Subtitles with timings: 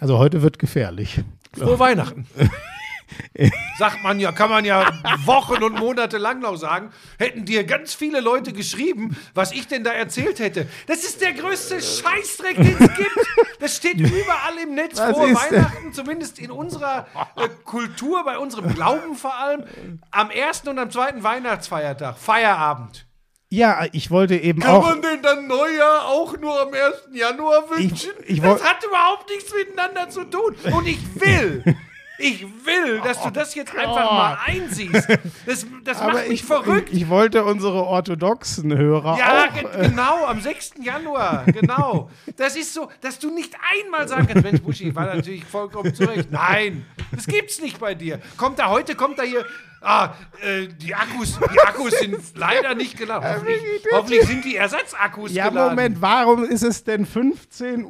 [0.00, 1.22] Also heute wird gefährlich.
[1.56, 2.26] Frohe Weihnachten.
[3.78, 4.92] Sagt man ja, kann man ja
[5.24, 9.82] Wochen und Monate lang noch sagen, hätten dir ganz viele Leute geschrieben, was ich denn
[9.82, 10.68] da erzählt hätte.
[10.86, 13.18] Das ist der größte Scheißdreck, den es gibt.
[13.60, 17.06] Das steht überall im Netz Was vor Weihnachten, zumindest in unserer
[17.36, 19.64] äh, Kultur, bei unserem Glauben vor allem.
[20.10, 23.07] Am ersten und am zweiten Weihnachtsfeiertag, Feierabend.
[23.50, 24.84] Ja, ich wollte eben Kann auch.
[24.84, 27.08] man denn dann Neujahr auch nur am 1.
[27.12, 28.10] Januar wünschen?
[28.26, 30.54] ich woll- das hat überhaupt nichts miteinander zu tun.
[30.70, 31.64] Und ich will,
[32.18, 35.08] ich will, dass du das jetzt einfach mal einsiehst.
[35.46, 36.90] Das, das macht mich ich, verrückt.
[36.92, 39.74] Ich, ich wollte unsere orthodoxen Hörer ja, auch.
[39.78, 40.72] äh, genau, am 6.
[40.82, 42.10] Januar, genau.
[42.36, 46.30] Das ist so, dass du nicht einmal sagen kannst, Mensch, Buschi, war natürlich vollkommen zurecht.
[46.30, 48.20] Nein, das gibt's nicht bei dir.
[48.36, 49.46] Kommt da heute, kommt da hier,
[49.80, 53.28] ah, äh, die Akkus, die Akkus sind leider nicht geladen.
[53.28, 53.60] Hoffentlich,
[53.92, 55.76] hoffentlich sind die Ersatzakkus ja, geladen.
[55.76, 57.84] Moment, warum ist es denn 15.20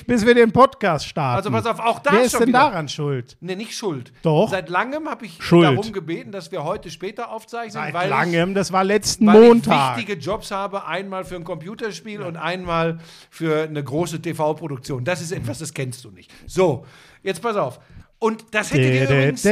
[0.00, 1.36] Uhr, bis wir den Podcast starten?
[1.36, 3.36] Also pass auf, auch da Wer ist denn wieder- daran schuld?
[3.40, 4.12] Nee, nicht schuld.
[4.22, 4.50] Doch.
[4.50, 5.64] Seit langem habe ich Schuld.
[5.64, 9.48] darum gebeten, dass wir heute später aufzeichnen, Seit weil, langem, das war letzten ich, weil
[9.48, 9.92] Montag.
[9.92, 10.86] ich wichtige Jobs habe.
[10.86, 12.98] Einmal für ein Computerspiel und einmal
[13.30, 15.04] für eine große TV-Produktion.
[15.04, 16.30] Das ist etwas, das kennst du nicht.
[16.46, 16.86] So,
[17.22, 17.80] jetzt pass auf.
[18.18, 19.44] Und das hätte dir übrigens...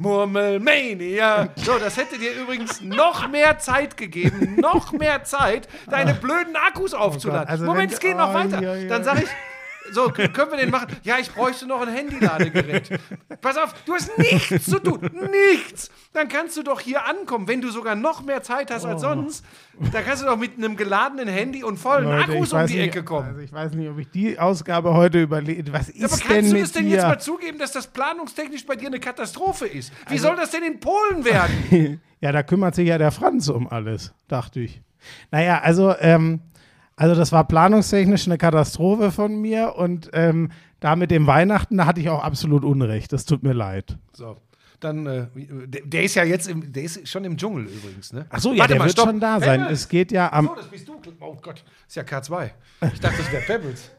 [0.00, 1.50] Murmelmania.
[1.56, 6.94] So, das hätte dir übrigens noch mehr Zeit gegeben, noch mehr Zeit, deine blöden Akkus
[6.94, 7.48] aufzuladen.
[7.48, 8.60] also Moment, es geht noch oh, weiter.
[8.88, 9.28] Dann sage ich,
[9.92, 10.88] so, können wir den machen?
[11.02, 12.98] Ja, ich bräuchte noch ein Handyladegerät.
[13.40, 15.00] Pass auf, du hast nichts zu tun.
[15.30, 15.90] Nichts.
[16.12, 17.48] Dann kannst du doch hier ankommen.
[17.48, 18.88] Wenn du sogar noch mehr Zeit hast Oh.
[18.88, 19.44] als sonst,
[19.92, 22.88] dann kannst du doch mit einem geladenen Handy und vollen Leute, Akkus um die nicht,
[22.88, 23.28] Ecke kommen.
[23.28, 25.72] Also ich weiß nicht, ob ich die Ausgabe heute überlebe.
[25.72, 26.90] Was ist Aber denn kannst du mit das denn dir?
[26.96, 29.92] jetzt mal zugeben, dass das planungstechnisch bei dir eine Katastrophe ist?
[30.08, 32.00] Wie Also soll das denn in Polen werden?
[32.22, 34.80] Ja, da kümmert sich ja der Franz um alles, dachte ich.
[35.32, 36.38] Naja, also, ähm,
[36.96, 41.86] also das war planungstechnisch eine Katastrophe von mir und ähm, da mit dem Weihnachten, da
[41.86, 43.12] hatte ich auch absolut Unrecht.
[43.12, 43.96] Das tut mir leid.
[44.12, 44.36] So.
[44.80, 48.26] Dann, äh, der, der ist ja jetzt im, der ist schon im Dschungel übrigens, ne?
[48.30, 49.06] Ach so, ja, Warte der mal, wird stopp.
[49.06, 49.60] schon da sein.
[49.60, 49.80] Pebbles!
[49.80, 50.48] Es geht ja am.
[50.48, 51.00] Oh, das bist du.
[51.20, 52.50] Oh Gott, ist ja K2.
[52.92, 53.92] Ich dachte, das wäre Pebbles.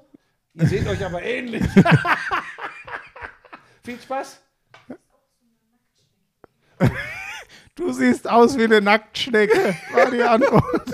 [0.56, 1.64] Ihr seht euch aber ähnlich.
[3.84, 4.42] Viel Spaß.
[7.76, 10.92] Du siehst aus wie eine Nacktschnecke, war die Antwort.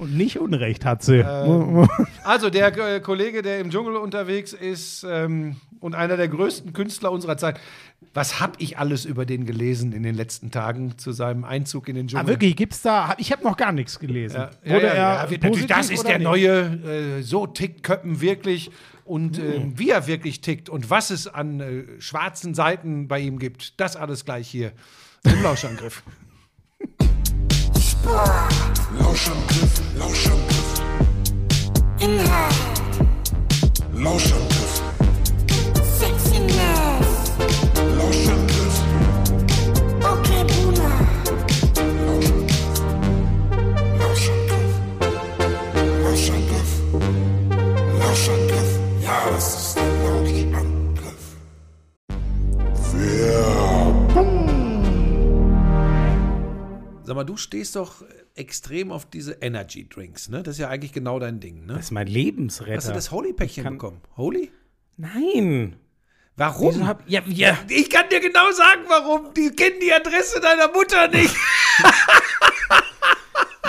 [0.00, 1.18] Und nicht Unrecht hat sie.
[1.18, 1.86] Ähm.
[2.24, 7.12] Also, der äh, Kollege, der im Dschungel unterwegs ist ähm, und einer der größten Künstler
[7.12, 7.60] unserer Zeit.
[8.14, 11.96] Was habe ich alles über den gelesen in den letzten Tagen zu seinem Einzug in
[11.96, 12.24] den Dschungel?
[12.24, 13.14] ah, wirklich, gibt's da.
[13.18, 14.48] Ich habe noch gar nichts gelesen.
[14.64, 16.24] Ja, ja, ja, positiv das ist der nicht?
[16.24, 18.70] neue, äh, so tickt Köppen wirklich
[19.04, 23.38] und äh, wie er wirklich tickt und was es an äh, schwarzen Seiten bei ihm
[23.38, 24.72] gibt, das alles gleich hier
[25.24, 26.02] im Lauschangriff.
[28.98, 30.80] Lauschangriff, Lauschangriff.
[32.00, 32.54] Inhalt,
[33.92, 34.82] Lauschangriff,
[35.98, 37.08] Sexiness,
[37.98, 38.49] Lauschangriff,
[57.10, 58.04] Sag mal, du stehst doch
[58.36, 60.44] extrem auf diese Energy Drinks, ne?
[60.44, 61.72] Das ist ja eigentlich genau dein Ding, ne?
[61.72, 62.76] Das ist mein Lebensretter.
[62.76, 64.00] Hast du das Holy-Päckchen kann- bekommen?
[64.16, 64.52] Holy?
[64.96, 65.74] Nein.
[66.36, 66.86] Warum?
[66.86, 67.58] Hab, ja, ja.
[67.68, 69.34] ich kann dir genau sagen, warum.
[69.34, 71.34] Die kennen die Adresse deiner Mutter nicht.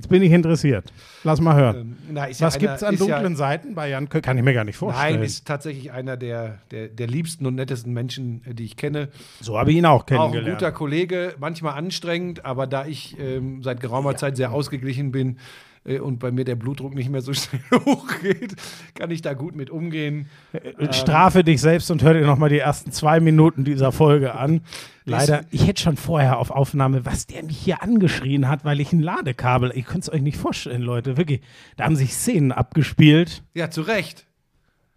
[0.00, 0.90] Jetzt bin ich interessiert.
[1.24, 1.98] Lass mal hören.
[2.10, 4.22] Na, ist Was ja gibt's an ist ja- dunklen Seiten bei Jan Köck?
[4.24, 5.16] Kann ich mir gar nicht vorstellen.
[5.16, 9.08] Nein, ist tatsächlich einer der, der, der liebsten und nettesten Menschen, äh, die ich kenne.
[9.42, 10.58] so habe ich ihn auch Auch ein kennengelernt.
[10.58, 15.36] guter Kollege, manchmal anstrengend, aber da ich ähm, seit geraumer Zeit sehr ausgeglichen bin
[15.84, 18.54] und bei mir der Blutdruck nicht mehr so schnell hochgeht,
[18.94, 20.28] kann ich da gut mit umgehen.
[20.52, 24.60] Äh, Strafe dich selbst und hör dir nochmal die ersten zwei Minuten dieser Folge an.
[25.06, 28.92] Leider, ich hätte schon vorher auf Aufnahme, was der mich hier angeschrien hat, weil ich
[28.92, 31.40] ein Ladekabel, ihr könnt es euch nicht vorstellen, Leute, wirklich.
[31.76, 33.42] Da haben sich Szenen abgespielt.
[33.54, 34.26] Ja, zu Recht.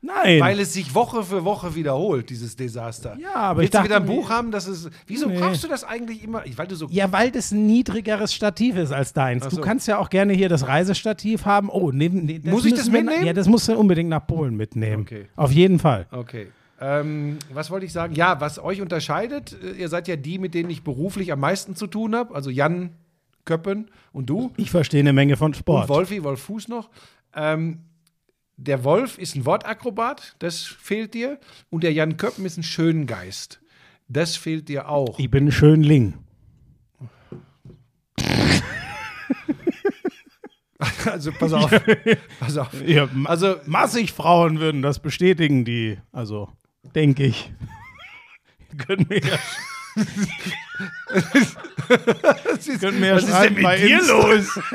[0.05, 0.41] Nein.
[0.41, 3.17] Weil es sich Woche für Woche wiederholt, dieses Desaster.
[3.19, 4.89] Ja, aber Willst ich du wieder ein dachte Buch haben, das ist.
[5.07, 5.39] Wieso Nee.
[5.39, 6.43] brauchst du das eigentlich immer?
[6.57, 6.87] Weil du so.
[6.91, 9.43] ja, weil das ein niedrigeres Stativ ist als deins.
[9.45, 9.61] Ach Du so.
[9.61, 11.69] kannst ja auch gerne hier das Reisestativ haben.
[11.69, 13.25] Oh, nehm, nee, Muss ich das mitnehmen?
[13.25, 15.03] Ja, das musst du unbedingt nach Polen mitnehmen.
[15.03, 15.27] Okay.
[15.37, 16.05] Auf jeden Fall.
[16.11, 16.47] Okay.
[16.81, 18.13] Ähm, was wollte ich sagen?
[18.13, 21.77] Ja, was euch unterscheidet, äh, ihr seid ja die, mit denen ich beruflich am meisten
[21.77, 22.35] zu tun habe.
[22.35, 22.89] Also Jan
[23.45, 24.51] Köppen und du.
[24.57, 25.83] Ich verstehe eine Menge von Sport.
[25.83, 26.89] Und Wolfi, Wolf Fuß noch.
[27.35, 27.79] Ähm,
[28.57, 31.39] der Wolf ist ein Wortakrobat, das fehlt dir.
[31.69, 33.61] Und der Jan Köppen ist ein Schöngeist.
[34.07, 35.17] Das fehlt dir auch.
[35.19, 36.15] Ich bin ein Schönling.
[41.05, 41.71] Also pass auf.
[42.39, 42.81] pass auf.
[42.85, 46.49] Ja, Also massig Frauen würden das bestätigen, die, also
[46.95, 47.53] denke ich.
[48.77, 49.37] können mir ja,
[52.79, 54.59] können mir ja was ist denn mit dir los?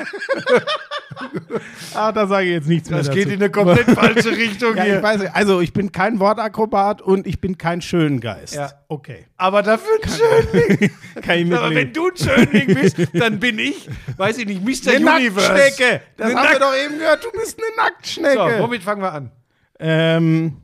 [1.94, 3.35] Ah, da sage ich jetzt nichts Das mehr geht dazu.
[3.35, 5.03] in eine komplett falsche Richtung ja, ich hier.
[5.03, 5.35] weiß nicht.
[5.35, 8.55] Also ich bin kein Wortakrobat und ich bin kein Schöngeist.
[8.55, 8.70] Ja.
[8.87, 9.26] Okay.
[9.37, 10.91] Aber dafür ein Schönling.
[11.23, 11.93] Kann ich Aber wenn mitleben.
[11.93, 14.93] du ein Schönling bist, dann bin ich, weiß ich nicht, Mr.
[14.94, 15.53] Eine Universe.
[15.53, 16.03] Nacktschnecke.
[16.17, 17.25] Das Eine haben wir Nackt- doch eben gehört.
[17.25, 18.55] Du bist eine Nacktschnecke.
[18.59, 19.32] So, womit fangen wir an?
[19.81, 20.56] ähm,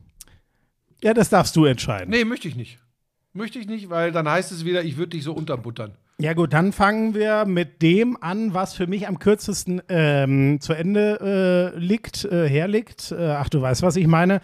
[1.03, 2.09] ja, das darfst du entscheiden.
[2.11, 2.79] Nee, möchte ich nicht.
[3.35, 5.91] Möchte ich nicht, weil dann heißt es wieder, ich würde dich so unterbuttern.
[6.17, 10.71] Ja gut, dann fangen wir mit dem an, was für mich am kürzesten ähm, zu
[10.71, 13.11] Ende äh, liegt, äh, herliegt.
[13.11, 14.39] Äh, ach, du weißt, was ich meine.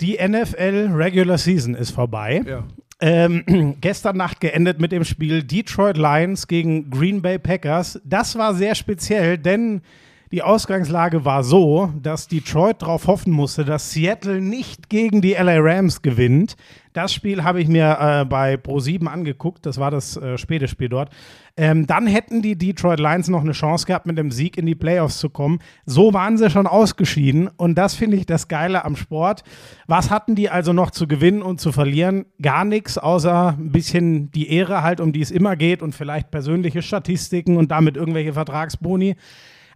[0.00, 2.42] Die NFL Regular Season ist vorbei.
[2.46, 2.64] Ja.
[3.00, 8.00] Ähm, gestern Nacht geendet mit dem Spiel Detroit Lions gegen Green Bay Packers.
[8.06, 9.82] Das war sehr speziell, denn
[10.32, 15.58] die Ausgangslage war so, dass Detroit darauf hoffen musste, dass Seattle nicht gegen die LA
[15.58, 16.56] Rams gewinnt.
[16.92, 19.66] Das Spiel habe ich mir äh, bei Pro7 angeguckt.
[19.66, 21.10] Das war das äh, späte Spiel dort.
[21.56, 24.76] Ähm, dann hätten die Detroit Lions noch eine Chance gehabt, mit dem Sieg in die
[24.76, 25.58] Playoffs zu kommen.
[25.84, 27.48] So waren sie schon ausgeschieden.
[27.56, 29.42] Und das finde ich das Geile am Sport.
[29.88, 32.26] Was hatten die also noch zu gewinnen und zu verlieren?
[32.40, 36.30] Gar nichts, außer ein bisschen die Ehre halt, um die es immer geht und vielleicht
[36.30, 39.16] persönliche Statistiken und damit irgendwelche Vertragsboni.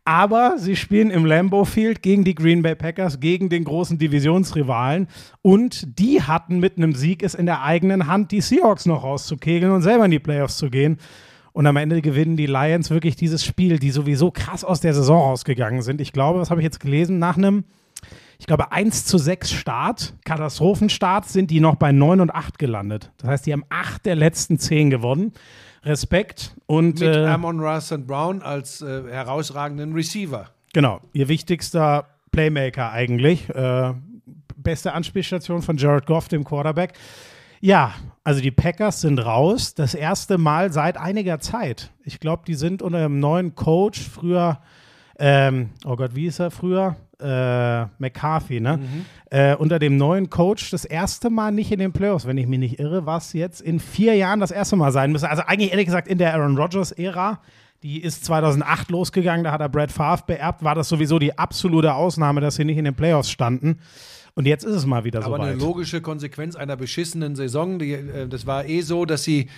[0.07, 5.09] Aber sie spielen im Lambeau Field gegen die Green Bay Packers, gegen den großen Divisionsrivalen.
[5.41, 9.73] Und die hatten mit einem Sieg es in der eigenen Hand, die Seahawks noch rauszukegeln
[9.73, 10.99] und selber in die Playoffs zu gehen.
[11.55, 15.23] Und am Ende gewinnen die Lions wirklich dieses Spiel, die sowieso krass aus der Saison
[15.23, 16.01] rausgegangen sind.
[16.01, 17.19] Ich glaube, was habe ich jetzt gelesen?
[17.19, 17.65] Nach einem,
[18.39, 23.13] ich glaube, 1 zu 6 Start, Katastrophenstart, sind die noch bei 9 und 8 gelandet.
[23.19, 25.33] Das heißt, die haben 8 der letzten 10 gewonnen.
[25.85, 26.55] Respekt.
[26.67, 28.07] Und Mit äh, Amon Ross St.
[28.07, 30.51] Brown als äh, herausragenden Receiver.
[30.73, 33.49] Genau, ihr wichtigster Playmaker eigentlich.
[33.51, 33.95] Äh,
[34.57, 36.95] beste Anspielstation von Jared Goff, dem Quarterback.
[37.61, 39.75] Ja, also die Packers sind raus.
[39.75, 41.93] Das erste Mal seit einiger Zeit.
[42.03, 44.01] Ich glaube, die sind unter einem neuen Coach.
[44.01, 44.61] Früher,
[45.19, 46.97] ähm, oh Gott, wie ist er früher?
[47.21, 48.81] Äh, McCarthy, ne?
[49.31, 52.59] Äh, unter dem neuen Coach das erste Mal nicht in den Playoffs, wenn ich mich
[52.59, 55.31] nicht irre, was jetzt in vier Jahren das erste Mal sein müsste.
[55.31, 57.41] Also eigentlich ehrlich gesagt in der Aaron Rodgers-Ära.
[57.83, 61.95] Die ist 2008 losgegangen, da hat er Brad Favre beerbt, war das sowieso die absolute
[61.95, 63.79] Ausnahme, dass sie nicht in den Playoffs standen.
[64.35, 65.61] Und jetzt ist es mal wieder Aber eine soweit.
[65.61, 67.79] logische Konsequenz einer beschissenen Saison.
[67.79, 69.49] Die, äh, das war eh so, dass sie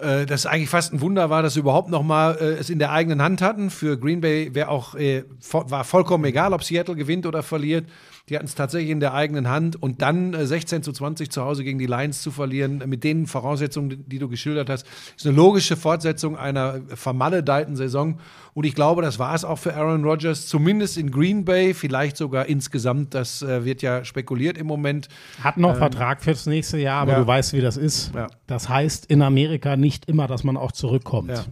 [0.00, 2.78] äh, das eigentlich fast ein Wunder war, dass sie überhaupt noch mal äh, es in
[2.78, 3.70] der eigenen Hand hatten.
[3.70, 7.86] Für Green Bay wäre auch äh, war vollkommen egal, ob Seattle gewinnt oder verliert.
[8.28, 11.42] Die hatten es tatsächlich in der eigenen Hand und dann äh, 16 zu 20 zu
[11.42, 15.26] Hause gegen die Lions zu verlieren, äh, mit den Voraussetzungen, die du geschildert hast, ist
[15.26, 18.18] eine logische Fortsetzung einer vermaledeiten Saison.
[18.54, 22.16] Und ich glaube, das war es auch für Aaron Rodgers, zumindest in Green Bay, vielleicht
[22.16, 23.14] sogar insgesamt.
[23.14, 25.08] Das äh, wird ja spekuliert im Moment.
[25.42, 27.20] Hat noch Vertrag fürs nächste Jahr, aber ja.
[27.20, 28.14] du weißt, wie das ist.
[28.14, 28.26] Ja.
[28.46, 31.30] Das heißt in Amerika nicht immer, dass man auch zurückkommt.
[31.30, 31.44] Ja.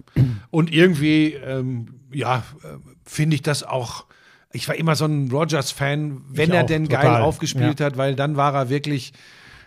[0.50, 2.68] Und irgendwie, ähm, ja, äh,
[3.04, 4.06] finde ich das auch.
[4.56, 7.02] Ich war immer so ein Rogers-Fan, wenn Ich er auch, denn total.
[7.04, 9.12] geil aufgespielt hat, weil dann war er wirklich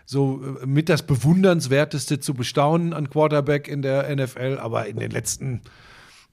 [0.05, 5.11] so äh, mit das bewundernswerteste zu bestaunen an Quarterback in der NFL, aber in den
[5.11, 5.61] letzten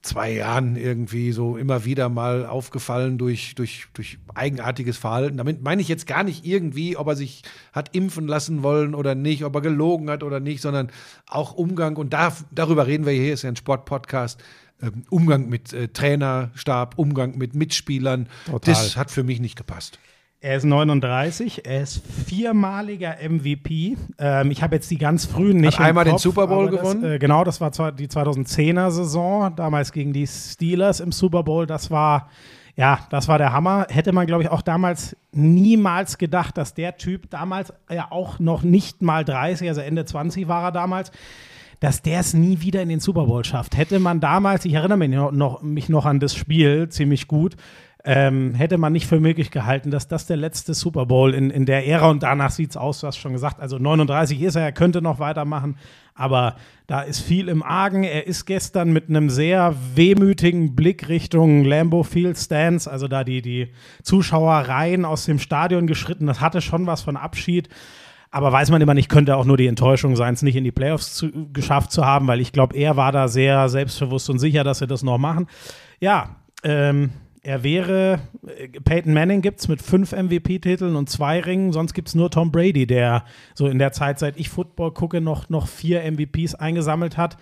[0.01, 5.37] zwei Jahren irgendwie so immer wieder mal aufgefallen durch, durch, durch eigenartiges Verhalten.
[5.37, 9.15] Damit meine ich jetzt gar nicht irgendwie, ob er sich hat impfen lassen wollen oder
[9.15, 10.89] nicht, ob er gelogen hat oder nicht, sondern
[11.27, 14.41] auch Umgang, und da, darüber reden wir hier, ist ja ein Sportpodcast,
[14.81, 18.59] ähm, Umgang mit äh, Trainerstab, Umgang mit Mitspielern, Total.
[18.73, 19.99] das hat für mich nicht gepasst.
[20.39, 23.97] Er ist 39, er ist viermaliger MVP.
[24.19, 25.79] Ähm, ich habe jetzt die ganz frühen nicht.
[25.79, 27.01] Hat einmal den Kopf, Super Bowl aber gewonnen?
[27.01, 31.65] Das, äh, genau, das war die 2010er Saison, damals gegen die Steelers im Super Bowl.
[31.65, 32.29] Das war,
[32.75, 33.87] ja, das war der Hammer.
[33.89, 38.61] Hätte man, glaube ich, auch damals niemals gedacht, dass der Typ damals ja auch noch
[38.61, 41.11] nicht mal 30, also Ende 20 war er damals,
[41.79, 43.77] dass der es nie wieder in den Super Bowl schafft.
[43.77, 47.55] Hätte man damals, ich erinnere mich noch, mich noch an das Spiel ziemlich gut,
[48.03, 51.65] ähm, hätte man nicht für möglich gehalten, dass das der letzte Super Bowl in, in
[51.65, 54.61] der Ära und danach sieht es aus, du hast schon gesagt, also 39 ist er,
[54.61, 55.77] er könnte noch weitermachen,
[56.15, 56.55] aber
[56.87, 58.05] da ist viel im Argen.
[58.05, 63.41] Er ist gestern mit einem sehr wehmütigen Blick Richtung Lambeau Field Stands, also da die,
[63.41, 67.67] die Zuschauereien aus dem Stadion geschritten, das hatte schon was von Abschied.
[68.31, 70.71] Aber weiß man immer nicht, könnte auch nur die Enttäuschung sein, es nicht in die
[70.71, 74.63] Playoffs zu, geschafft zu haben, weil ich glaube, er war da sehr selbstbewusst und sicher,
[74.63, 75.47] dass sie das noch machen.
[75.99, 81.71] Ja, ähm, er wäre, äh, Peyton Manning gibt es mit fünf MVP-Titeln und zwei Ringen,
[81.71, 85.21] sonst gibt es nur Tom Brady, der so in der Zeit, seit ich Football gucke,
[85.21, 87.37] noch, noch vier MVPs eingesammelt hat.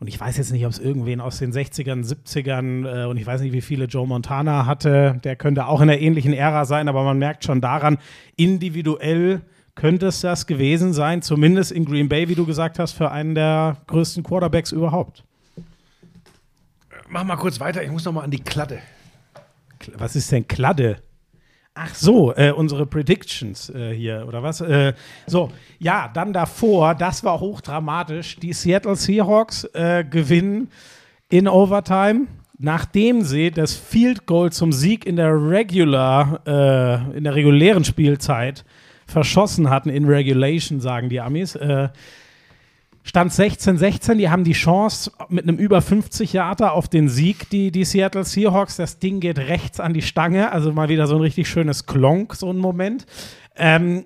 [0.00, 3.26] Und ich weiß jetzt nicht, ob es irgendwen aus den 60ern, 70ern äh, und ich
[3.26, 5.20] weiß nicht, wie viele Joe Montana hatte.
[5.22, 7.98] Der könnte auch in der ähnlichen Ära sein, aber man merkt schon daran,
[8.36, 9.42] individuell
[9.74, 13.34] könnte es das gewesen sein, zumindest in Green Bay, wie du gesagt hast, für einen
[13.34, 15.24] der größten Quarterbacks überhaupt.
[17.08, 18.78] Mach mal kurz weiter, ich muss noch mal an die Klatte.
[19.96, 20.98] Was ist denn Kladde?
[21.74, 24.60] Ach so, äh, unsere Predictions äh, hier, oder was?
[24.60, 24.92] Äh,
[25.26, 28.36] so, ja, dann davor, das war hochdramatisch.
[28.36, 30.68] Die Seattle Seahawks äh, gewinnen
[31.30, 32.26] in Overtime,
[32.58, 38.66] nachdem sie das Field Goal zum Sieg in der Regular, äh, in der regulären Spielzeit
[39.06, 41.54] verschossen hatten, in Regulation, sagen die Amis.
[41.54, 41.88] Äh,
[43.04, 47.72] Stand 16-16, die haben die Chance mit einem über 50 Yarder auf den Sieg, die,
[47.72, 48.76] die Seattle Seahawks.
[48.76, 52.34] Das Ding geht rechts an die Stange, also mal wieder so ein richtig schönes Klonk,
[52.36, 53.06] so ein Moment.
[53.56, 54.04] Ähm,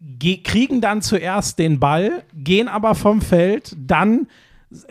[0.00, 4.26] ge- kriegen dann zuerst den Ball, gehen aber vom Feld, dann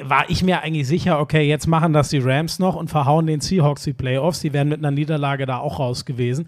[0.01, 3.41] war ich mir eigentlich sicher, okay, jetzt machen das die Rams noch und verhauen den
[3.41, 4.39] Seahawks die Playoffs.
[4.39, 6.47] Die wären mit einer Niederlage da auch raus gewesen.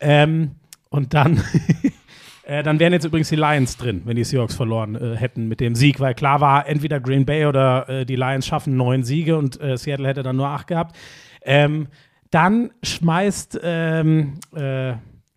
[0.00, 0.56] Ähm,
[0.90, 1.40] und dann,
[2.44, 5.60] äh, dann wären jetzt übrigens die Lions drin, wenn die Seahawks verloren äh, hätten mit
[5.60, 9.36] dem Sieg, weil klar war, entweder Green Bay oder äh, die Lions schaffen neun Siege
[9.36, 10.96] und äh, Seattle hätte dann nur acht gehabt.
[11.42, 11.88] Ähm,
[12.30, 14.94] dann schmeißt, ähm, äh,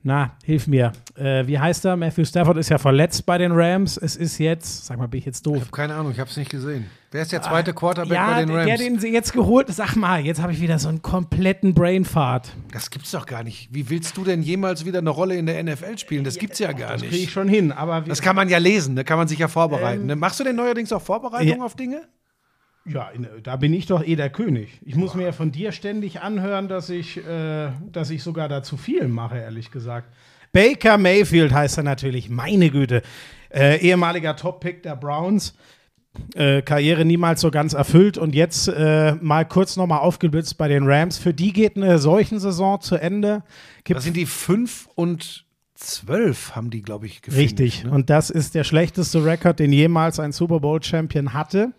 [0.07, 1.95] na, hilf mir, äh, wie heißt er?
[1.97, 3.97] Matthew Stafford ist ja verletzt bei den Rams.
[3.97, 5.55] Es ist jetzt, sag mal, bin ich jetzt doof?
[5.55, 6.85] Ich habe keine Ahnung, ich habe es nicht gesehen.
[7.11, 8.65] Wer ist der zweite Quarterback ja, bei den Rams?
[8.65, 12.51] der, den sie jetzt geholt, sag mal, jetzt habe ich wieder so einen kompletten Brainfart.
[12.71, 13.69] das gibt's doch gar nicht.
[13.73, 16.23] Wie willst du denn jemals wieder eine Rolle in der NFL spielen?
[16.23, 17.31] Das gibt's ja gar Das kriege ich nicht.
[17.31, 20.05] schon hin, aber wie, Das kann man ja lesen, da kann man sich ja vorbereiten.
[20.05, 20.15] ne?
[20.15, 21.63] Machst du denn neuerdings auch Vorbereitungen Ja.
[21.65, 22.01] auf Dinge?
[22.87, 24.79] Ja, in, da bin ich doch eh der König.
[24.85, 28.61] Ich muss mir ja von dir ständig anhören, dass ich, äh, dass ich sogar da
[28.61, 30.13] zu viel mache, ehrlich gesagt.
[30.51, 33.01] Baker Mayfield heißt er natürlich, meine Güte.
[33.49, 35.55] Äh, ehemaliger Top-Pick der Browns.
[36.33, 40.87] Äh, Karriere niemals so ganz erfüllt und jetzt äh, mal kurz nochmal aufgeblitzt bei den
[40.87, 41.17] Rams.
[41.17, 43.43] Für die geht eine solchen Saison zu Ende.
[43.83, 47.83] Gibt Das sind die 5 und 12 haben die, glaube ich, gefinisht, Richtig.
[47.83, 47.91] Ne?
[47.91, 51.73] Und das ist der schlechteste Rekord, den jemals ein Super Bowl-Champion hatte.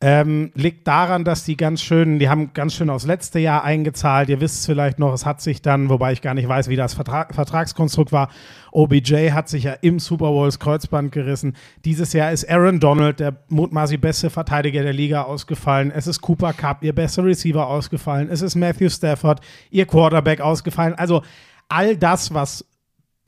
[0.00, 4.28] Ähm, liegt daran, dass die ganz schön, die haben ganz schön aufs letzte Jahr eingezahlt.
[4.28, 6.76] Ihr wisst es vielleicht noch, es hat sich dann, wobei ich gar nicht weiß, wie
[6.76, 8.28] das Vertrag, Vertragskonstrukt war,
[8.70, 11.56] OBJ hat sich ja im Super Bowl das Kreuzband gerissen.
[11.84, 15.90] Dieses Jahr ist Aaron Donald, der mutmaßlich beste Verteidiger der Liga, ausgefallen.
[15.90, 18.28] Es ist Cooper Cup, ihr bester Receiver, ausgefallen.
[18.30, 19.40] Es ist Matthew Stafford,
[19.70, 20.94] ihr Quarterback, ausgefallen.
[20.94, 21.22] Also
[21.68, 22.64] all das, was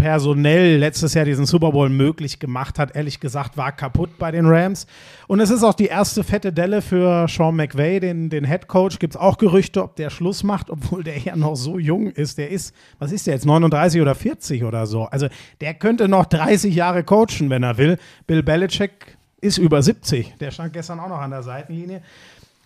[0.00, 4.46] personell letztes Jahr diesen Super Bowl möglich gemacht hat, ehrlich gesagt, war kaputt bei den
[4.46, 4.86] Rams.
[5.26, 8.98] Und es ist auch die erste fette Delle für Sean McVay, den, den Head Coach.
[8.98, 12.38] Gibt es auch Gerüchte, ob der Schluss macht, obwohl der ja noch so jung ist.
[12.38, 15.04] Der ist, was ist der jetzt, 39 oder 40 oder so.
[15.04, 15.28] Also
[15.60, 17.98] der könnte noch 30 Jahre coachen, wenn er will.
[18.26, 20.34] Bill Belichick ist über 70.
[20.40, 22.02] Der stand gestern auch noch an der Seitenlinie.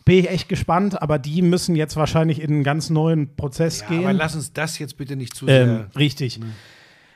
[0.05, 3.89] Bin ich echt gespannt, aber die müssen jetzt wahrscheinlich in einen ganz neuen Prozess Ja,
[3.89, 4.01] gehen.
[4.05, 5.63] aber lass uns das jetzt bitte nicht zu sehr.
[5.63, 6.41] Ähm, richtig.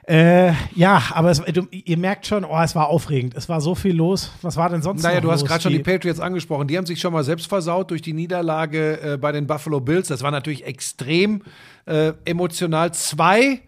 [0.09, 3.35] Äh, ja, aber es, du, ihr merkt schon, oh, es war aufregend.
[3.35, 4.33] Es war so viel los.
[4.41, 6.67] Was war denn sonst Naja, du hast gerade schon die Patriots angesprochen.
[6.67, 10.09] Die haben sich schon mal selbst versaut durch die Niederlage äh, bei den Buffalo Bills.
[10.09, 11.43] Das war natürlich extrem
[11.85, 12.95] äh, emotional.
[12.95, 13.61] Zwei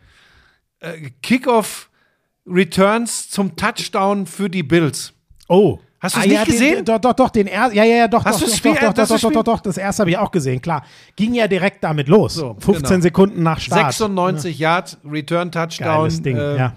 [0.78, 5.12] äh, Kickoff-Returns zum Touchdown für die Bills.
[5.46, 5.78] Oh.
[6.00, 6.76] Hast du's ah, nicht ja, gesehen?
[6.76, 7.76] Den, doch, doch, doch, den ersten.
[7.76, 9.60] Ja, ja, ja, doch, Hast doch, doch, Spiel- doch, doch, das doch, doch, doch, doch,
[9.60, 10.82] das erste habe ich auch gesehen, klar.
[11.14, 12.34] Ging ja direkt damit los.
[12.34, 13.02] So, 15 genau.
[13.02, 13.92] Sekunden nach Start.
[13.92, 15.98] 96 Yard Return Touchdown.
[15.98, 16.72] Geiles Ding, äh, ja.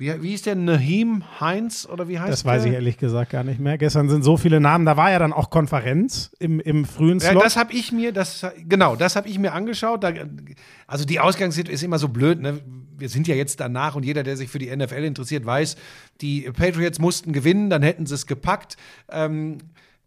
[0.00, 3.44] Wie, wie ist der Naheem Heinz oder wie heißt Das weiß ich ehrlich gesagt gar
[3.44, 3.76] nicht mehr.
[3.76, 4.86] Gestern sind so viele Namen.
[4.86, 7.44] Da war ja dann auch Konferenz im, im frühen Ja, Slot.
[7.44, 10.02] das habe ich mir, das genau, das habe ich mir angeschaut.
[10.02, 10.14] Da,
[10.86, 12.40] also die Ausgangssituation ist immer so blöd.
[12.40, 12.60] Ne?
[12.96, 15.76] Wir sind ja jetzt danach und jeder, der sich für die NFL interessiert, weiß,
[16.22, 18.78] die Patriots mussten gewinnen, dann hätten sie es gepackt.
[19.10, 19.58] Ähm,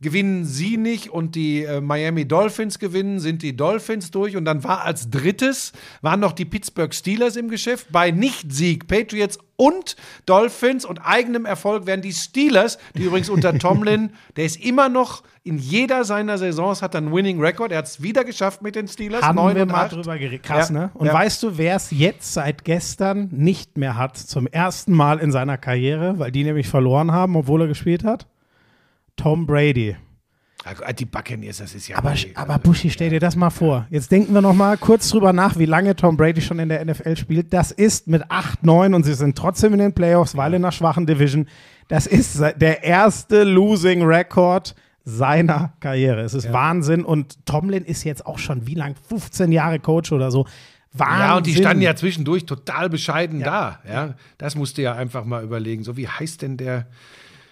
[0.04, 4.64] gewinnen sie nicht und die äh, Miami Dolphins gewinnen, sind die Dolphins durch und dann
[4.64, 7.88] war als drittes waren noch die Pittsburgh Steelers im Geschäft.
[7.92, 9.96] Bei Nicht-Sieg Patriots und
[10.26, 15.24] Dolphins und eigenem Erfolg wären die Steelers, die übrigens unter Tomlin, der ist immer noch
[15.46, 17.72] in jeder seiner Saisons hat einen Winning Record.
[17.74, 19.24] Er hat es wieder geschafft mit den Steelers.
[19.24, 19.92] Haben neun wir und mal acht.
[19.92, 20.44] drüber geredet.
[20.44, 20.92] Krass, Ja, ne?
[20.94, 21.14] Und ja.
[21.14, 25.58] weißt du, wer es jetzt seit gestern nicht mehr hat, zum ersten Mal in seiner
[25.58, 28.28] Karriere, weil die nämlich verloren haben, obwohl er gespielt hat?
[29.16, 29.96] Tom Brady.
[30.66, 31.98] Ah, Die Buccaneers, das ist ja.
[31.98, 33.86] Aber, aber Buschi, stell dir das mal vor.
[33.90, 36.84] Jetzt denken wir noch mal kurz drüber nach, wie lange Tom Brady schon in der
[36.86, 37.52] NFL spielt.
[37.52, 40.72] Das ist mit 8, 9 und sie sind trotzdem in den Playoffs, weil in einer
[40.72, 41.48] schwachen Division.
[41.90, 46.22] Das ist der erste Losing Record seiner Karriere.
[46.22, 47.04] Es ist Wahnsinn.
[47.04, 48.96] Und Tomlin ist jetzt auch schon wie lang?
[49.10, 50.48] 15 Jahre Coach oder so.
[50.94, 51.20] Wahnsinn.
[51.28, 53.80] ja, und die standen ja zwischendurch total bescheiden da.
[53.86, 55.84] Ja, das musst du ja einfach mal überlegen.
[55.84, 56.88] So, wie heißt denn der?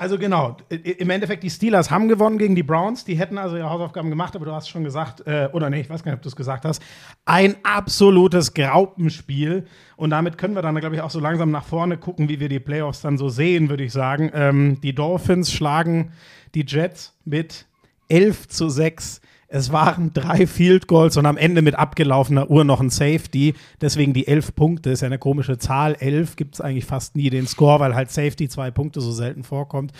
[0.01, 3.05] Also genau, im Endeffekt, die Steelers haben gewonnen gegen die Browns.
[3.05, 5.91] Die hätten also ihre Hausaufgaben gemacht, aber du hast schon gesagt, äh, oder nee, ich
[5.91, 6.81] weiß gar nicht, ob du es gesagt hast,
[7.25, 9.67] ein absolutes Graupenspiel.
[9.97, 12.49] Und damit können wir dann, glaube ich, auch so langsam nach vorne gucken, wie wir
[12.49, 14.31] die Playoffs dann so sehen, würde ich sagen.
[14.33, 16.13] Ähm, die Dolphins schlagen
[16.55, 17.67] die Jets mit
[18.09, 19.21] 11 zu 6.
[19.53, 23.53] Es waren drei Field Goals und am Ende mit abgelaufener Uhr noch ein Safety.
[23.81, 25.97] Deswegen die elf Punkte ist ja eine komische Zahl.
[25.99, 29.43] Elf gibt es eigentlich fast nie den Score, weil halt Safety zwei Punkte so selten
[29.43, 29.91] vorkommt.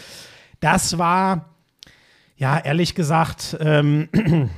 [0.62, 1.50] Das war,
[2.38, 4.08] ja, ehrlich gesagt, ähm,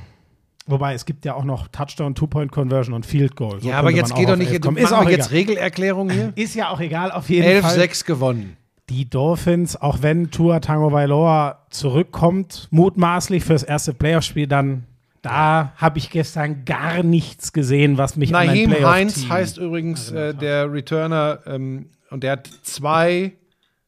[0.66, 3.60] wobei es gibt ja auch noch Touchdown, Two-Point-Conversion und Field Goal.
[3.60, 4.52] So ja, aber jetzt geht doch nicht.
[4.52, 5.38] Ist auch jetzt egal.
[5.38, 6.32] Regelerklärung hier.
[6.36, 7.80] Ist ja auch egal, auf jeden Fall.
[7.80, 8.56] 11-6 gewonnen.
[8.90, 14.84] Die Dolphins, auch wenn Tua Tango Vailoa zurückkommt, mutmaßlich fürs erste Playoff-Spiel, dann
[15.22, 20.10] da habe ich gestern gar nichts gesehen, was mich an Naheem Playoff-Team Heinz heißt übrigens
[20.10, 23.32] äh, der Returner ähm, und der hat zwei,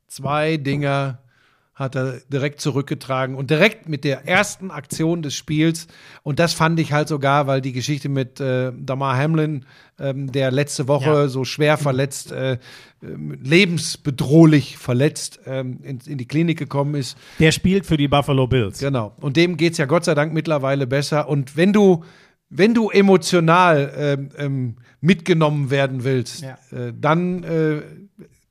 [0.06, 1.18] zwei Dinger
[1.76, 5.86] hat er direkt zurückgetragen und direkt mit der ersten Aktion des Spiels
[6.22, 9.64] und das fand ich halt sogar, weil die Geschichte mit äh, Damar Hamlin,
[10.00, 11.28] ähm, der letzte Woche Ja.
[11.28, 12.56] so schwer verletzt, äh,
[13.02, 18.46] ähm, lebensbedrohlich verletzt ähm, in, in die Klinik gekommen ist, Der spielt für die Buffalo
[18.46, 18.78] Bills.
[18.78, 19.12] Genau.
[19.20, 21.28] Und dem geht es ja Gott sei Dank mittlerweile besser.
[21.28, 22.04] Und wenn du,
[22.48, 26.56] wenn du emotional ähm, ähm, mitgenommen werden willst, Ja.
[26.72, 27.82] äh, dann äh,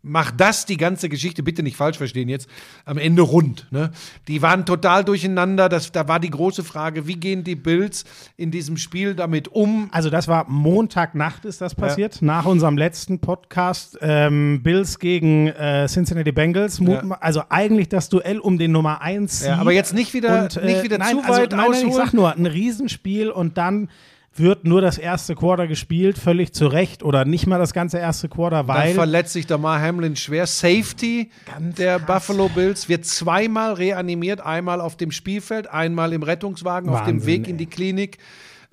[0.06, 2.48] mach das die ganze Geschichte, bitte nicht falsch verstehen jetzt,
[2.86, 3.68] am Ende rund.
[3.72, 3.92] Ne?
[4.28, 5.68] Die waren total durcheinander.
[5.68, 8.06] Das, da war die große Frage, wie gehen die Bills
[8.38, 9.90] in diesem Spiel damit um?
[9.92, 13.98] Also das war Montagnacht ist das passiert, nach unserem letzten Podcast.
[14.02, 16.80] Ähm, Bills gegen äh, Cincinnati Bengals.
[16.80, 17.02] Ja.
[17.20, 20.66] Also eigentlich das Duell um den Nummer 1 Ja, aber jetzt nicht wieder, und, äh,
[20.66, 23.90] nicht wieder nein, zu also, weit nein, nein, ich sag nur, ein Riesenspiel und dann
[24.38, 28.28] wird nur das erste Quarter gespielt, völlig zu Recht oder nicht mal das ganze erste
[28.28, 30.46] Quarter, Dann weil verletzt sich Damar Hamlin schwer.
[30.46, 32.28] Safety Ganz der krass.
[32.28, 37.28] Buffalo Bills wird zweimal reanimiert, einmal auf dem Spielfeld, einmal im Rettungswagen auf dem Wahnsinn,
[37.28, 37.52] Weg ey.
[37.52, 38.18] in die Klinik.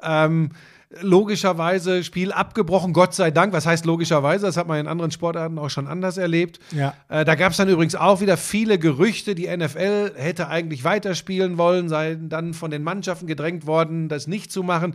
[0.03, 0.51] Ähm,
[1.01, 3.53] logischerweise Spiel abgebrochen, Gott sei Dank.
[3.53, 4.47] Was heißt logischerweise?
[4.47, 6.61] Das hat man in anderen Sportarten auch schon anders erlebt.
[6.73, 6.95] Ja.
[7.09, 9.35] Äh, da gab es dann übrigens auch wieder viele Gerüchte.
[9.35, 14.53] Die NFL hätte eigentlich weiterspielen wollen, sei dann von den Mannschaften gedrängt worden, das nicht
[14.53, 14.95] zu machen.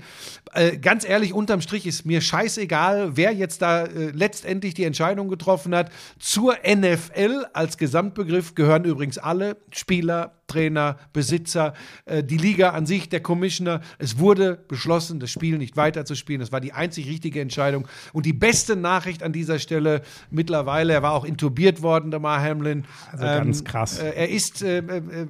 [0.54, 5.30] Äh, ganz ehrlich, unterm Strich ist mir scheißegal, wer jetzt da äh, letztendlich die Entscheidung
[5.30, 5.92] getroffen hat.
[6.20, 11.74] Zur NFL als Gesamtbegriff gehören übrigens alle Spieler Trainer, Besitzer,
[12.06, 13.82] äh, die Liga an sich, der Commissioner.
[14.00, 16.40] Es wurde beschlossen, das Spiel nicht weiterzuspielen.
[16.40, 17.88] Das war die einzig richtige Entscheidung.
[18.14, 22.42] Und die beste Nachricht an dieser Stelle mittlerweile, er war auch intubiert worden, der Mar
[22.42, 22.86] Hamlin.
[23.12, 24.00] Also ganz krass.
[24.00, 25.28] Äh, er ist, äh, äh,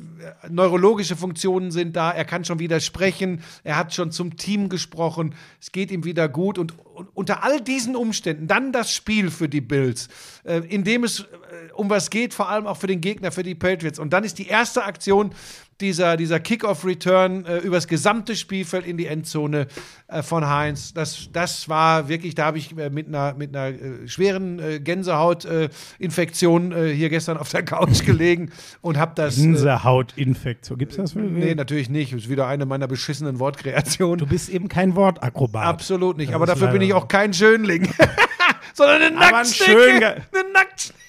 [0.49, 5.33] neurologische Funktionen sind da, er kann schon wieder sprechen, er hat schon zum Team gesprochen,
[5.59, 6.57] es geht ihm wieder gut.
[6.57, 10.09] Und, und unter all diesen Umständen dann das Spiel für die Bills,
[10.47, 11.25] äh, in dem es äh,
[11.73, 13.99] um was geht, vor allem auch für den Gegner, für die Patriots.
[13.99, 15.31] Und dann ist die erste Aktion
[15.79, 19.67] dieser, dieser Kickoff-Return äh, übers gesamte Spielfeld in die Endzone
[20.07, 20.93] äh, von Heinz.
[20.93, 24.79] Das, das war wirklich, da habe ich äh, mit einer, mit einer äh, schweren äh,
[24.79, 29.37] Gänsehautinfektion äh, hier gestern auf der Couch gelegen und habe das.
[29.37, 30.79] Äh, Gänsehautinfektion.
[30.79, 31.11] Gibt es das?
[31.11, 32.13] Für nee, natürlich nicht.
[32.13, 34.17] Das ist wieder eine meiner beschissenen Wortkreationen.
[34.17, 35.65] Du bist eben kein Wortakrobat.
[35.65, 36.29] Absolut nicht.
[36.29, 37.87] Das Aber dafür bin ich auch kein Schönling.
[38.73, 39.75] Sondern eine Nacktschnecke.
[40.33, 40.99] Eine Nacktschnecke.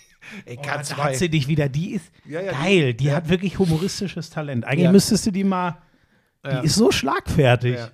[0.45, 1.69] Ey, Oh, Katz da hat sie dich wieder.
[1.71, 2.93] Die ist Ja, ja, geil.
[2.95, 3.15] Die, ja.
[3.17, 4.65] hat wirklich humoristisches Talent.
[4.67, 4.93] Eigentlich Ja.
[4.93, 5.79] müsstest du die mal.
[6.45, 6.61] Die Ja.
[6.61, 7.77] ist so schlagfertig.
[7.77, 7.91] Ja.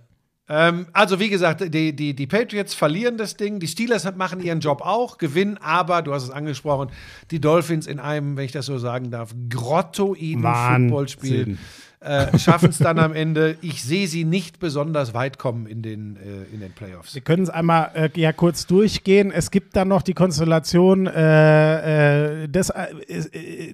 [0.47, 4.61] Ähm, also wie gesagt, die, die, die Patriots verlieren das Ding, die Steelers machen ihren
[4.61, 6.91] Job auch, gewinnen, aber, du hast es angesprochen,
[7.31, 10.89] die Dolphins in einem, wenn ich das so sagen darf, grottoiden Wahnsinn.
[10.91, 11.59] Footballspiel
[12.05, 13.57] äh, schaffen es dann am Ende.
[13.63, 17.15] Ich sehe sie nicht besonders weit kommen in den, äh, in den Playoffs.
[17.15, 19.33] Wir können es einmal äh, ja kurz durchgehen.
[19.33, 22.73] Es gibt dann noch die Konstellation, äh, äh, des,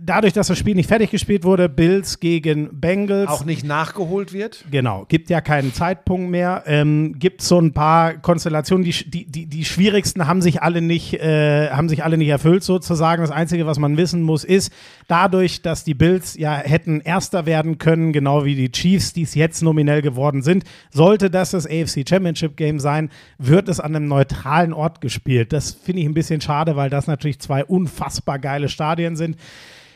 [0.01, 3.29] dadurch, dass das Spiel nicht fertig gespielt wurde, Bills gegen Bengals.
[3.29, 4.65] Auch nicht nachgeholt wird.
[4.71, 6.63] Genau, gibt ja keinen Zeitpunkt mehr.
[6.67, 11.21] Ähm, gibt so ein paar Konstellationen, die, die, die, die schwierigsten haben sich alle nicht,
[11.21, 13.23] haben sich alle nicht erfüllt, sozusagen.
[13.23, 14.73] Das Einzige, was man wissen muss, ist,
[15.09, 19.35] dadurch, dass die Bills ja hätten Erster werden können, genau wie die Chiefs, die es
[19.35, 24.09] jetzt nominell geworden sind, sollte das das AFC Championship Game sein, wird es an einem
[24.09, 25.55] neutralen Ort gespielt.
[25.55, 29.37] Das finde ich ein bisschen schade, weil das natürlich zwei unfassbar geile Stadien sind.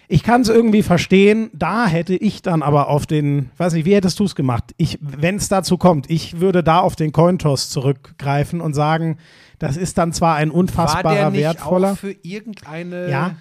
[0.08, 1.50] Ich kann es irgendwie verstehen.
[1.52, 4.64] Da hätte ich dann aber auf den, weiß nicht, wie hättest du es gemacht?
[4.78, 9.18] Ich, wenn es dazu kommt, ich würde da auf den Cointoss zurückgreifen und sagen,
[9.58, 11.92] das ist dann zwar ein War unfassbarer der nicht wertvoller.
[11.92, 13.36] auch für irgendeine ja,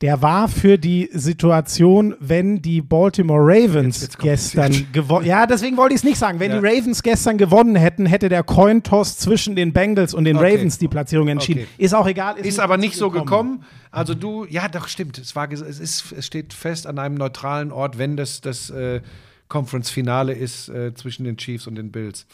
[0.00, 4.92] der war für die Situation, wenn die Baltimore Ravens wird's gestern kompliziert.
[4.94, 5.26] gewonnen.
[5.26, 6.40] Ja, deswegen wollte ich es nicht sagen.
[6.40, 6.60] Wenn Ja.
[6.60, 10.54] die Ravens gestern gewonnen hätten, hätte der Cointoss zwischen den Bengals und den Okay.
[10.56, 11.60] Ravens die Platzierung entschieden.
[11.64, 11.84] Okay.
[11.84, 12.38] Ist auch egal.
[12.38, 13.62] Ist aber nicht so gekommen.
[13.90, 15.18] Also du, ja, doch stimmt.
[15.18, 19.00] Es war, es ist, es steht fest an einem neutralen Ort, wenn das das äh,
[19.48, 22.26] Conference-Finale ist äh, zwischen den Chiefs und den Bills.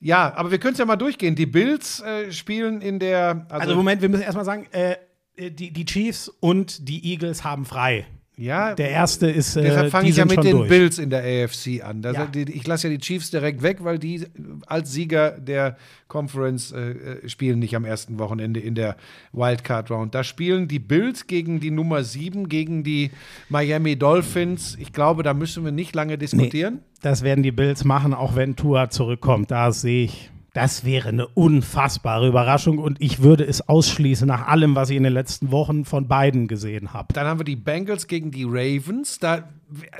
[0.00, 1.34] Ja, aber wir können es ja mal durchgehen.
[1.34, 4.96] Die Bills äh, spielen in der, also, Also Moment, wir müssen erstmal sagen, äh,
[5.38, 8.06] die, die Chiefs und die Eagles haben frei.
[8.36, 10.68] ja, Der erste ist, äh, Deshalb fange ich ja mit den durch.
[10.68, 12.02] Bills in der AFC an.
[12.02, 12.26] Da Ja.
[12.26, 14.24] die, ich lasse ja die Chiefs direkt weg, weil die
[14.66, 15.76] als Sieger der
[16.08, 18.96] Conference äh, äh, spielen nicht am ersten Wochenende in der
[19.32, 20.14] Wildcard Round.
[20.14, 23.10] Da spielen die Bills gegen die Nummer 7, gegen die
[23.48, 24.76] Miami Dolphins.
[24.80, 26.80] Ich glaube, da müssen wir nicht lange diskutieren.
[27.02, 29.50] Das werden die Bills machen, auch wenn Tua zurückkommt.
[29.50, 34.74] Da sehe ich, das wäre eine unfassbare Überraschung und ich würde es ausschließen nach allem,
[34.74, 37.12] was ich in den letzten Wochen von beiden gesehen habe.
[37.14, 39.18] Dann haben wir die Bengals gegen die Ravens.
[39.18, 39.48] Da,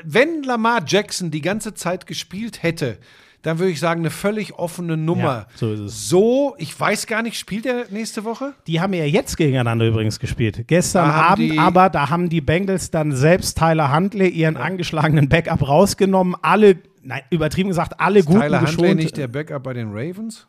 [0.05, 2.99] wenn Lamar Jackson die ganze Zeit gespielt hätte,
[3.43, 5.23] dann würde ich sagen, eine völlig offene Nummer.
[5.23, 6.09] Ja, so ist es.
[6.09, 8.55] So, ich weiß gar nicht, spielt er nächste Woche?
[8.67, 10.65] Die haben ja jetzt gegeneinander übrigens gespielt.
[10.69, 16.37] Gestern Abend, aber da haben die Bengals dann selbst Tyler Huntley ihren angeschlagenen Backup rausgenommen.
[16.41, 18.97] Alle, nein, übertrieben gesagt, alle guten Tyler geschont.
[18.97, 20.47] nicht der Backup bei den Ravens?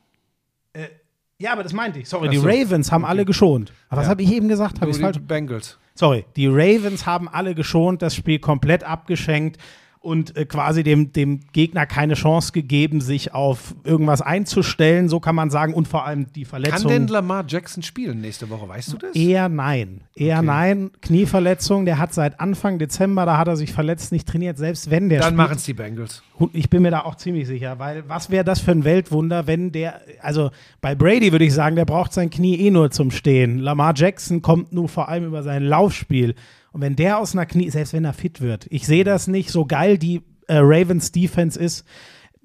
[1.39, 2.07] ja, aber das meinte ich.
[2.09, 2.47] Sorry, Ach die so.
[2.47, 3.71] Ravens haben alle geschont.
[3.89, 4.11] Aber was Ja.
[4.11, 4.79] habe ich eben gesagt?
[4.81, 5.17] Habe ich die falsch?
[5.19, 5.77] Bengals.
[5.95, 9.57] Sorry, die Ravens haben alle geschont, das Spiel komplett abgeschenkt
[10.03, 15.33] und äh, quasi dem, dem Gegner keine Chance gegeben, sich auf irgendwas einzustellen, so kann
[15.33, 16.91] man sagen, und vor allem die Kann Verletzung.
[16.91, 18.67] denn Lamar Jackson spielen nächste Woche?
[18.67, 19.15] Weißt du das?
[19.15, 20.01] Eher nein.
[20.13, 20.45] Eher Okay.
[20.45, 20.91] nein.
[21.01, 25.07] Knieverletzung, der hat seit Anfang Dezember, da hat er sich verletzt, nicht trainiert, selbst wenn
[25.07, 26.21] der Dann machen es die Bengals.
[26.51, 29.71] Ich bin mir da auch ziemlich sicher, weil was wäre das für ein Weltwunder, wenn
[29.71, 33.57] der, also bei Brady würde ich sagen, der braucht sein Knie eh nur zum Stehen.
[33.59, 36.35] Lamar Jackson kommt nur vor allem über sein Laufspiel.
[36.73, 39.49] Und wenn der aus einer Knie, selbst wenn er fit wird, ich sehe das nicht,
[39.49, 41.85] so geil die äh, Ravens Defense ist,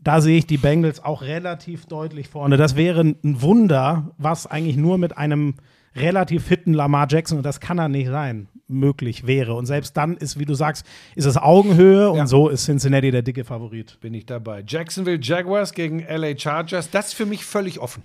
[0.00, 2.56] da sehe ich die Bengals auch relativ deutlich vorne.
[2.56, 5.54] Das wäre ein Wunder, was eigentlich nur mit einem
[5.96, 9.54] relativ fitten Lamar Jackson, und das kann er nicht sein, möglich wäre.
[9.54, 10.86] Und selbst dann ist, wie du sagst,
[11.16, 12.26] ist es Augenhöhe und Ja.
[12.26, 13.98] so ist Cincinnati der dicke Favorit.
[14.00, 14.62] Bin ich dabei.
[14.64, 16.90] Jacksonville Jaguars gegen LA Chargers.
[16.90, 18.02] Das ist für mich völlig offen.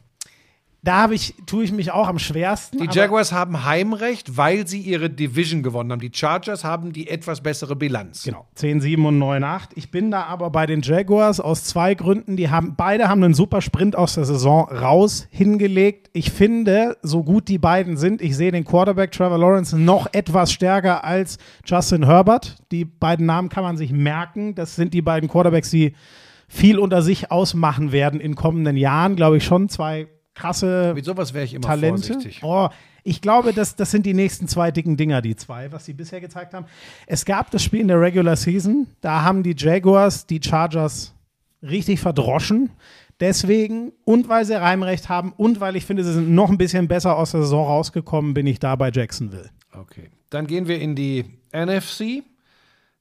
[0.84, 2.78] Da habe ich, tue ich mich auch am schwersten.
[2.78, 6.02] Die Jaguars haben Heimrecht, weil sie ihre Division gewonnen haben.
[6.02, 8.24] Die Chargers haben die etwas bessere Bilanz.
[8.24, 9.72] Genau, 10, 7 und 9, 8.
[9.76, 12.36] Ich bin da aber bei den Jaguars aus zwei Gründen.
[12.36, 16.10] Die haben, beide haben einen super Sprint aus der Saison raus hingelegt.
[16.12, 20.52] Ich finde, so gut die beiden sind, ich sehe den Quarterback Trevor Lawrence noch etwas
[20.52, 22.58] stärker als Justin Herbert.
[22.74, 24.54] Die beiden Namen kann man sich merken.
[24.54, 25.94] Das sind die beiden Quarterbacks, die
[26.50, 29.16] viel unter sich ausmachen werden in kommenden Jahren.
[29.16, 32.14] Glaube ich schon zwei krasse Mit sowas wäre ich immer Talente.
[32.14, 32.42] vorsichtig.
[32.44, 32.70] Oh,
[33.04, 36.22] ich glaube, das, das sind die nächsten zwei dicken Dinger, die zwei, was sie bisher
[36.22, 36.66] gezeigt haben.
[37.06, 41.14] Es gab das Spiel in der Regular Season, da haben die Jaguars die Chargers
[41.62, 42.70] richtig verdroschen.
[43.20, 46.88] Deswegen, und weil sie Reimrecht haben und weil ich finde, sie sind noch ein bisschen
[46.88, 49.50] besser aus der Saison rausgekommen, bin ich da bei Jacksonville.
[49.72, 50.10] Okay.
[50.30, 52.24] Dann gehen wir in die NFC.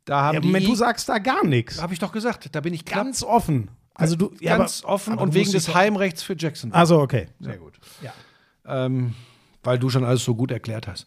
[0.04, 1.80] Da haben Ja, die Moment, du sagst da gar nichts.
[1.80, 3.70] Habe ich doch gesagt, da bin ich knapp, Ganz offen.
[3.94, 6.78] Also du, ja, ganz aber- offen aber und wegen des Heimrechts für Jacksonville.
[6.78, 7.28] Also okay.
[7.40, 7.74] Sehr gut.
[8.02, 8.12] Ja.
[8.66, 9.14] Ähm,
[9.62, 11.06] weil du schon alles so gut erklärt hast.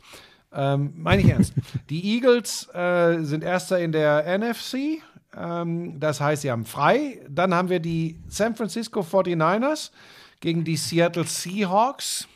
[0.54, 1.54] Ähm, meine ich ernst.
[1.90, 5.02] Die Eagles äh, sind Erster in der NFC.
[5.36, 7.20] Ähm, das heißt, sie haben frei.
[7.30, 9.92] Dann haben wir die San Francisco 49ers
[10.40, 12.28] gegen die Seattle Seahawks.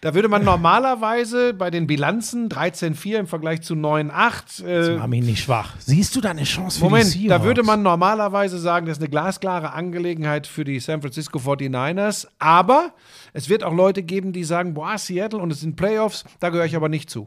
[0.00, 5.24] Da würde man normalerweise bei den Bilanzen 13-4 im Vergleich zu 9-8 äh, Mach mich
[5.24, 5.74] nicht schwach.
[5.80, 7.28] Siehst du da eine Chance für die Moment, Seahawks?
[7.28, 12.28] da würde man normalerweise sagen, das ist eine glasklare Angelegenheit für die San Francisco 49ers.
[12.38, 12.92] Aber
[13.32, 16.66] es wird auch Leute geben, die sagen, boah, Seattle und es sind Playoffs, da gehöre
[16.66, 17.26] ich aber nicht zu.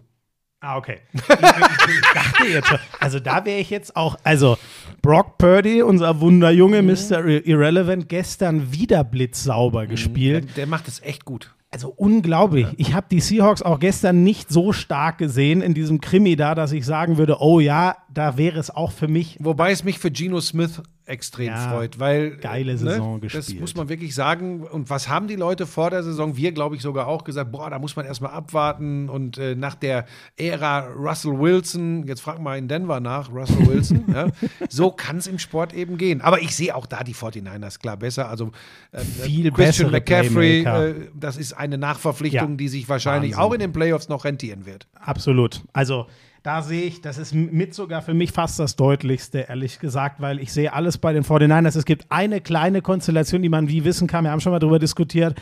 [0.61, 0.99] Ah, okay.
[1.13, 4.57] Ich, ich, ich dachte jetzt schon, also da wäre ich jetzt auch, also
[5.01, 7.25] Brock Purdy, unser Wunderjunge, Mr.
[7.25, 10.55] Irrelevant, gestern wieder blitzsauber gespielt.
[10.55, 11.51] Der macht es echt gut.
[11.73, 12.67] Also unglaublich.
[12.75, 16.73] Ich habe die Seahawks auch gestern nicht so stark gesehen in diesem Krimi da, dass
[16.73, 19.37] ich sagen würde, oh ja, da wäre es auch für mich.
[19.39, 20.81] Wobei es mich für Geno Smith
[21.11, 23.61] extrem Ja, freut, weil geile ne, Saison Das gespielt.
[23.61, 24.61] muss man wirklich sagen.
[24.63, 26.35] Und was haben die Leute vor der Saison?
[26.37, 29.09] Wir, glaube ich, sogar auch gesagt, boah, da muss man erstmal abwarten.
[29.09, 30.05] Und äh, nach der
[30.37, 34.27] Ära Russell Wilson, jetzt frag mal in Denver nach, Russell Wilson, ja,
[34.69, 36.21] so kann es im Sport eben gehen.
[36.21, 38.29] Aber ich sehe auch da die 49ers klar besser.
[38.29, 38.51] Also
[38.91, 43.43] äh, Viel Christian McCaffrey, äh, das ist eine Nachverpflichtung, Ja, die sich wahrscheinlich Wahnsinn.
[43.49, 44.87] auch in den Playoffs noch rentieren wird.
[44.95, 45.61] Absolut.
[45.73, 46.07] Also
[46.43, 50.39] da sehe ich, das ist mit sogar für mich fast das Deutlichste, ehrlich gesagt, weil
[50.39, 51.77] ich sehe alles bei den 49ers.
[51.77, 54.79] Es gibt eine kleine Konstellation, die man wie wissen kann, wir haben schon mal darüber
[54.79, 55.39] diskutiert,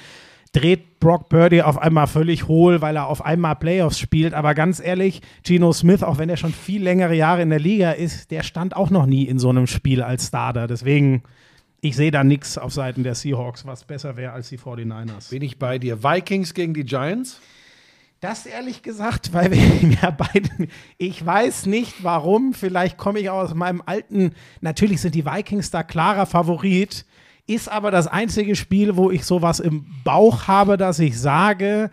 [0.51, 4.33] dreht Brock Purdy auf einmal völlig hohl, weil er auf einmal Playoffs spielt.
[4.33, 7.91] Aber ganz ehrlich, Geno Smith, auch wenn er schon viel längere Jahre in der Liga
[7.91, 10.67] ist, der stand auch noch nie in so einem Spiel als Starter.
[10.67, 11.23] Deswegen,
[11.79, 15.29] ich sehe da nichts auf Seiten der Seahawks, was besser wäre als die 49ers.
[15.29, 16.03] Bin ich bei dir.
[16.03, 17.39] Vikings gegen die Giants?
[18.19, 20.49] Das ehrlich gesagt, weil wir ja beide,
[20.97, 25.83] ich weiß nicht warum, vielleicht komme ich aus meinem alten, natürlich sind die Vikings da
[25.83, 27.05] klarer Favorit,
[27.47, 31.89] ist aber das einzige Spiel, wo ich sowas im Bauch habe, dass ich sage,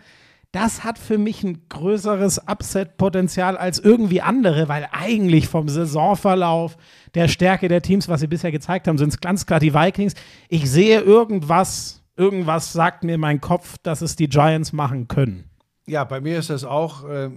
[0.51, 6.77] das hat für mich ein größeres Upset-Potenzial als irgendwie andere, weil eigentlich vom Saisonverlauf
[7.15, 10.13] der Stärke der Teams, was sie bisher gezeigt haben, sind es ganz klar die Vikings.
[10.47, 15.46] Ich sehe irgendwas, irgendwas sagt mir mein Kopf, dass es die Giants machen können.
[15.89, 17.29] Ja, bei mir ist das auch äh,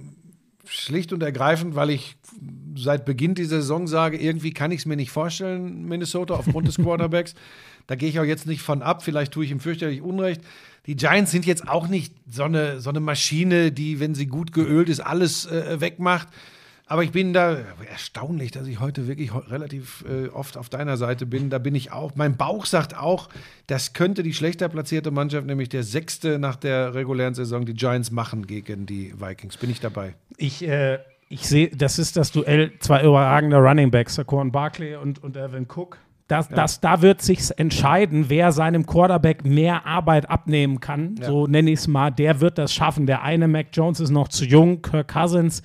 [0.65, 2.17] schlicht und ergreifend, weil ich
[2.77, 6.77] seit Beginn dieser Saison sage, irgendwie kann ich es mir nicht vorstellen, Minnesota, aufgrund des
[6.83, 7.35] Quarterbacks.
[7.87, 10.41] Da gehe ich auch jetzt nicht von ab, vielleicht tue ich ihm fürchterlich Unrecht.
[10.87, 14.53] Die Giants sind jetzt auch nicht so eine, so eine Maschine, die, wenn sie gut
[14.53, 16.27] geölt ist, alles äh, wegmacht.
[16.91, 17.57] Aber ich bin da
[17.89, 21.49] erstaunlich, dass ich heute wirklich relativ äh, oft auf deiner Seite bin.
[21.49, 22.17] Da bin ich auch.
[22.17, 23.29] Mein Bauch sagt auch,
[23.69, 28.11] das könnte die schlechter platzierte Mannschaft, nämlich der sechste nach der regulären Saison, die Giants
[28.11, 29.57] machen gegen die Vikings.
[29.57, 30.15] Bin ich dabei.
[30.37, 30.99] Ich, äh,
[31.29, 35.69] ich sehe, das ist das Duell zwei überragender Running Backs, Saquon Barkley und, und Evan
[35.73, 35.97] Cook.
[36.27, 41.15] Das, das, da wird sich entscheiden, wer seinem Quarterback mehr Arbeit abnehmen kann.
[41.23, 42.11] So nenne ich es mal.
[42.11, 43.07] Der wird das schaffen.
[43.07, 44.83] Der eine, Mac Jones, ist noch zu jung.
[44.83, 45.63] Kirk Cousins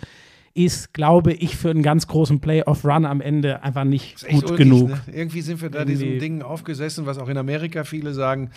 [0.56, 4.90] ist, glaube ich, für einen ganz großen Playoff-Run am Ende einfach nicht gut ulkig, genug.
[4.90, 5.02] Ne?
[5.12, 8.50] Irgendwie sind wir da Irgendwie- diesen Dingen aufgesessen, was auch in Amerika viele sagen.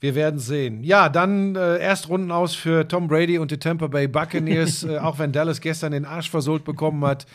[0.00, 0.82] Wir werden sehen.
[0.82, 5.18] Ja, dann äh, Erstrunden aus für Tom Brady und die Tampa Bay Buccaneers, äh, auch
[5.20, 7.26] wenn Dallas gestern den Arsch versohlt bekommen hat.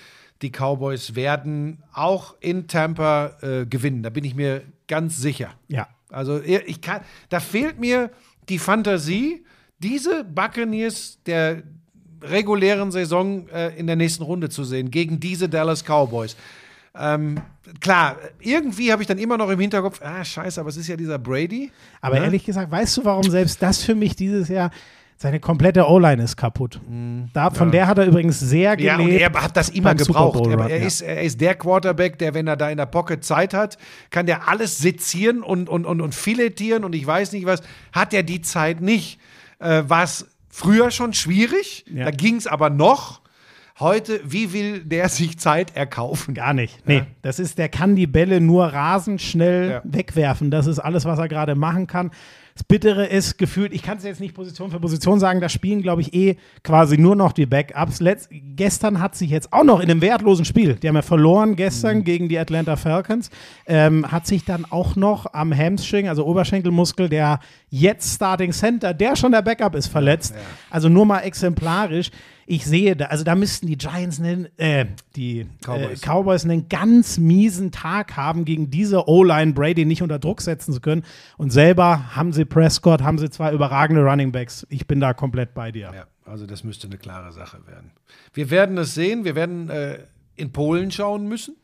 [0.41, 4.03] Die Cowboys werden auch in Tampa äh, gewinnen.
[4.03, 5.51] Da bin ich mir ganz sicher.
[5.69, 5.87] Ja.
[6.09, 8.11] Also ich kann, da fehlt mir
[8.49, 9.45] die Fantasie,
[9.79, 11.63] diese Buccaneers der
[12.23, 16.35] regulären Saison äh, in der nächsten Runde zu sehen, gegen diese Dallas Cowboys.
[16.97, 17.39] Ähm,
[17.79, 20.95] klar, irgendwie habe ich dann immer noch im Hinterkopf, ah, scheiße, aber es ist ja
[20.97, 21.71] dieser Brady.
[22.01, 22.25] Aber Ne?
[22.25, 24.71] ehrlich gesagt, weißt du, warum selbst das für mich dieses Jahr
[25.21, 26.79] seine komplette O-Line ist kaputt.
[27.33, 29.13] Da, von der hat er übrigens sehr Mhm, Ja, gelebt.
[29.15, 30.47] und er hat das immer gebraucht.
[30.47, 30.85] Er, er, ja.
[30.87, 33.77] ist, er ist der Quarterback, der, wenn er da in der Pocket Zeit hat,
[34.11, 37.61] kann der alles sezieren und, und, und, und filetieren und ich weiß nicht was.
[37.91, 39.19] Hat er die Zeit nicht,
[39.59, 41.85] äh, war es früher schon schwierig.
[41.93, 42.05] Ja.
[42.05, 43.21] Da ging es aber noch.
[43.79, 46.33] Heute, wie will der sich Zeit erkaufen?
[46.33, 46.85] Gar nicht.
[46.85, 49.81] Nee, das ist, der kann die Bälle nur rasend schnell Ja.
[49.85, 50.51] wegwerfen.
[50.51, 52.11] Das ist alles, was er gerade machen kann.
[52.59, 55.81] Das Bittere ist gefühlt, ich kann es jetzt nicht Position für Position sagen, da spielen,
[55.81, 58.01] glaube ich, eh quasi nur noch die Backups.
[58.01, 61.55] Letz gestern hat sich jetzt auch noch in einem wertlosen Spiel, die haben ja verloren
[61.55, 63.29] gestern gegen die Atlanta Falcons,
[63.65, 69.15] ähm, hat sich dann auch noch am Hamstring, also Oberschenkelmuskel, der jetzt Starting Center, der
[69.15, 70.35] schon der Backup ist, verletzt.
[70.69, 72.11] Also nur mal exemplarisch.
[72.51, 76.01] Ich sehe da, also da müssten die Giants einen, äh, die Cowboys.
[76.01, 80.73] Äh, Cowboys einen ganz miesen Tag haben, gegen diese O-Line Brady nicht unter Druck setzen
[80.73, 81.03] zu können.
[81.37, 84.65] Und selber haben sie Prescott, haben sie zwei überragende Running Backs.
[84.71, 85.91] Ich bin da komplett bei dir.
[85.93, 87.91] Ja, also das müsste eine klare Sache werden.
[88.33, 89.25] Wir werden es sehen.
[89.25, 89.99] Wir werden äh,
[90.35, 91.55] in Polen schauen müssen.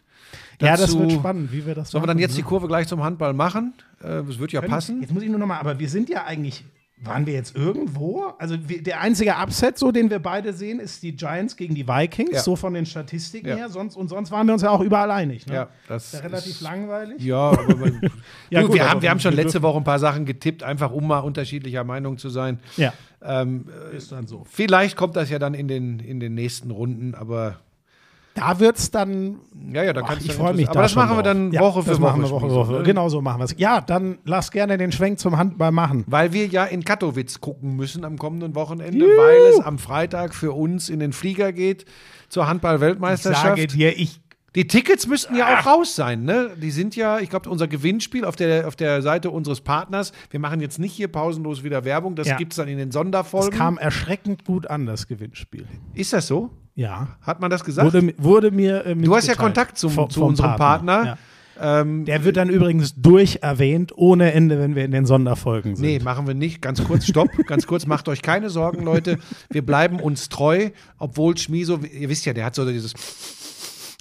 [0.61, 2.37] Ja, das Dazu- wird spannend, wie wir das Sollen wir dann machen, jetzt ne?
[2.37, 3.73] die Kurve gleich zum Handball machen?
[4.01, 5.01] Äh, Das wird ja passen.
[5.01, 6.63] Jetzt muss ich nur noch mal, aber wir sind ja eigentlich,
[7.05, 8.33] waren wir jetzt irgendwo?
[8.39, 12.31] Also der einzige Upset, so den wir beide sehen, ist die Giants gegen die Vikings,
[12.33, 12.39] Ja.
[12.41, 13.55] so von den Statistiken Ja.
[13.55, 13.69] her.
[13.69, 15.45] Sonst, und sonst waren wir uns ja auch überall einig.
[15.47, 15.53] Ne?
[15.55, 17.21] Ja, das ist ja relativ ist- langweilig.
[17.23, 17.91] Ja, aber
[18.49, 21.07] Ja, gut, wir, haben, wir haben schon letzte Woche ein paar Sachen getippt, einfach um
[21.07, 22.59] mal unterschiedlicher Meinung zu sein.
[22.77, 23.65] Ja, Ähm,
[23.95, 24.45] ist dann so.
[24.49, 27.57] vielleicht kommt das ja dann in den, in den nächsten Runden, aber
[28.35, 29.39] Da wird es dann
[29.73, 31.61] ja, ja, da Ach, kannst ich freue mich Aber da das machen wir dann Ja,
[31.61, 32.09] Woche für das Woche.
[32.11, 32.73] Machen wir Woche, Schmiso, Woche.
[32.73, 32.83] ne?
[32.83, 33.55] Genau so machen wir es.
[33.57, 36.03] Ja, dann lass gerne den Schwenk zum Handball machen.
[36.05, 40.51] Weil wir ja in Katowice gucken müssen am kommenden Wochenende, weil es am Freitag für
[40.51, 41.85] uns in den Flieger geht
[42.27, 43.41] zur Ich Handball-Weltmeisterschaft.
[43.45, 44.19] sage dir, ich
[44.55, 46.51] Die Tickets müssten ja auch raus sein, ne?
[46.61, 50.13] Die sind ja, ich glaube, unser Gewinnspiel auf der, auf der Seite unseres Partners.
[50.29, 52.37] Wir machen jetzt nicht hier pausenlos wieder Werbung, das Ja.
[52.37, 53.57] gibt es dann in den das Sonderfolgen.
[53.57, 55.67] kam erschreckend gut an, das Gewinnspiel.
[55.93, 56.51] Ist das so?
[56.73, 57.17] Ja.
[57.21, 57.85] Hat man das gesagt?
[57.93, 59.35] Wurde, wurde mir äh, du hast ja.
[59.35, 61.05] Kontakt zum, Vom- zu unserem Partner.
[61.05, 61.17] Ja.
[61.81, 65.85] Ähm, Der wird dann übrigens durcherwähnt, ohne Ende, wenn wir in den Sonderfolgen sind.
[65.85, 66.61] Nee, machen wir nicht.
[66.61, 67.29] Ganz kurz, stopp.
[67.47, 69.19] Ganz kurz, macht euch keine Sorgen, Leute.
[69.49, 72.93] Wir bleiben uns treu, obwohl Schmiso, ihr wisst ja, der hat so dieses.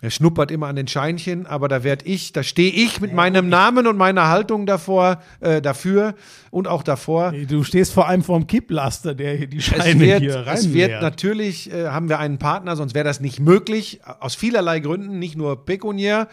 [0.05, 3.49] Er schnuppert immer an den Scheinchen, aber da werd ich, da stehe ich mit meinem
[3.49, 6.15] Namen und meiner Haltung davor, äh, dafür
[6.51, 7.33] und auch davor.
[7.33, 10.59] Du stehst vor allem vorm Kipplaster, der hier die Scheine wird, hier rein.
[10.59, 14.01] es wird natürlich, äh, haben wir einen Partner, sonst wäre das nicht möglich.
[14.21, 16.29] Aus vielerlei Gründen, nicht nur pekuniär,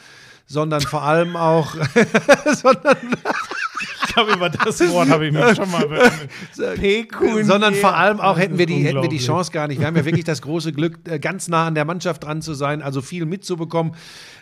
[0.48, 1.74] sondern vor allem auch,
[2.62, 2.98] sondern
[4.14, 5.88] glaube, über das Wort habe ich mich schon mal
[6.76, 7.46] Pekuniär.
[7.46, 9.22] sondern vor allem auch hätten wir, die, hätten wir die.
[9.22, 9.80] Chance gar nicht.
[9.80, 12.54] Wir haben ja wirklich das große Glück, äh, ganz nah an der Mannschaft dran zu
[12.54, 13.94] sein, also viel mitzubekommen.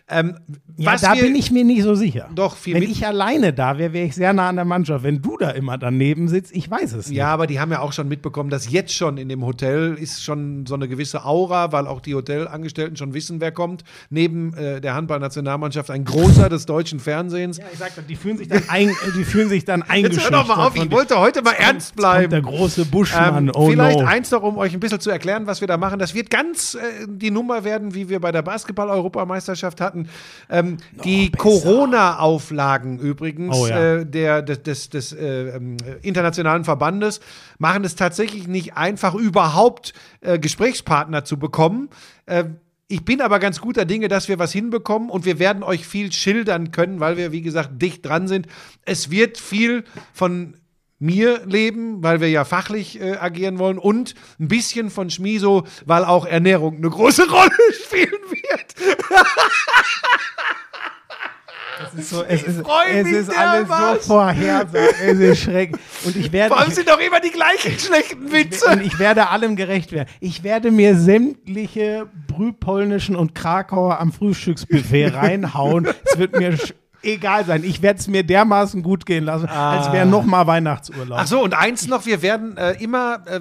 [0.08, 0.36] Ähm,
[0.78, 2.30] Ja, da wir, bin ich mir nicht so sicher.
[2.34, 5.04] Doch, viel Wenn ich alleine da wäre, wäre ich sehr nah an der Mannschaft.
[5.04, 7.18] Wenn du da immer daneben sitzt, ich weiß es nicht.
[7.18, 10.24] Ja, aber die haben ja auch schon mitbekommen, dass jetzt schon in dem Hotel ist
[10.24, 13.84] schon so eine gewisse Aura, weil auch die Hotelangestellten schon wissen, wer kommt.
[14.10, 17.58] Neben äh, der Handballnationalmannschaft ein großer des deutschen Fernsehens.
[17.58, 20.32] Ja, ich sag, die fühlen sich dann, ein, die fühlen sich dann Jetzt eingeschüchtert.
[20.32, 22.30] hör doch mal auf, ich wollte heute mal ernst bleiben.
[22.32, 24.06] Der große Buschmann, Ähm, oh vielleicht no.
[24.06, 26.00] eins noch, um euch ein bisschen zu erklären, was wir da machen.
[26.00, 29.99] Das wird ganz äh, die Nummer werden, wie wir bei der Basketball-Europameisterschaft hatten.
[30.50, 33.96] Ähm, die Corona-Auflagen übrigens Oh, ja.
[33.96, 37.20] äh, der, des, des, des äh, ähm, internationalen Verbandes
[37.58, 41.90] machen es tatsächlich nicht einfach, überhaupt äh, Gesprächspartner zu bekommen.
[42.26, 42.46] Äh,
[42.92, 46.12] ich bin aber ganz guter Dinge, dass wir was hinbekommen und wir werden euch viel
[46.12, 48.48] schildern können, weil wir, wie gesagt, dicht dran sind.
[48.84, 50.56] Es wird viel von
[50.98, 56.04] mir leben, weil wir ja fachlich äh, agieren wollen und ein bisschen von Schmiso, weil
[56.04, 57.52] auch Ernährung eine große Rolle
[57.86, 58.98] spielen wird.
[61.82, 64.90] Es ist, so, es ist, freu es ist alles so vorhersehbar.
[65.02, 65.82] Es ist schrecklich.
[66.06, 66.56] Und ich werde.
[66.68, 68.66] Ich, sind doch immer die gleichen schlechten Witze.
[68.70, 70.10] und ich werde allem gerecht werden.
[70.20, 75.88] Ich werde mir sämtliche brühpolnischen und Krakauer am Frühstücksbuffet reinhauen.
[76.04, 76.58] es wird mir
[77.02, 77.64] egal sein.
[77.64, 81.20] Ich werde es mir dermaßen gut gehen lassen, als wäre nochmal Weihnachtsurlaub.
[81.22, 83.40] Ach so, und eins noch, wir werden äh, immer äh,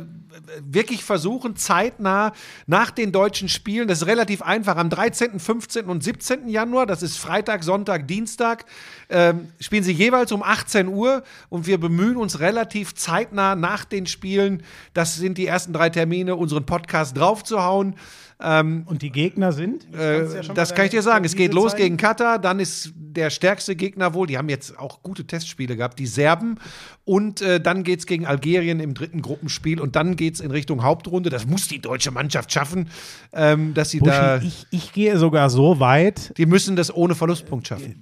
[0.61, 2.33] wirklich versuchen, zeitnah
[2.67, 5.87] nach den deutschen Spielen, das ist relativ einfach, am 13., 15.
[5.87, 6.49] und 17.
[6.49, 8.65] Januar, das ist Freitag, Sonntag, Dienstag,
[9.09, 14.07] ähm, spielen sie jeweils um 18 Uhr und wir bemühen uns relativ zeitnah nach den
[14.07, 14.63] Spielen,
[14.95, 17.95] das sind die ersten drei Termine, unseren Podcast draufzuhauen.
[18.41, 19.85] Und die Gegner sind?
[19.93, 21.25] Äh, du ja das kann ich dir sagen.
[21.25, 21.83] Es geht los zeigen?
[21.83, 25.99] gegen Katar, dann ist der stärkste Gegner wohl, die haben jetzt auch gute Testspiele gehabt,
[25.99, 26.59] die Serben.
[27.05, 30.53] Und äh, dann geht es gegen Algerien im dritten Gruppenspiel und dann geht es in
[30.53, 31.31] Richtung Hauptrunde.
[31.31, 32.91] Das muss die deutsche Mannschaft schaffen,
[33.33, 34.37] ähm, dass sie da.
[34.37, 37.99] Buschi, ich, ich gehe sogar so weit, Die müssen das ohne Verlustpunkt schaffen.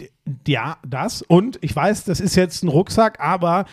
[0.47, 1.23] ja, das.
[1.23, 3.65] Und ich weiß, das ist jetzt ein Rucksack, aber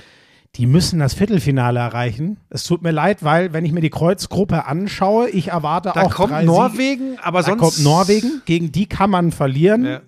[0.56, 2.38] die müssen das Viertelfinale erreichen.
[2.50, 6.14] Es tut mir leid, weil, wenn ich mir die Kreuzgruppe anschaue, ich erwarte Da auch
[6.14, 7.58] kommt drei Norwegen, aber Siege.
[7.58, 7.76] Da sonst.
[7.76, 9.86] kommt Norwegen, gegen die kann man verlieren.
[9.86, 10.01] Ja.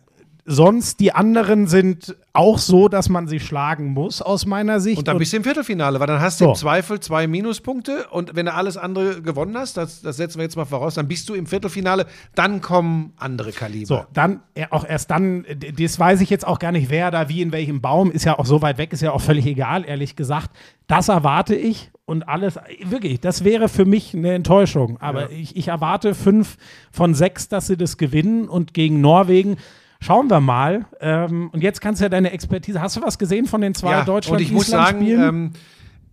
[0.46, 4.98] Sonst die anderen sind auch so, dass man sie schlagen muss, aus meiner Sicht.
[5.00, 6.50] Und dann bist du im Viertelfinale, weil dann hast du So.
[6.52, 10.44] im Zweifel zwei Minuspunkte und wenn du alles andere gewonnen hast, das, das setzen wir
[10.44, 12.06] jetzt mal voraus, dann bist du im Viertelfinale,
[12.36, 13.86] dann kommen andere Kaliber.
[13.88, 17.12] So, dann äh, auch erst dann, äh, das weiß ich jetzt auch gar nicht, wer
[17.12, 19.46] da wie in welchem Baum, ist ja auch so weit weg, ist ja auch völlig
[19.46, 20.52] egal, ehrlich gesagt.
[20.88, 24.98] Das erwarte ich und alles, wirklich, das wäre für mich eine Enttäuschung.
[25.02, 26.58] Aber ich, ich erwarte fünf
[26.92, 29.58] von sechs, dass sie das gewinnen und gegen Norwegen.
[30.06, 30.86] Schauen wir mal.
[31.00, 32.80] Ähm, und jetzt kannst du ja deine Expertise.
[32.80, 35.52] Hast du was gesehen von den zwei ja, Deutschland und ich muss sagen, ähm,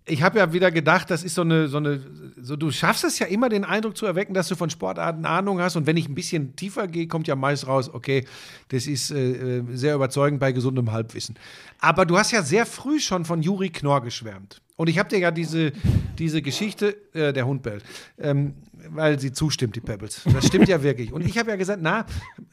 [0.07, 2.01] ich habe ja wieder gedacht, das ist so eine, so eine,
[2.41, 5.61] so du schaffst es ja immer, den Eindruck zu erwecken, dass du von Sportarten Ahnung
[5.61, 5.77] hast.
[5.77, 8.25] Und wenn ich ein bisschen tiefer gehe, kommt ja meist raus, okay,
[8.69, 11.39] das ist äh, äh, sehr überzeugend bei gesundem Halbwissen.
[11.79, 14.63] Aber du hast ja sehr früh schon von Juri Knorr geschwärmt.
[14.83, 15.71] Und ich habe dir ja diese,
[16.19, 17.85] diese Geschichte, äh, der Hund bellt,
[18.19, 18.55] ähm,
[18.91, 20.23] weil sie zustimmt, die Pebbles.
[20.35, 21.13] Das stimmt ja wirklich.
[21.13, 22.05] Und ich habe ja gesagt, na,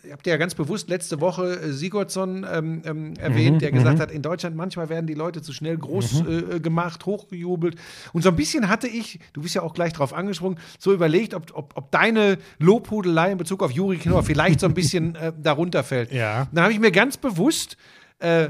[0.04, 4.00] ich habe dir ja ganz bewusst letzte Woche äh, Sigurdsson ähm, ähm, erwähnt, der gesagt
[4.00, 7.78] hat, in Deutschland manchmal werden die Leute zu schnell groß äh, gemacht, hochgejubelt.
[8.14, 11.34] Und so ein bisschen hatte ich, du bist ja auch gleich drauf angesprungen, so überlegt,
[11.34, 15.34] ob, ob, ob deine Lobhudelei in Bezug auf Juri Knorr vielleicht so ein bisschen äh,
[15.36, 16.12] darunter fällt.
[16.12, 16.48] Ja.
[16.52, 17.76] Dann habe ich mir ganz bewusst
[18.20, 18.50] äh,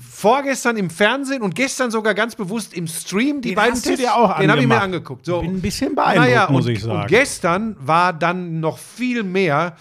[0.00, 4.00] vorgestern im Fernsehen und gestern sogar ganz bewusst im Stream die Den beiden hast Tests,
[4.00, 5.26] dir auch den habe ich mir angeguckt.
[5.26, 5.40] So.
[5.40, 7.02] Bin ein bisschen beeindruckt, Naja, muss und, ich sagen.
[7.02, 9.76] Und gestern war dann noch viel mehr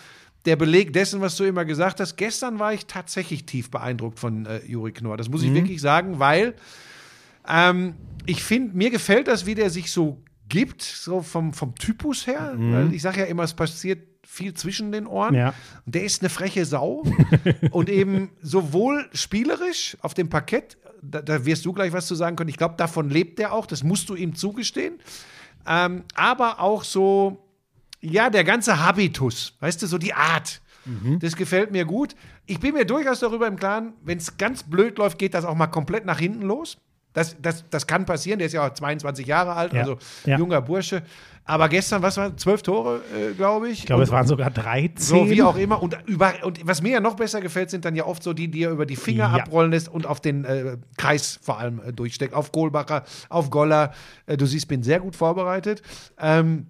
[0.46, 2.16] der Beleg dessen, was du immer gesagt hast.
[2.16, 5.18] Gestern war ich tatsächlich tief beeindruckt von äh, Juri Knorr.
[5.18, 5.32] Das Mhm.
[5.34, 6.54] muss ich wirklich sagen, weil
[7.48, 7.96] ähm,
[8.26, 12.54] ich finde, mir gefällt das, wie der sich so gibt, so vom, vom Typus her.
[12.58, 15.34] Weil ich sage ja immer, es passiert viel zwischen den Ohren.
[15.34, 15.54] Ja.
[15.86, 17.04] Und der ist eine freche Sau.
[17.72, 22.36] und eben sowohl spielerisch auf dem Parkett, da, da wirst du gleich was zu sagen
[22.36, 22.50] können.
[22.50, 23.66] Ich glaube, davon lebt er auch.
[23.66, 25.00] Das musst du ihm zugestehen.
[25.68, 27.46] Ähm, aber auch so,
[28.02, 30.62] ja, der ganze Habitus, weißt du, so die Art.
[31.20, 32.16] Das gefällt mir gut.
[32.46, 35.56] Ich bin mir durchaus darüber im Klaren, wenn es ganz blöd läuft, geht das auch
[35.56, 36.78] mal komplett nach hinten los.
[37.14, 38.38] Das, das, das kann passieren.
[38.40, 39.82] Der ist ja auch 22 Jahre alt, Ja.
[39.82, 40.38] also Ja.
[40.38, 41.02] junger Bursche.
[41.44, 43.80] Aber gestern, was war, zwölf Tore, äh, glaube ich.
[43.80, 45.04] ich glaube, es waren sogar 13.
[45.04, 45.82] so wie auch immer.
[45.82, 48.50] Und, über, und was mir ja noch besser gefällt, sind dann ja oft so die,
[48.52, 49.44] die er über die Finger Ja.
[49.44, 52.36] abrollen lässt und auf den äh, Kreis vor allem äh, durchsteckt.
[52.36, 53.94] Auf Kohlbacher, auf Goller.
[54.28, 55.82] Äh, du siehst, bin sehr gut vorbereitet.
[56.20, 56.68] Ähm,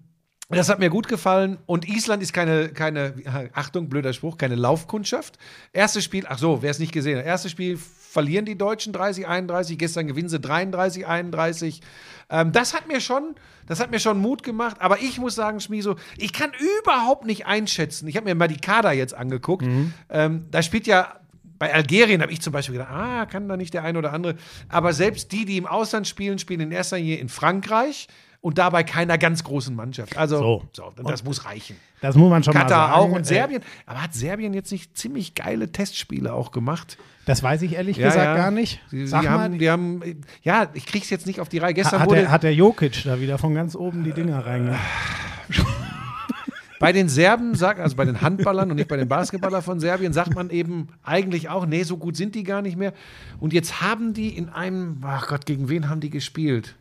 [0.51, 1.57] das hat mir gut gefallen.
[1.65, 3.13] Und Island ist keine, keine,
[3.53, 5.37] Achtung, blöder Spruch, keine Laufkundschaft.
[5.73, 7.25] Erstes Spiel, ach so, wer es nicht gesehen hat.
[7.25, 7.77] Erstes Spiel
[8.09, 9.77] verlieren die Deutschen 30, 31.
[9.77, 11.81] Gestern gewinnen sie 33, 31.
[12.29, 13.35] Ähm, das hat mir schon,
[13.67, 14.77] das hat mir schon Mut gemacht.
[14.79, 16.51] Aber ich muss sagen, Schmiso, ich kann
[16.81, 18.07] überhaupt nicht einschätzen.
[18.07, 19.65] Ich habe mir mal die Kader jetzt angeguckt.
[20.09, 21.15] Ähm, da spielt ja
[21.59, 24.35] bei Algerien habe ich zum Beispiel gedacht, ah, kann da nicht der eine oder andere.
[24.69, 28.07] Aber selbst die, die im Ausland spielen, spielen in erster Linie in Frankreich
[28.39, 30.15] und dabei keiner ganz großen Mannschaft.
[30.17, 30.93] Also, So.
[31.03, 31.75] das muss reichen.
[31.99, 32.99] Das muss man schon mal Katar sagen.
[33.01, 33.61] auch und Äh, Serbien.
[33.85, 36.97] Aber hat Serbien jetzt nicht ziemlich geile Testspiele auch gemacht?
[37.29, 38.81] Das weiß ich ehrlich gesagt gar nicht.
[38.89, 40.01] Sie, sie haben, die haben,
[40.41, 41.75] ja, ich krieg's jetzt nicht auf die Reihe.
[41.75, 44.81] Gestern hat, wurde der, hat der Jokic da wieder von ganz oben die Dinger reingegangen?
[46.79, 50.13] Bei den Serben, sagt, also bei den Handballern und nicht bei den Basketballern von Serbien,
[50.13, 52.93] sagt man eben eigentlich auch, nee, so gut sind die gar nicht mehr.
[53.41, 56.75] Und jetzt haben die in einem, ach Gott, gegen wen haben die gespielt?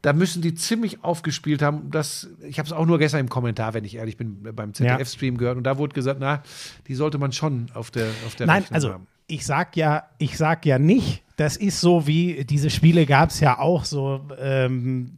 [0.00, 1.90] Da müssen die ziemlich aufgespielt haben.
[1.90, 5.36] Das, ich habe es auch nur gestern im Kommentar, wenn ich ehrlich bin, beim ZDF-Stream
[5.36, 5.58] gehört.
[5.58, 6.42] Und da wurde gesagt, na,
[6.88, 9.06] die sollte man schon auf der, auf der Nein, Rechnung also haben.
[9.32, 13.40] Ich sag ja, ich sag ja nicht, das ist so wie, diese Spiele gab es
[13.40, 15.12] ja auch so, ähm,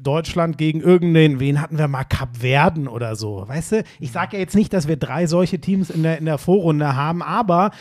[0.00, 3.84] Deutschland gegen irgendeinen, wen hatten wir mal, Kap Verden oder so, weißt du?
[3.98, 6.94] Ich sag ja jetzt nicht, dass wir drei solche Teams in der, in der Vorrunde
[6.94, 7.72] haben, aber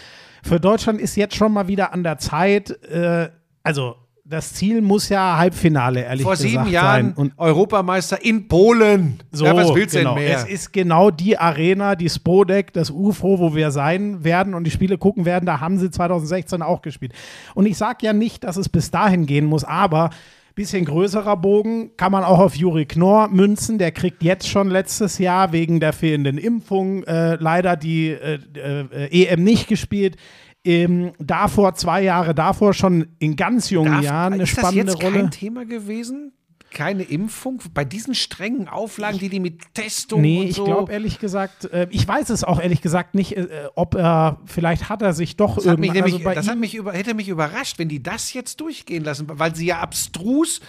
[0.43, 3.29] für Deutschland ist jetzt schon mal wieder an der Zeit, äh,
[3.61, 3.95] also
[4.27, 6.73] das Ziel muss ja Halbfinale, ehrlich Vor gesagt, sieben sein.
[6.73, 9.19] Jahren Und Europameister in Polen.
[9.31, 10.15] so, ja, was willst du genau.
[10.15, 10.37] denn mehr?
[10.37, 14.71] Es ist genau die Arena, die Spodek, das UFO, wo wir sein werden und die
[14.71, 15.45] Spiele gucken werden.
[15.45, 17.13] Da haben sie 2016 auch gespielt.
[17.53, 20.09] Und ich sage ja nicht, dass es bis dahin gehen muss, aber
[20.55, 23.77] bisschen größerer Bogen kann man auch auf Juri Knorr münzen.
[23.77, 29.25] Der kriegt jetzt schon letztes Jahr wegen der fehlenden Impfung äh, leider die äh, äh,
[29.25, 30.15] EM nicht gespielt.
[30.65, 34.95] Ähm, davor, zwei Jahre davor, schon in ganz jungen Darf- Jahren eine ist spannende das
[34.95, 35.19] jetzt Rolle.
[35.21, 36.31] kein Thema gewesen?
[36.71, 37.61] Keine Impfung?
[37.73, 40.65] Bei diesen strengen Auflagen, die die mit Testung Nee, und ich so.
[40.65, 44.89] glaube ehrlich gesagt, äh, ich weiß es auch ehrlich gesagt nicht, äh, ob er, vielleicht
[44.89, 47.13] hat er sich doch Das, hat mich, nämlich, also bei das hat mich über, hätte
[47.13, 50.59] mich überrascht, wenn die das jetzt durchgehen lassen, weil sie ja abstrus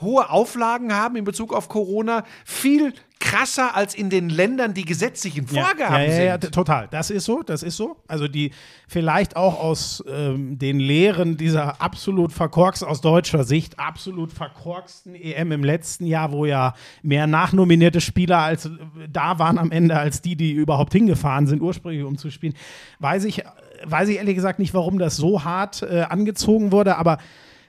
[0.00, 5.46] hohe Auflagen haben in Bezug auf Corona, viel krasser als in den Ländern, die gesetzlichen
[5.46, 6.54] Vorgaben ja, ja, ja, ja, sind.
[6.54, 6.86] total.
[6.90, 7.96] Das ist so, das ist so.
[8.06, 8.52] Also die
[8.86, 15.50] vielleicht auch aus ähm, den Lehren dieser absolut verkorkst aus deutscher Sicht absolut verkorksten EM
[15.50, 18.70] im letzten Jahr, wo ja mehr nachnominierte Spieler als äh,
[19.10, 22.54] da waren am Ende als die, die überhaupt hingefahren sind ursprünglich um zu spielen,
[23.00, 23.42] weiß ich
[23.84, 27.18] weiß ich ehrlich gesagt nicht, warum das so hart äh, angezogen wurde, aber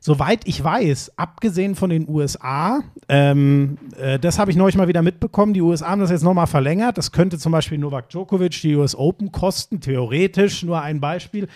[0.08, 2.80] Soweit ich weiß, abgesehen von den USA,
[3.10, 6.48] ähm, äh, das habe ich neulich mal wieder mitbekommen, die USA haben das jetzt nochmal
[6.48, 6.98] verlängert.
[6.98, 11.50] Das könnte zum Beispiel Novak Djokovic die US Open kosten, theoretisch, nur ein Beispiel.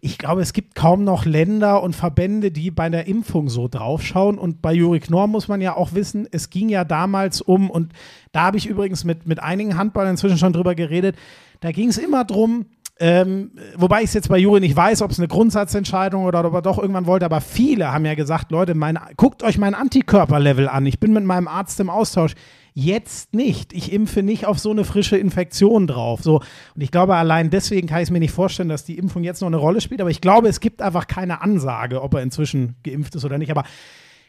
[0.00, 4.38] Ich glaube, es gibt kaum noch Länder und Verbände, die bei der Impfung so draufschauen.
[4.38, 7.92] Und bei Juri Knorr muss man ja auch wissen, es ging ja damals um, und
[8.32, 11.16] da habe ich übrigens mit, mit einigen Handballern inzwischen schon drüber geredet,
[11.60, 12.64] da ging es immer drum,
[13.02, 16.52] ähm, wobei ich es jetzt bei Juri nicht weiß, ob es eine Grundsatzentscheidung oder ob
[16.52, 20.68] er doch irgendwann wollte, aber viele haben ja gesagt, Leute, mein, guckt euch mein Antikörperlevel
[20.68, 20.84] an.
[20.84, 22.34] Ich bin mit meinem Arzt im Austausch.
[22.74, 23.72] Jetzt nicht.
[23.72, 26.22] Ich impfe nicht auf so eine frische Infektion drauf.
[26.22, 26.36] So.
[26.74, 29.40] Und ich glaube, allein deswegen kann ich es mir nicht vorstellen, dass die Impfung jetzt
[29.40, 30.02] noch eine Rolle spielt.
[30.02, 33.50] Aber ich glaube, es gibt einfach keine Ansage, ob er inzwischen geimpft ist oder nicht.
[33.50, 33.64] Aber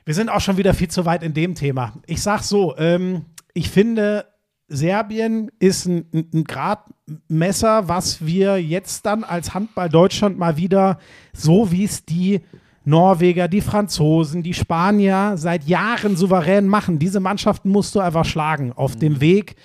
[0.06, 1.94] wir sind auch schon wieder viel zu weit in dem Thema.
[2.08, 4.26] Ich sag so, ähm, ich finde,
[4.72, 10.98] Serbien ist ein, ein Gradmesser, was wir jetzt dann als Handball Deutschland mal wieder,
[11.34, 12.40] so wie es die
[12.86, 17.00] Norweger, die Franzosen, die Spanier seit Jahren souverän machen.
[17.00, 19.56] Diese Mannschaften musst du einfach schlagen auf dem Weg,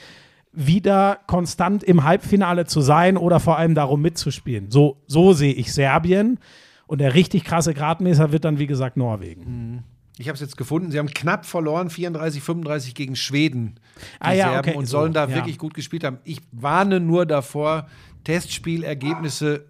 [0.53, 4.71] wieder konstant im Halbfinale zu sein oder vor allem darum mitzuspielen.
[4.71, 6.39] So, so sehe ich Serbien.
[6.89, 9.66] Und der richtig krasse Gradmesser wird dann, wie gesagt, Norwegen.
[10.19, 10.91] Ich habe es jetzt gefunden.
[10.91, 13.75] Sie haben knapp verloren, 34, 35 gegen Schweden.
[13.77, 15.35] Die Ah ja, Serben, okay, und so, sollen da ja.
[15.35, 16.19] wirklich gut gespielt haben.
[16.25, 17.87] Ich warne nur davor,
[18.25, 19.67] Testspielergebnisse.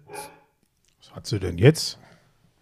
[0.99, 1.99] Was hat sie denn jetzt?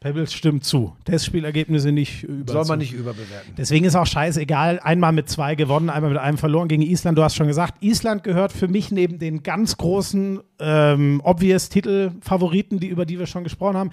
[0.06, 0.96] Pebbles stimmt zu.
[1.06, 2.54] Testspielergebnisse nicht über.
[2.54, 3.56] Soll man nicht überbewerten.
[3.58, 4.80] Deswegen ist auch scheißegal.
[4.84, 7.18] Einmal mit zwei gewonnen, einmal mit einem verloren gegen Island.
[7.18, 12.80] Du hast schon gesagt, Island gehört für mich neben den ganz großen, ähm, obvious Titelfavoriten,
[12.80, 13.90] die, über die wir schon gesprochen haben,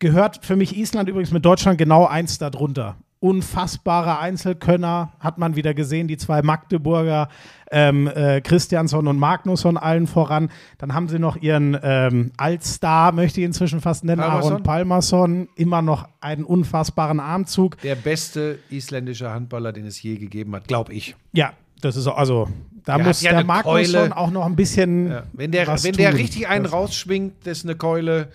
[0.00, 2.96] gehört für mich Island übrigens mit Deutschland genau eins darunter.
[3.24, 7.30] Unfassbare Einzelkönner hat man wieder gesehen, die zwei Magdeburger,
[7.70, 10.50] ähm, äh, Christiansson und Magnusson allen voran.
[10.76, 14.52] Dann haben sie noch ihren ähm, Altstar, möchte ich inzwischen fast nennen, Palmason?
[14.52, 15.48] Aaron Palmason.
[15.56, 17.80] Immer noch einen unfassbaren Armzug.
[17.80, 21.16] Der beste isländische Handballer, den es je gegeben hat, glaube ich.
[21.32, 22.50] Ja, das ist auch, also
[22.84, 25.10] da Der muss ja der Magnusson auch noch ein bisschen.
[25.10, 25.22] Ja.
[25.32, 26.20] Wenn der, wenn der tun.
[26.20, 28.28] richtig einen rausschwingt, das ist eine Keule.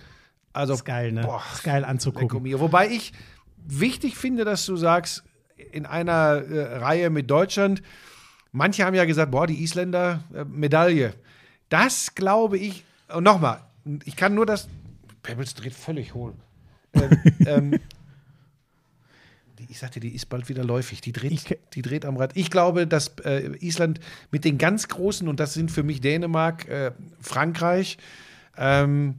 [0.52, 1.20] Also, ist geil, ne?
[1.20, 2.42] Boah, ist geil anzugucken.
[2.58, 3.12] Wobei ich
[3.66, 5.22] wichtig finde, dass du sagst,
[5.72, 7.82] in einer äh, Reihe mit Deutschland,
[8.52, 11.14] manche haben ja gesagt, boah, die Isländer, äh, Medaille.
[11.68, 12.84] Das glaube ich,
[13.14, 13.60] und nochmal,
[14.04, 14.68] ich kann nur das,
[15.22, 16.32] Pebbles dreht völlig hohl.
[16.94, 17.80] ähm, ähm,
[19.68, 21.00] ich sagte, die ist bald wieder läufig.
[21.02, 22.32] Die dreht, Ich- die dreht am Rad.
[22.34, 24.00] Ich glaube, dass äh, Island
[24.30, 27.98] mit den ganz Großen, und das sind für mich Dänemark, äh, Frankreich,
[28.56, 29.16] ähm,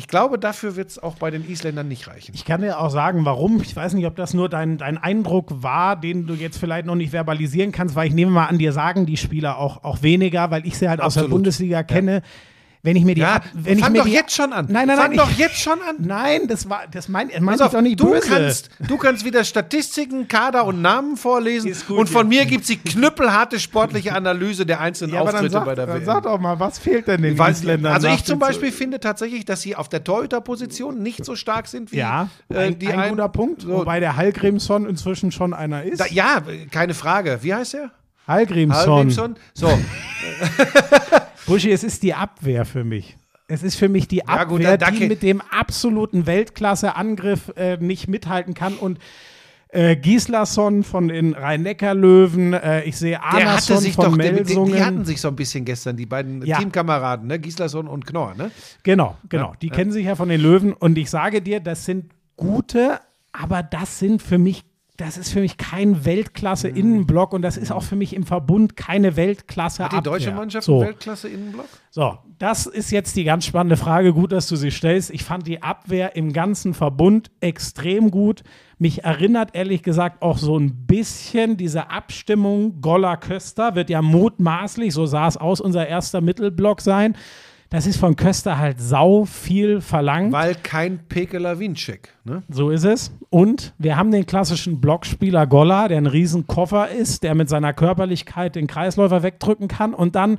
[0.00, 2.32] ich glaube, dafür wird es auch bei den Isländern nicht reichen.
[2.34, 3.60] Ich kann dir auch sagen, warum.
[3.60, 6.94] Ich weiß nicht, ob das nur dein, dein Eindruck war, den du jetzt vielleicht noch
[6.94, 10.50] nicht verbalisieren kannst, weil ich nehme mal an, dir sagen die Spieler auch, auch weniger,
[10.50, 11.32] weil ich sie halt aus der Absolut.
[11.32, 12.22] Bundesliga kenne.
[12.82, 14.66] Wenn ich mir die, Ja, ab- wenn ich fang mir doch die, jetzt schon an.
[14.70, 15.18] Nein, nein, fang nein.
[15.18, 15.96] doch ich, jetzt schon an.
[15.98, 18.26] Nein, das war, das mein, mein Pass ich auf, doch nicht du, böse.
[18.28, 21.74] kannst, du kannst wieder Statistiken, Kader und Namen vorlesen.
[21.86, 22.40] Gut, und von ja.
[22.40, 25.74] mir gibt es die knüppelharte sportliche Analyse der einzelnen ja, aber dann Auftritte sag, bei
[25.74, 26.04] der dann WM.
[26.06, 27.92] sag doch mal, was fehlt denn den Weiß- Isländern?
[27.92, 31.92] also ich zum Beispiel finde tatsächlich, dass sie auf der Torhüterposition nicht so stark sind
[31.92, 35.52] wie Ja, äh, ein, die ein ein- guter Punkt, So, wobei der Hallgrimsson inzwischen schon
[35.52, 36.00] einer ist.
[36.00, 37.40] da, ja, keine Frage.
[37.42, 37.90] Wie heißt er?
[38.26, 38.78] Hallgrimsson.
[38.90, 39.36] Hallgrimsson?
[39.54, 39.68] So,
[41.50, 43.16] Buschi, es ist die Abwehr für mich.
[43.48, 47.52] Es ist für mich die Ja, Abwehr, gut, da- da die mit dem absoluten Weltklasse-Angriff
[47.56, 48.74] äh, nicht mithalten kann.
[48.74, 48.98] Und
[49.72, 54.72] äh, Gislason von den Rhein-Neckar-Löwen, äh, ich sehe Arnason sich von doch, die, die, Melsungen.
[54.72, 56.58] die hatten sich so ein bisschen gestern, die beiden Ja.
[56.58, 57.38] Teamkameraden, ne?
[57.38, 58.50] Gislason und Knorr, ne?
[58.82, 59.50] Genau, genau.
[59.50, 59.74] Ja, Die ja.
[59.74, 60.72] kennen sich ja von den Löwen.
[60.72, 63.00] Und ich sage dir, das sind gute,
[63.32, 64.64] aber das sind für mich,
[65.00, 69.16] das ist für mich kein Weltklasse-Innenblock und das ist auch für mich im Verbund keine
[69.16, 70.80] weltklasse Hat die deutsche Mannschaft so.
[70.80, 71.66] Weltklasse-Innenblock?
[71.90, 74.12] So, das ist jetzt die ganz spannende Frage.
[74.12, 75.10] Gut, dass du sie stellst.
[75.10, 78.42] Ich fand die Abwehr im ganzen Verbund extrem gut.
[78.78, 83.74] Mich erinnert ehrlich gesagt auch so ein bisschen diese Abstimmung Goller-Köster.
[83.74, 87.16] Wird ja mutmaßlich, so sah es aus, unser erster Mittelblock sein.
[87.70, 90.32] Das ist von Köster halt sau viel verlangt.
[90.32, 92.42] Weil kein Pekela Winczek, ne?
[92.48, 93.12] So ist es.
[93.30, 98.56] Und wir haben den klassischen Blockspieler Golla, der ein Riesenkoffer ist, der mit seiner Körperlichkeit
[98.56, 99.94] den Kreisläufer wegdrücken kann.
[99.94, 100.38] Und dann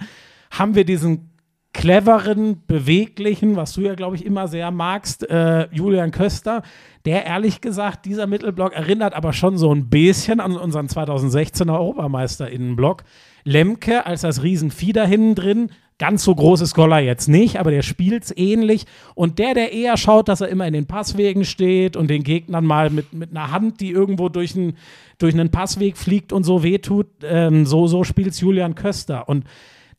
[0.51, 1.29] haben wir diesen
[1.73, 6.63] cleveren, beweglichen, was du ja, glaube ich, immer sehr magst, äh, Julian Köster,
[7.05, 13.03] der ehrlich gesagt, dieser Mittelblock erinnert aber schon so ein bisschen an unseren 2016er Europameister-Innenblock.
[13.45, 15.69] Lemke als das Riesenvieh da hinten drin,
[16.01, 18.85] ganz so groß ist Goller jetzt nicht, aber der spielt's ähnlich.
[19.13, 22.65] Und der, der eher schaut, dass er immer in den Passwegen steht und den Gegnern
[22.65, 24.77] mal mit, mit einer Hand, die irgendwo durch, ein,
[25.19, 29.29] durch einen Passweg fliegt und so wehtut, ähm, so, so spielt's Julian Köster.
[29.29, 29.45] Und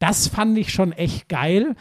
[0.01, 1.77] das fand ich schon echt geil.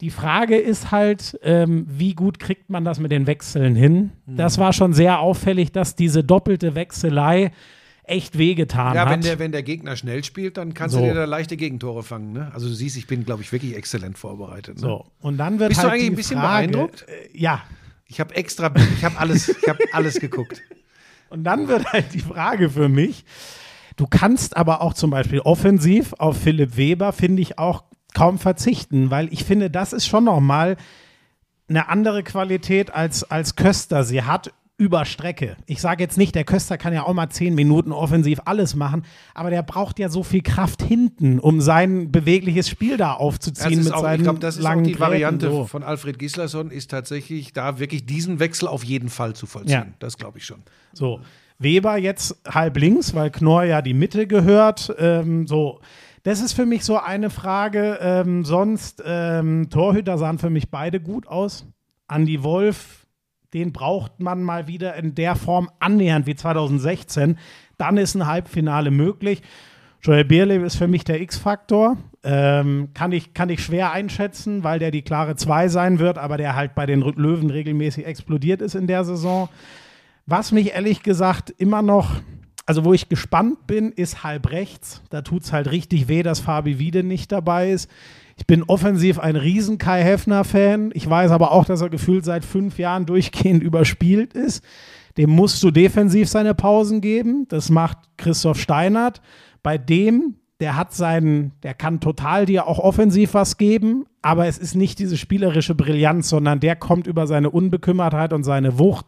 [0.00, 4.10] Die Frage ist halt, ähm, wie gut kriegt man das mit den Wechseln hin?
[4.26, 7.52] Das war schon sehr auffällig, dass diese doppelte Wechselei
[8.10, 9.10] echt wehgetan Ja, hat.
[9.12, 11.00] wenn der, wenn der Gegner schnell spielt, dann kannst So.
[11.00, 12.32] du dir da leichte Gegentore fangen.
[12.32, 12.50] Ne?
[12.52, 14.76] Also du siehst, ich bin, glaube ich, wirklich exzellent vorbereitet.
[14.76, 14.80] Ne?
[14.82, 17.06] so, und dann wird Bist du halt eigentlich die ein bisschen Frage, beeindruckt?
[17.08, 17.62] Äh, ja,
[18.06, 20.60] Ich habe extra, ich habe alles, ich habe alles geguckt.
[21.30, 23.24] Und dann wird halt die Frage für mich,
[23.94, 27.84] du kannst aber auch zum Beispiel offensiv auf Philipp Weber, finde ich, auch
[28.14, 30.76] kaum verzichten, weil ich finde, das ist schon nochmal
[31.68, 35.58] eine andere Qualität als, als Köster sie hat über Strecke.
[35.66, 39.04] Ich sage jetzt nicht, der Köster kann ja auch mal zehn Minuten offensiv alles machen,
[39.34, 43.92] aber der braucht ja so viel Kraft hinten, um sein bewegliches Spiel da aufzuziehen mit
[43.92, 45.66] auch, seinen ich glaube, das ist auch die Gräten, Variante so.
[45.66, 49.72] von Alfred Gislason, ist tatsächlich da wirklich diesen Wechsel auf jeden Fall zu vollziehen.
[49.72, 49.86] Ja.
[49.98, 50.62] Das glaube ich schon.
[50.94, 51.20] So,
[51.58, 54.94] Weber jetzt halb links, weil Knorr ja die Mitte gehört.
[54.98, 55.80] Ähm, so,
[56.22, 57.98] das ist für mich so eine Frage.
[58.00, 61.66] Ähm, sonst, ähm, Torhüter sahen für mich beide gut aus.
[62.10, 62.99] Andy Wolf,
[63.54, 67.38] den braucht man mal wieder in der Form annähernd wie 2016.
[67.78, 69.42] Dann ist ein Halbfinale möglich.
[70.02, 71.96] Joel Bierle ist für mich der X-Faktor.
[72.22, 76.36] Ähm, kann, ich, kann ich schwer einschätzen, weil der die klare 2 sein wird, aber
[76.36, 79.48] der halt bei den Löwen regelmäßig explodiert ist in der Saison.
[80.26, 82.20] Was mich ehrlich gesagt immer noch,
[82.66, 85.02] also wo ich gespannt bin, ist halb rechts.
[85.10, 87.90] Da tut es halt richtig weh, dass Fabi Wiede nicht dabei ist.
[88.40, 90.92] Ich bin offensiv ein riesen Kai Heffner-Fan.
[90.94, 94.64] Ich weiß aber auch, dass er gefühlt seit fünf Jahren durchgehend überspielt ist.
[95.18, 97.46] Dem musst du defensiv seine Pausen geben.
[97.48, 99.20] Das macht Christoph Steinert.
[99.62, 104.56] Bei dem, der hat seinen, der kann total dir auch offensiv was geben, aber es
[104.56, 109.04] ist nicht diese spielerische Brillanz, sondern der kommt über seine Unbekümmertheit und seine Wucht.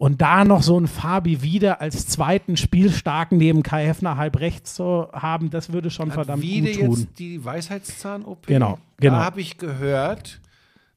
[0.00, 4.74] Und da noch so ein Fabi wieder als zweiten Spielstarken neben Kai Heffner halb rechts
[4.74, 7.00] zu haben, das würde schon verdammt Wiede gut tun.
[7.00, 8.46] jetzt die Weisheitszahn-OP.
[8.46, 9.16] Genau, genau.
[9.16, 10.40] Da habe ich gehört,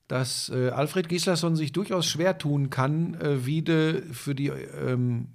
[0.08, 5.28] dass äh, Alfred Gislason sich durchaus schwer tun kann, äh, Wiede für die ähm,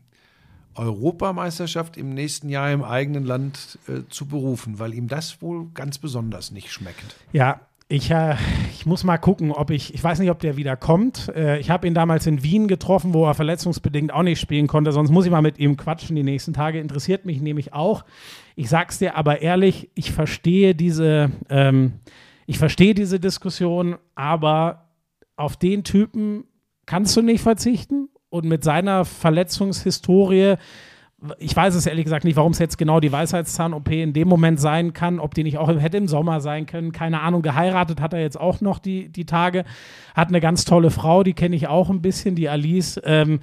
[0.75, 5.99] Europameisterschaft im nächsten Jahr im eigenen Land äh, zu berufen, weil ihm das wohl ganz
[5.99, 7.17] besonders nicht schmeckt.
[7.33, 8.37] Ja, ich, äh,
[8.73, 11.29] ich muss mal gucken, ob ich, ich weiß nicht, ob der wieder kommt.
[11.35, 14.93] Äh, ich habe ihn damals in Wien getroffen, wo er verletzungsbedingt auch nicht spielen konnte.
[14.93, 16.81] Sonst muss ich mal mit ihm quatschen die nächsten Tage.
[16.81, 18.05] Interessiert mich nämlich auch.
[18.57, 21.95] Ich sag's dir aber ehrlich, ich verstehe diese, ähm,
[22.47, 24.91] ich verstehe diese Diskussion, aber
[25.37, 26.45] auf den Typen
[26.85, 28.09] kannst du nicht verzichten.
[28.31, 30.57] Und mit seiner Verletzungshistorie
[31.39, 34.61] ich weiß es ehrlich gesagt nicht, warum es jetzt genau die Weisheitszahn-OP in dem Moment
[34.61, 37.43] sein kann, ob die nicht auch im, hätte im Sommer sein können, keine Ahnung.
[37.43, 39.65] Geheiratet hat er jetzt auch noch die, die Tage,
[40.15, 43.01] hat eine ganz tolle Frau, die kenne ich auch ein bisschen, die Alice.
[43.05, 43.41] Ähm,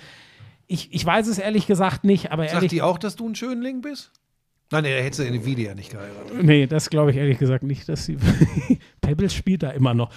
[0.68, 3.36] ich, ich weiß es ehrlich gesagt nicht, aber Sagt ehrlich die auch, dass du ein
[3.36, 4.12] Schönling bist?
[4.72, 6.44] Nein, nee, da hättest du in dem Video ja nicht geheiratet.
[6.44, 8.18] Nee, das glaube ich ehrlich gesagt nicht, dass sie.
[9.02, 10.12] Pebbles spielt da immer noch.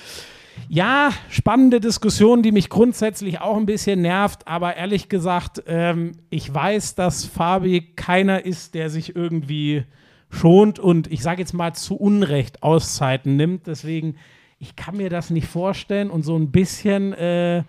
[0.68, 6.52] Ja, spannende Diskussion, die mich grundsätzlich auch ein bisschen nervt, aber ehrlich gesagt, ähm, ich
[6.52, 9.84] weiß, dass Fabi keiner ist, der sich irgendwie
[10.30, 13.66] schont und ich sage jetzt mal zu Unrecht Auszeiten nimmt.
[13.66, 14.16] Deswegen,
[14.58, 17.62] ich kann mir das nicht vorstellen und so ein bisschen, äh,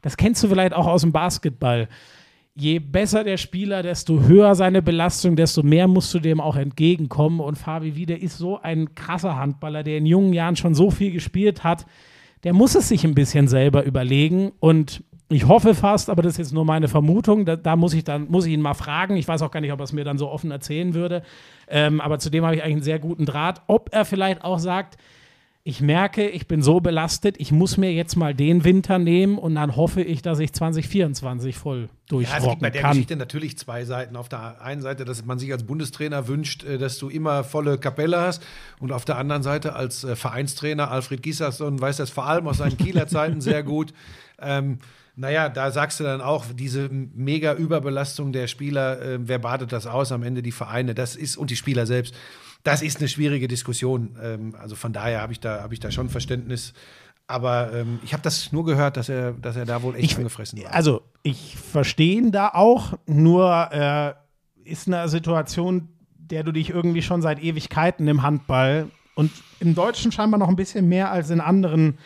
[0.00, 1.88] das kennst du vielleicht auch aus dem Basketball
[2.54, 7.40] je besser der Spieler, desto höher seine Belastung, desto mehr musst du dem auch entgegenkommen.
[7.40, 11.12] Und Fabi Wiede ist so ein krasser Handballer, der in jungen Jahren schon so viel
[11.12, 11.86] gespielt hat.
[12.44, 14.52] Der muss es sich ein bisschen selber überlegen.
[14.58, 18.04] Und ich hoffe fast, aber das ist jetzt nur meine Vermutung, da, da muss ich
[18.04, 19.16] dann, muss ich ihn mal fragen.
[19.16, 21.22] Ich weiß auch gar nicht, ob er es mir dann so offen erzählen würde.
[21.68, 23.62] Ähm, aber zudem habe ich eigentlich einen sehr guten Draht.
[23.66, 24.98] Ob er vielleicht auch sagt,
[25.64, 29.54] ich merke, ich bin so belastet, ich muss mir jetzt mal den Winter nehmen und
[29.54, 32.90] dann hoffe ich, dass ich 2024 voll Ja, es gibt durchrocken bei der kann.
[32.90, 34.16] Geschichte natürlich zwei Seiten.
[34.16, 37.78] Auf der einen Seite, dass man sich als Bundestrainer wünscht, äh, dass du immer volle
[37.78, 38.42] Kapelle hast.
[38.80, 42.58] Und auf der anderen Seite als äh, Vereinstrainer Alfred Giesasson weiß das vor allem aus
[42.58, 43.94] seinen Kieler Zeiten sehr gut.
[44.40, 44.80] Ähm,
[45.14, 49.86] naja, da sagst du dann auch, diese mega Überbelastung der Spieler, äh, wer badet das
[49.86, 50.10] aus?
[50.10, 52.16] Am Ende die Vereine, das ist, und die Spieler selbst.
[52.64, 54.16] Das ist eine schwierige Diskussion.
[54.22, 56.72] Ähm, also von daher habe ich, da, hab ich da schon Verständnis.
[57.26, 60.16] Aber ähm, ich habe das nur gehört, dass er, dass er da wohl echt Ich-
[60.18, 60.72] angefressen war.
[60.74, 64.12] Also, ich verstehe ihn da auch, nur äh,
[64.64, 70.12] ist eine Situation, der du dich irgendwie schon seit Ewigkeiten im Handball und im Deutschen
[70.12, 71.98] scheinbar noch ein bisschen mehr als in anderen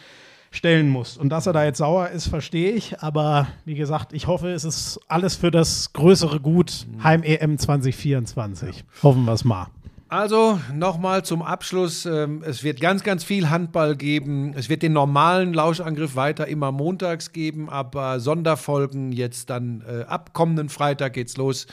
[0.51, 1.17] stellen muss.
[1.17, 3.01] Und dass er da jetzt sauer ist, verstehe ich.
[3.01, 8.85] Aber wie gesagt, ich hoffe, es ist alles für das größere Gut Heim-EM 2024.
[9.03, 9.67] Hoffen wir es mal.
[10.09, 12.07] Also nochmal zum Abschluss.
[12.07, 14.55] Ähm, es wird ganz, ganz viel Handball geben.
[14.55, 20.33] Es wird den normalen Lauschangriff weiter immer montags geben, aber Sonderfolgen jetzt dann äh, ab
[20.33, 21.67] kommenden Freitag geht's los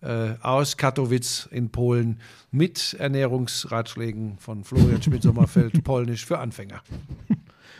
[0.00, 2.20] äh, aus Katowice in Polen
[2.50, 6.82] mit Ernährungsratschlägen von Florian Schmidt-Sommerfeld, Polnisch für Anfänger.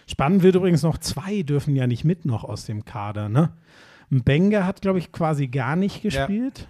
[0.07, 3.53] Spannend wird übrigens noch, zwei dürfen ja nicht mit noch aus dem Kader, ne?
[4.11, 6.69] Benga hat, glaube ich, quasi gar nicht gespielt.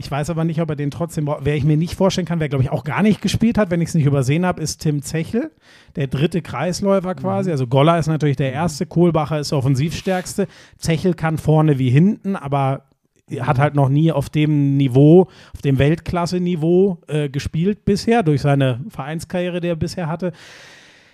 [0.00, 2.48] Ich weiß aber nicht, ob er den trotzdem, wer ich mir nicht vorstellen kann, wer,
[2.48, 5.02] glaube ich, auch gar nicht gespielt hat, wenn ich es nicht übersehen habe, ist Tim
[5.02, 5.50] Zechel,
[5.94, 7.50] der dritte Kreisläufer quasi.
[7.50, 10.48] Also Goller ist natürlich der erste, Kohlbacher ist der offensivstärkste.
[10.78, 12.84] Zechel kann vorne wie hinten, aber
[13.28, 18.40] er hat halt noch nie auf dem Niveau, auf dem Weltklasse-Niveau äh, gespielt bisher, durch
[18.40, 20.32] seine Vereinskarriere, die er bisher hatte.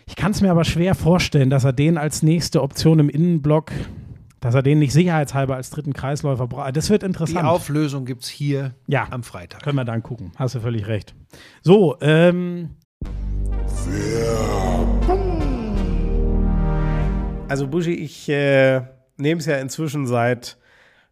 [0.06, 3.72] Ich kann es mir aber schwer vorstellen, dass er den als nächste Option im Innenblock,
[4.46, 6.76] dass er den nicht sicherheitshalber als dritten Kreisläufer braucht.
[6.76, 7.44] Das wird Die interessant.
[7.48, 9.08] Auflösung gibt's hier Ja.
[9.10, 9.60] am Freitag.
[9.64, 10.30] Können wir dann gucken.
[10.36, 11.16] Hast du völlig recht.
[11.62, 12.76] So, ähm.
[17.48, 18.82] Also Buschi, ich äh,
[19.16, 20.58] nehme es ja inzwischen seit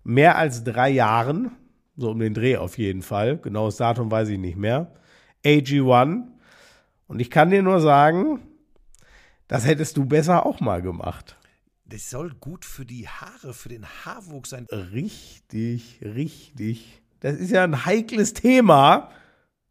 [0.04, 1.50] mehr als drei Jahren,
[1.96, 4.92] so um den Dreh auf jeden Fall, genaues Datum weiß ich nicht mehr,
[5.44, 6.22] AG1.
[7.08, 8.38] Und ich kann dir nur sagen,
[9.48, 11.36] das hättest du besser auch mal gemacht.
[11.86, 14.66] Das soll gut für die Haare, für den Haarwuchs sein.
[14.70, 17.02] Richtig, richtig.
[17.20, 19.10] Das ist ja ein heikles Thema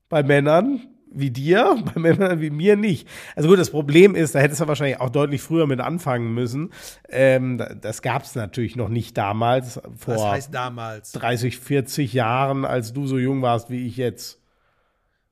[0.10, 3.08] bei Männern wie dir, bei Männern wie mir nicht.
[3.36, 6.72] Also gut, das Problem ist, da hättest du wahrscheinlich auch deutlich früher mit anfangen müssen.
[7.10, 11.12] Ähm, da- das gab es natürlich noch nicht damals, vor Was heißt damals?
[11.14, 14.40] 30, 40 Jahren, als du so jung warst wie ich jetzt.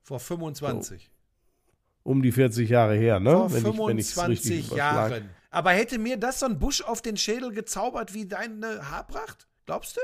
[0.04, 1.10] Vor 25.
[2.04, 3.32] Um die 40 Jahre her, ne?
[3.32, 4.72] Vor Wenn ich- wenn 25.
[4.72, 5.30] Jahren.
[5.52, 9.48] Aber hätte mir das so ein Busch auf den Schädel gezaubert wie deine Haarpracht?
[9.66, 10.02] Glaubst du?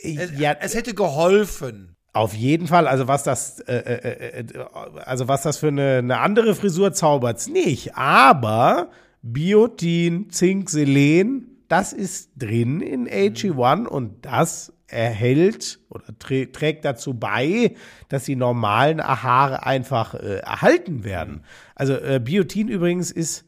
[0.00, 1.96] Es, Ja, es hätte geholfen.
[2.12, 4.64] Auf jeden Fall, also was das, äh, äh, äh,
[5.04, 7.96] also was das für eine, eine andere Frisur zaubert's nicht.
[7.96, 8.90] Aber
[9.22, 17.12] Biotin, Zink, Selen, das ist drin in AG1 und das erhält oder trä trägt dazu
[17.12, 17.74] bei,
[18.08, 21.44] dass die normalen Haare einfach äh, erhalten werden.
[21.74, 23.47] Also äh, Biotin übrigens ist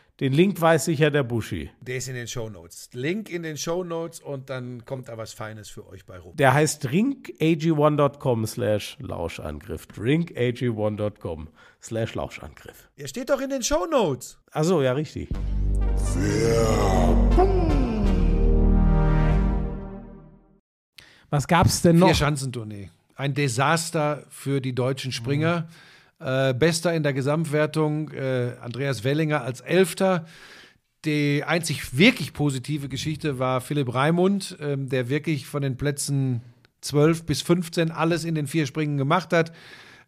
[0.21, 1.71] den Link weiß sicher der Buschi.
[1.81, 2.91] Der ist in den Shownotes.
[2.93, 6.35] Link in den Shownotes und dann kommt da was Feines für euch bei rum.
[6.35, 9.87] Der heißt drinkag1.com slash Lauschangriff.
[9.87, 11.49] drinkag1.com
[11.81, 12.87] slash Lauschangriff.
[12.97, 14.37] Er steht doch in den Shownotes.
[14.51, 15.29] Achso, ja, richtig.
[21.31, 22.09] Was gab's denn noch?
[22.09, 22.91] Vier-Schanzentournee.
[23.15, 25.67] Ein Desaster für die deutschen Springer.
[26.23, 30.25] Äh, Bester in der Gesamtwertung, äh, Andreas Wellinger als Elfter.
[31.05, 36.41] Die einzig wirklich positive Geschichte war Philipp Raimund, ähm, der wirklich von den Plätzen
[36.81, 39.51] 12 bis 15 alles in den vier Springen gemacht hat.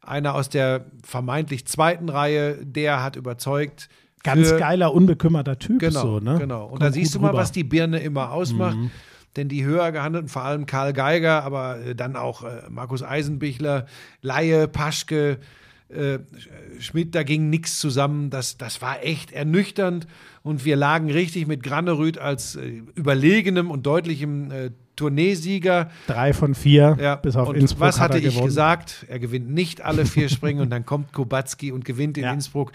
[0.01, 3.89] Einer aus der vermeintlich zweiten Reihe, der hat überzeugt.
[4.23, 5.79] Ganz für- geiler, unbekümmerter Typ.
[5.79, 6.37] Genau, so, ne?
[6.37, 6.63] genau.
[6.65, 7.39] Und Kommt da siehst du mal, rüber.
[7.39, 8.77] was die Birne immer ausmacht.
[9.35, 13.87] Denn die höher gehandelten, vor allem Karl Geiger, aber äh, dann auch äh, Markus Eisenbichler,
[14.21, 15.39] Laie, Paschke,
[15.89, 16.19] äh,
[16.79, 18.29] Schmidt, da ging nichts zusammen.
[18.29, 20.07] Das, das war echt ernüchternd.
[20.41, 25.89] Und wir lagen richtig mit Granerüth als äh, überlegenem und deutlichem äh, Tourneesieger.
[26.07, 27.81] Drei von vier, Ja, bis auf und Innsbruck.
[27.81, 28.45] was hat hatte ich gewonnen.
[28.47, 29.05] gesagt?
[29.09, 32.33] Er gewinnt nicht alle vier Springen und dann kommt Kubacki und gewinnt in Ja.
[32.33, 32.71] Innsbruck.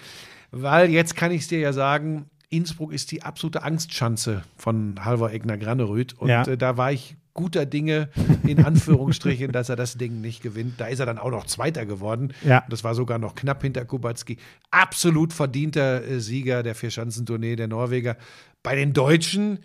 [0.50, 5.30] Weil jetzt kann ich es dir ja sagen, Innsbruck ist die absolute Angstschanze von Halvor
[5.30, 6.14] Egner Granerüth.
[6.18, 6.42] Und Ja.
[6.44, 8.08] äh, da war ich guter Dinge,
[8.44, 10.74] in Anführungsstrichen, dass er das Ding nicht gewinnt.
[10.80, 12.32] Da ist er dann auch noch Zweiter geworden.
[12.44, 12.64] Ja.
[12.68, 14.38] Das war sogar noch knapp hinter Kubacki.
[14.72, 18.16] Absolut verdienter äh, Sieger der Vierschanzentournee der Norweger.
[18.64, 19.60] Bei den Deutschen,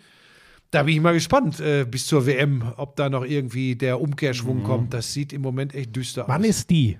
[0.70, 4.62] da bin ich mal gespannt äh, bis zur WM, ob da noch irgendwie der Umkehrschwung
[4.62, 4.94] kommt.
[4.94, 6.28] Das sieht im Moment echt düster Mhm.
[6.28, 6.48] Wann aus.
[6.48, 6.98] ist die?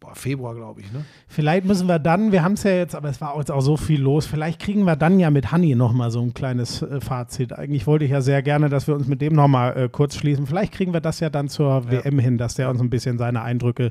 [0.00, 1.04] Boah, Februar, glaube ich, ne?
[1.26, 3.76] Vielleicht müssen wir dann, wir haben es ja jetzt, aber es war jetzt auch so
[3.76, 7.52] viel los, vielleicht kriegen wir dann ja mit Hanni nochmal so ein kleines äh, Fazit.
[7.52, 10.46] Eigentlich wollte ich ja sehr gerne, dass wir uns mit dem nochmal äh, kurz schließen.
[10.46, 13.42] Vielleicht kriegen wir das ja dann zur WM hin, dass der uns ein bisschen seine
[13.42, 13.90] Eindrücke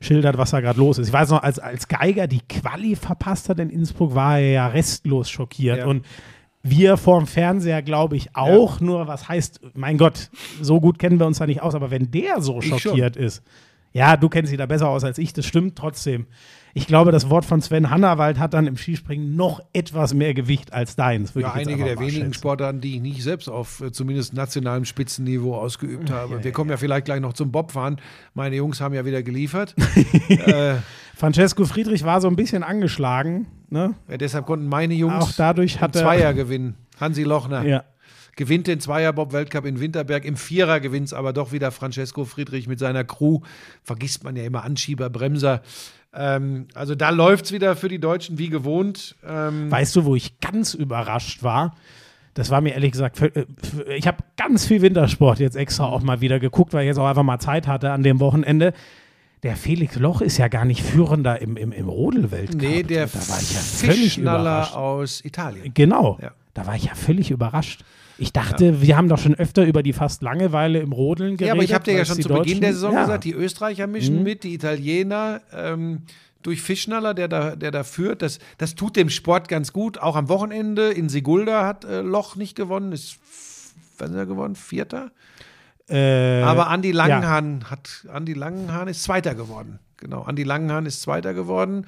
[0.00, 1.08] schildert, was da gerade los ist.
[1.08, 4.66] Ich weiß noch, als, als Geiger die Quali verpasst hat in Innsbruck, war er ja
[4.68, 5.78] restlos schockiert.
[5.78, 5.86] Ja.
[5.86, 6.04] Und
[6.62, 8.80] wir vorm Fernseher, glaube ich, auch.
[8.80, 10.30] Nur was heißt, mein Gott,
[10.60, 11.74] so gut kennen wir uns da nicht aus.
[11.74, 12.78] Aber wenn der so Ich schon.
[12.78, 13.42] schockiert ist,
[13.96, 16.26] ja, du kennst sie da besser aus als ich, das stimmt trotzdem.
[16.74, 20.74] Ich glaube, das Wort von Sven Hannawald hat dann im Skispringen noch etwas mehr Gewicht
[20.74, 21.32] als deins.
[21.34, 22.34] Ja, einige der wenigen schätzen.
[22.34, 26.44] Sportarten, die ich nicht selbst auf äh, zumindest nationalem Spitzenniveau ausgeübt habe.
[26.44, 27.96] Wir kommen ja vielleicht gleich noch zum Bobfahren.
[28.34, 29.74] Meine Jungs haben ja wieder geliefert.
[30.28, 30.74] äh,
[31.14, 33.46] Francesco Friedrich war so ein bisschen angeschlagen.
[33.70, 33.94] Ne?
[34.10, 36.74] ja, deshalb konnten meine Jungs Auch dadurch hat im er- Zweier gewinnen.
[37.00, 37.84] Hansi Lochner Ja.
[38.36, 40.24] Gewinnt den Zweier-Bob-Weltcup in Winterberg.
[40.24, 43.40] Im Vierer gewinnt es aber doch wieder Francesco Friedrich mit seiner Crew.
[43.82, 45.62] Vergisst man ja immer Anschieber, Bremser.
[46.14, 49.16] Ähm, also da läuft es wieder für die Deutschen wie gewohnt.
[49.26, 51.74] Ähm, Weißt du, wo ich ganz überrascht war?
[52.34, 53.46] Das war mir ehrlich gesagt, äh,
[53.96, 57.06] ich habe ganz viel Wintersport jetzt extra auch mal wieder geguckt, weil ich jetzt auch
[57.06, 58.74] einfach mal Zeit hatte an dem Wochenende.
[59.42, 62.60] Der Felix Loch ist ja gar nicht führender im, im, im Rodel-Weltcup.
[62.60, 64.74] nee, der da war ich ja völlig Fischschnaller überrascht.
[64.74, 65.72] aus Italien.
[65.74, 66.32] Genau, Ja.
[66.54, 67.84] da war ich ja völlig überrascht.
[68.18, 71.46] Ich dachte, wir haben doch schon öfter über die fast Langeweile im Rodeln geredet.
[71.48, 73.00] Ja, aber ich habe dir ja schon zu Beginn der Saison ja.
[73.00, 73.04] Mhm.
[73.04, 76.02] gesagt, die Österreicher mischen mit, die Italiener ähm,
[76.42, 78.22] durch Fischnaller, der da, der da führt.
[78.22, 79.98] Das, das tut dem Sport ganz gut.
[79.98, 83.18] Auch am Wochenende in Sigulda hat äh, Loch nicht gewonnen, ist
[83.98, 84.56] was ist er gewonnen?
[84.56, 85.10] Vierter?
[85.88, 86.96] Äh, Aber Andi ja.
[86.96, 89.78] Langenhahn hat Andi Langenhahn ist Zweiter geworden.
[89.98, 91.86] Genau, Andi Langenhahn ist Zweiter geworden.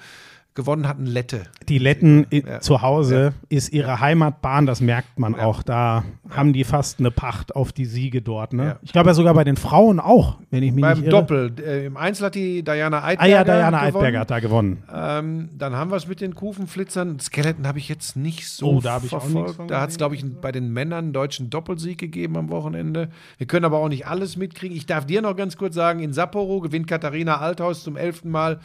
[0.59, 1.42] Gewonnen hat ein Lette.
[1.68, 2.59] Die Letten Ja.
[2.59, 5.62] zu Hause ist ihre Heimatbahn, das merkt man auch.
[5.62, 8.52] Da haben die fast eine Pacht auf die Siege dort.
[8.54, 8.64] Ne?
[8.64, 8.76] Ja.
[8.82, 11.11] Ich glaube ja sogar bei den Frauen auch, wenn ich mich Beim nicht irre.
[11.20, 11.52] Doppel.
[11.64, 13.80] Äh, Im Einzel hat die Diana Ah Eidberger ja, Diana.
[13.82, 14.82] Eidberger hat da gewonnen.
[14.92, 17.20] Ähm, dann haben wir es mit den Kufenflitzern.
[17.20, 19.61] Skeleton habe ich jetzt nicht so Oh, da verfolgt.
[19.70, 23.11] da hat es, glaube ich, bei den Männern einen deutschen Doppelsieg gegeben am Wochenende.
[23.36, 24.76] Wir können aber auch nicht alles mitkriegen.
[24.76, 28.59] Ich darf dir noch ganz kurz sagen, in Sapporo gewinnt Katharina Althaus zum elften Mal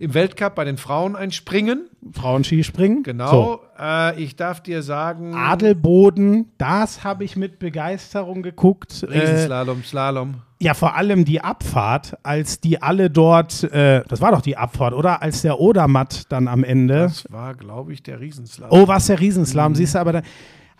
[0.00, 1.88] im Weltcup bei den Frauen ein Springen.
[2.12, 3.02] Frauenskispringen.
[3.02, 3.30] Genau.
[3.30, 3.60] So.
[3.78, 9.02] Äh, ich darf dir sagen, Adelboden, das habe ich mit Begeisterung geguckt.
[9.02, 10.34] Äh, Riesenslalom, Slalom.
[10.58, 14.94] ja, vor allem die Abfahrt, als die alle dort, äh, das war doch die Abfahrt,
[14.94, 15.20] oder?
[15.22, 17.00] Als der Odermatt dann am Ende.
[17.02, 18.72] Das war, glaube ich, der Riesenslalom.
[18.82, 19.20] Oh, was der Mhm.
[19.20, 20.22] Riesenslalom, siehst du, aber da,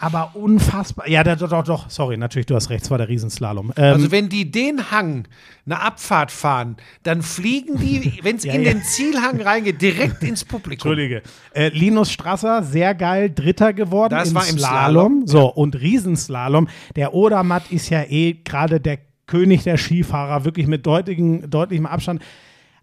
[0.00, 1.06] aber unfassbar.
[1.08, 3.72] Ja, da, doch, doch, doch, sorry, natürlich, du hast recht, es war der Riesenslalom.
[3.76, 5.28] Ähm, Also wenn die den Hang,
[5.66, 8.72] eine Abfahrt fahren, dann fliegen die, wenn es Ja, in ja.
[8.72, 10.90] den Zielhang reingeht, direkt ins Publikum.
[10.90, 11.22] Entschuldige.
[11.54, 15.26] Äh, Linus Strasser, sehr geil, Dritter geworden Das im, war im Slalom.
[15.26, 16.68] So, und Riesenslalom.
[16.96, 22.22] Der Odermatt ist ja eh gerade der König der Skifahrer, wirklich mit deutlichem, deutlichem Abstand.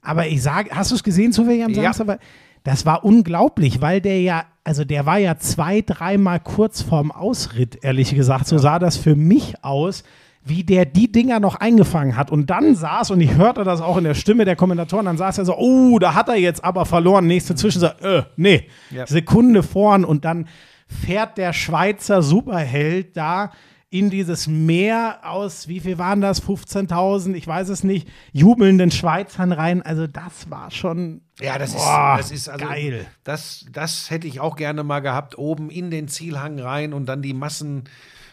[0.01, 1.91] Aber ich sage, hast du es gesehen, zufällig am Ja.
[1.91, 2.20] Samstag?
[2.68, 7.82] Das war unglaublich, weil der ja, also der war ja zwei, dreimal kurz vorm Ausritt,
[7.82, 8.45] ehrlich gesagt.
[8.45, 10.03] So sah das für mich aus,
[10.43, 12.30] wie der die Dinger noch eingefangen hat.
[12.30, 15.38] Und dann saß, und ich hörte das auch in der Stimme der Kommentatoren, dann saß
[15.38, 17.26] er so, oh, da hat er jetzt aber verloren.
[17.26, 19.07] Nächste Zwischensatz, äh, nee, Ja.
[19.07, 20.49] Sekunde vorn und dann
[20.88, 23.51] fährt der Schweizer Superheld da
[23.89, 26.43] in dieses Meer aus, wie viel waren das?
[26.43, 29.82] 15.000, ich weiß es nicht, jubelnden Schweizern rein.
[29.82, 33.05] Also das war schon Ja, das Boah, ist, das ist also, geil.
[33.23, 37.21] Das, das hätte ich auch gerne mal gehabt, oben in den Zielhang rein und dann
[37.21, 37.83] die Massen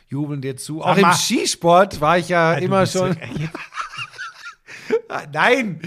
[0.08, 0.80] jubeln dir zu.
[0.82, 3.10] Auch Sag im mal- Skisport war ich ja, Ja, du immer bist schon.
[3.38, 3.48] ja-
[5.08, 5.80] Ah, Nein,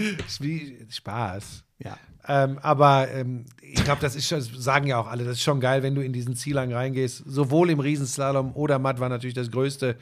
[0.89, 1.63] Spaß.
[1.79, 1.97] Ja.
[2.27, 5.43] Ähm, aber ähm, ich glaube, das ist schon, das sagen ja auch alle, das ist
[5.43, 7.23] schon geil, wenn du in diesen Zielhang reingehst.
[7.25, 9.95] Sowohl im Riesenslalom oder Matt war natürlich das Größte.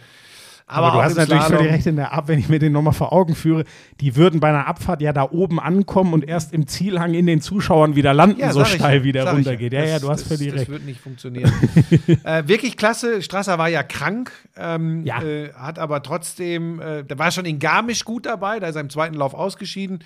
[0.68, 1.58] Aber, Aber, du hast natürlich Slalom.
[1.60, 3.66] völlig recht in der Ab, wenn ich mir den nochmal vor Augen führe,
[4.02, 7.40] die würden bei einer Abfahrt ja da oben ankommen und erst im Zielhang in den
[7.40, 9.74] Zuschauern wieder landen, so sag ich steil ja, wie der ich runtergeht.
[9.74, 10.72] Ja, ja, Das- du hast das, völlig das recht.
[10.72, 11.52] wird nicht funktionieren.
[12.24, 13.22] äh, wirklich klasse.
[13.22, 15.22] Strasser war ja krank, ähm, Ja.
[15.22, 18.82] äh, hat aber trotzdem, äh, der war schon in Garmisch gut dabei, da ist er
[18.82, 20.00] im zweiten Lauf ausgeschieden.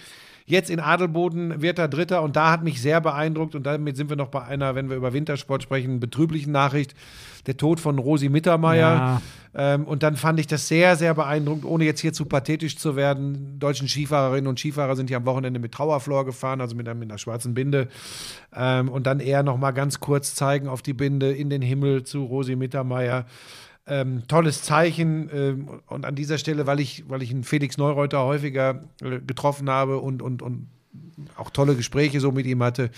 [0.46, 4.10] Jetzt in Adelboden wird er Dritter und da hat mich sehr beeindruckt und damit sind
[4.10, 6.96] wir noch bei einer, wenn wir über Wintersport sprechen, betrüblichen Nachricht.
[7.48, 8.96] Der Tod von Rosi Mittermeier.
[8.96, 9.22] Ja.
[9.56, 12.96] Ähm, und dann fand ich das sehr, sehr beeindruckend, ohne jetzt hier zu pathetisch zu
[12.96, 13.58] werden.
[13.60, 17.10] Deutschen Skifahrerinnen und Skifahrer sind hier am Wochenende mit Trauerflor gefahren, also mit einer, mit
[17.10, 17.88] einer schwarzen Binde.
[18.56, 22.04] Ähm, und dann eher noch mal ganz kurz zeigen auf die Binde in den Himmel
[22.04, 23.26] zu Rosi Mittermeier.
[23.88, 25.30] Ähm, tolles Zeichen.
[25.34, 29.70] Ähm, und an dieser Stelle, weil ich, weil ich einen Felix Neureuter häufiger äh, getroffen
[29.70, 30.68] habe und, und, und
[31.36, 32.90] auch tolle Gespräche so mit ihm hatte.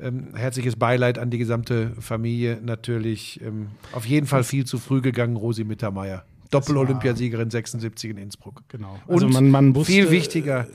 [0.00, 3.40] Ähm, herzliches Beileid an die gesamte Familie natürlich.
[3.42, 6.24] Ähm, auf jeden Fall viel zu früh gegangen, Rosi Mittermeier.
[6.50, 8.62] Doppel-Olympiasiegerin 76 in Innsbruck.
[8.68, 8.98] Genau.
[9.06, 10.66] Und Also man, man wusste, viel wichtiger,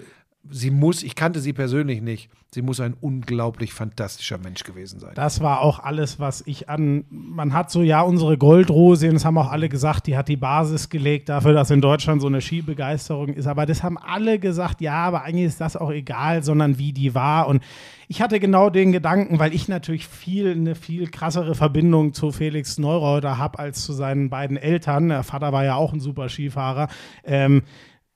[0.50, 5.12] sie muss, ich kannte sie persönlich nicht, sie muss ein unglaublich fantastischer Mensch gewesen sein.
[5.16, 7.06] Das war auch alles, was ich an.
[7.10, 10.90] Man hat so, ja, unsere Goldrose, das haben auch alle gesagt, die hat die Basis
[10.90, 13.48] gelegt dafür, dass in Deutschland so eine Skibegeisterung ist.
[13.48, 17.16] Aber das haben alle gesagt, ja, aber eigentlich ist das auch egal, sondern wie die
[17.16, 17.48] war.
[17.48, 17.64] Und
[18.08, 22.78] ich hatte genau den Gedanken, weil ich natürlich viel, eine viel krassere Verbindung zu Felix
[22.78, 25.10] Neureuter habe als zu seinen beiden Eltern.
[25.10, 26.88] Der Vater war ja auch ein super Skifahrer.
[27.24, 27.64] Ähm,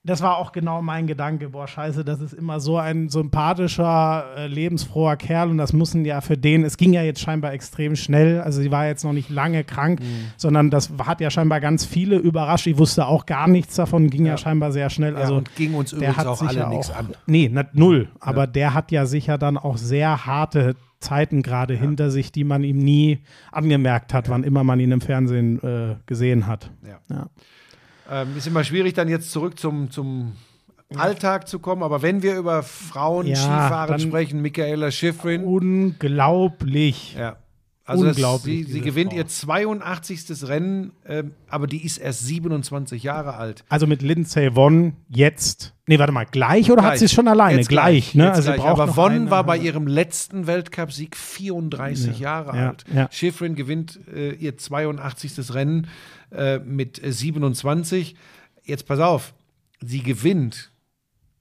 [0.04, 1.50] das war auch genau mein Gedanke.
[1.50, 6.22] Boah, scheiße, das ist immer so ein sympathischer, äh, lebensfroher Kerl und das müssen ja
[6.22, 9.30] für den, es ging ja jetzt scheinbar extrem schnell, also sie war jetzt noch nicht
[9.30, 10.00] lange krank,
[10.38, 12.68] sondern das hat ja scheinbar ganz viele überrascht.
[12.68, 15.14] Ich wusste auch gar nichts davon, ging ja, scheinbar sehr schnell.
[15.14, 17.10] Ja, Also und ging uns der übrigens hat auch sicher alle nichts an.
[17.26, 18.10] Nee, nicht null.
[18.22, 22.64] Aber der hat ja sicher dann auch sehr harte Zeiten gerade hinter sich, die man
[22.64, 23.20] ihm nie
[23.52, 26.72] angemerkt hat, wann immer man ihn im Fernsehen äh, gesehen hat.
[27.10, 27.28] Ja.
[28.10, 30.34] Ähm, ist immer schwierig, dann jetzt zurück zum, zum
[30.96, 37.16] Alltag zu kommen, aber wenn wir über Frauen Ja, Skifahren sprechen, Michaela Schifrin, Unglaublich.
[37.16, 37.38] ja.
[37.90, 39.18] Also Unglaublich, sie, sie gewinnt Frau.
[39.18, 40.48] ihr 82.
[40.48, 43.64] Rennen, ähm, aber die ist erst 27 Jahre alt.
[43.68, 45.74] Also mit Lindsay Vonn jetzt.
[45.88, 47.00] Nee, warte mal, gleich oder hat Gleich.
[47.00, 47.58] sie es schon alleine?
[47.58, 48.26] Jetzt gleich, ne?
[48.26, 48.64] jetzt also gleich.
[48.66, 52.86] Aber Vonn eine- war bei ihrem letzten Weltcupsieg 34 Jahre ja, alt.
[52.94, 53.08] ja.
[53.12, 55.52] Schifrin gewinnt äh, ihr 82.
[55.54, 55.88] Rennen
[56.32, 58.16] äh, mit äh, 27.
[58.64, 59.34] Jetzt pass auf,
[59.82, 60.70] sie gewinnt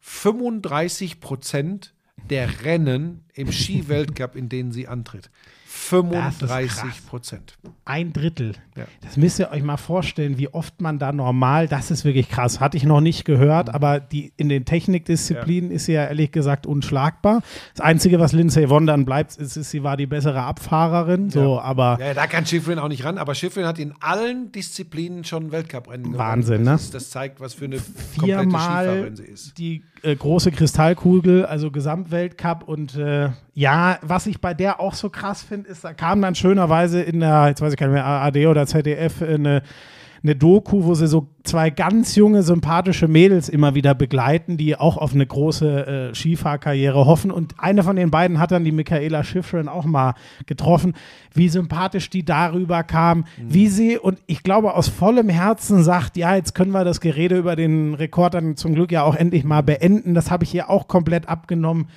[0.01, 1.93] 35 Prozent
[2.31, 5.31] der Rennen im Skiweltcup, in denen sie antritt.
[5.69, 6.39] Krass.
[6.39, 7.59] 35 Prozent.
[7.85, 8.55] Ein Drittel.
[8.77, 8.85] Ja.
[9.03, 12.61] Das müsst ihr euch mal vorstellen, wie oft man da normal, das ist wirklich krass,
[12.61, 16.67] hatte ich noch nicht gehört, aber die, in den Technikdisziplinen ist sie ja ehrlich gesagt
[16.67, 17.43] unschlagbar.
[17.75, 21.61] Das Einzige, was Lindsay Vonn dann bleibt, ist, ist, sie war die bessere Abfahrerin, so,
[21.61, 25.53] aber Ja, da kann Schifrin auch nicht ran, aber Schifrin hat in allen Disziplinen schon
[25.53, 26.19] Weltcuprennen gewonnen.
[26.19, 26.85] Wahnsinn, das ne?
[26.87, 29.59] Ist, das zeigt, was für eine komplette viermal Skifahrerin sie ist.
[29.59, 35.11] die äh, große Kristallkugel, also Gesamtweltcup und äh, ja, was ich bei der auch so
[35.11, 38.05] krass finde, ist, da kam dann schönerweise in der, jetzt weiß ich gar nicht mehr,
[38.05, 39.63] ARD oder ZDF eine
[40.23, 44.97] eine Doku, wo sie so zwei ganz junge, sympathische Mädels immer wieder begleiten, die auch
[44.97, 47.31] auf eine große äh, Skifahrkarriere hoffen.
[47.31, 50.15] Und eine von den beiden hat dann die Michaela Schifrin auch mal
[50.47, 50.95] getroffen,
[51.33, 56.35] wie sympathisch die darüber kam, wie sie, und ich glaube aus vollem Herzen sagt, ja,
[56.35, 59.63] jetzt können wir das Gerede über den Rekord dann zum Glück ja auch endlich mal
[59.63, 60.15] beenden.
[60.15, 61.89] Das habe ich ihr auch komplett abgenommen.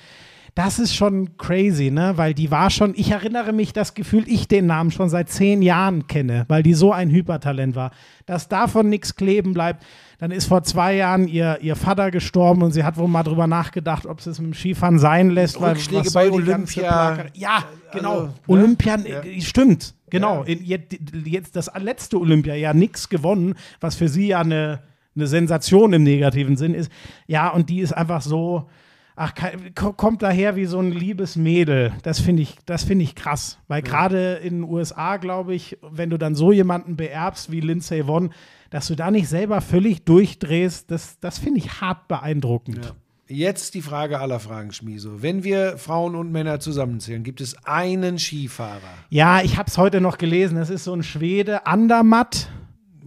[0.53, 2.13] Das ist schon crazy, ne?
[2.17, 5.61] Weil die war schon, ich erinnere mich, das Gefühl, ich den Namen schon seit zehn
[5.61, 7.91] Jahren kenne, weil die so ein Hypertalent war.
[8.25, 9.85] Dass davon nichts kleben bleibt.
[10.17, 13.47] Dann ist vor zwei Jahren ihr, ihr Vater gestorben und sie hat wohl mal drüber
[13.47, 15.59] nachgedacht, ob sie es mit dem Skifahren sein lässt.
[15.61, 17.27] Weil Rückschläge soll bei Olympia.
[17.33, 18.11] Ja, genau.
[18.11, 18.33] Also, ne?
[18.47, 20.43] Olympia, äh, stimmt, genau.
[20.43, 24.81] In, jetzt, jetzt das letzte Olympia ja nichts gewonnen, was für sie ja eine,
[25.15, 26.91] eine Sensation im negativen Sinn ist.
[27.25, 28.69] Ja, und die ist einfach so,
[29.15, 29.33] ach,
[29.75, 31.93] kommt daher wie so ein liebes Mädel.
[32.03, 33.59] Das finde ich, das finde ich krass.
[33.67, 38.07] Weil gerade in den USA, glaube ich, wenn du dann so jemanden beerbst wie Lindsay
[38.07, 38.33] Vonn,
[38.69, 42.93] dass du da nicht selber völlig durchdrehst, das, das finde ich hart beeindruckend.
[43.27, 45.21] Jetzt die Frage aller Fragen, Schmieso.
[45.21, 48.81] Wenn wir Frauen und Männer zusammenzählen, gibt es einen Skifahrer.
[49.09, 50.55] Ja, ich habe es heute noch gelesen.
[50.57, 52.49] Das ist so ein Schwede, Andermatt.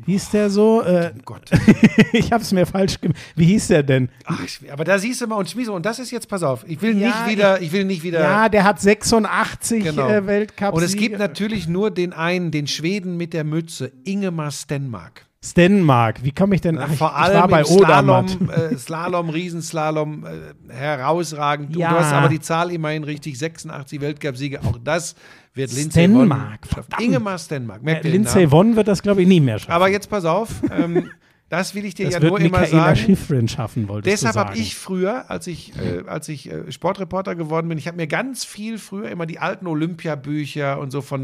[0.06, 0.82] Hieß der so?
[0.82, 1.50] Äh, Oh Gott.
[2.12, 3.18] ich habe es mir falsch gemacht.
[3.36, 4.08] Wie hieß der denn?
[4.24, 4.40] Ach,
[4.70, 6.98] aber da siehst du mal, und Schmieso, und das ist jetzt, pass auf, ich will
[6.98, 8.20] Ja, nicht wieder, ich, will nicht wieder.
[8.20, 10.08] Ja, der hat 86 Genau.
[10.08, 10.74] äh, Weltcup.
[10.74, 15.26] und es gibt natürlich nur den einen, den Schweden mit der Mütze, Ingemar Stenmark.
[15.44, 16.24] Stenmark.
[16.24, 16.78] Wie komme ich denn?
[16.78, 21.76] Ach, ich, Vor ich allem war bei Slalom, äh, Slalom, Riesenslalom, äh, herausragend.
[21.76, 21.90] Ja.
[21.90, 24.60] Du hast aber die Zahl immerhin richtig, 86 Weltcupsiege.
[24.62, 25.14] Auch das
[25.52, 26.82] wird Lindsay Stenmark, schaffen.
[26.90, 27.02] verdammt.
[27.02, 28.50] Ingemar Stenmark, Äh, merkt Lindsay?
[28.50, 29.72] Vonn wird das, glaube ich, nie mehr schaffen.
[29.72, 31.10] Aber jetzt pass auf, ähm,
[31.50, 32.96] das will ich dir das ja wird nur immer Michaela sagen.
[32.96, 37.68] Schifrin schaffen, wolltest Deshalb habe ich früher, als ich, äh, als ich äh, Sportreporter geworden
[37.68, 41.22] bin, ich habe mir ganz viel früher immer die alten Olympiabücher und so von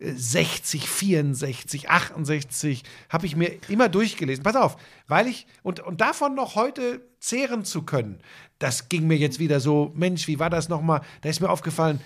[0.00, 4.42] 1960, 64, 68, habe ich mir immer durchgelesen.
[4.42, 4.76] Pass auf,
[5.06, 8.18] weil ich, und, und davon noch heute zehren zu können,
[8.58, 11.02] das ging mir jetzt wieder so, Mensch, wie war das nochmal?
[11.20, 12.00] Da ist mir aufgefallen,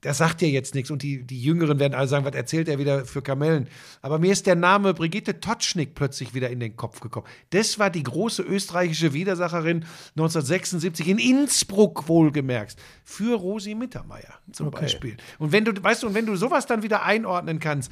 [0.00, 2.78] das sagt dir jetzt nichts und die, die Jüngeren werden alle sagen, was erzählt er
[2.78, 3.68] wieder für Kamellen.
[4.00, 7.26] Aber mir ist der Name Brigitte Totschnig plötzlich wieder in den Kopf gekommen.
[7.50, 9.84] Das war die große österreichische Widersacherin
[10.16, 12.76] 1976 in Innsbruck wohlgemerkt.
[13.02, 15.16] Für Rosi Mittermeier zum Beispiel.
[15.38, 17.90] Und wenn du, weißt du, und wenn du sowas dann wieder einordnen kannst,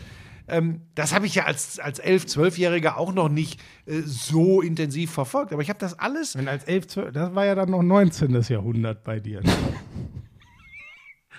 [0.48, 5.10] ähm, das habe ich ja als, als 11-, 12-Jähriger auch noch nicht äh, so intensiv
[5.10, 5.52] verfolgt.
[5.52, 8.40] Aber ich habe das alles Und als 11, 12, das war ja dann noch 19.
[8.48, 9.42] Jahrhundert bei dir.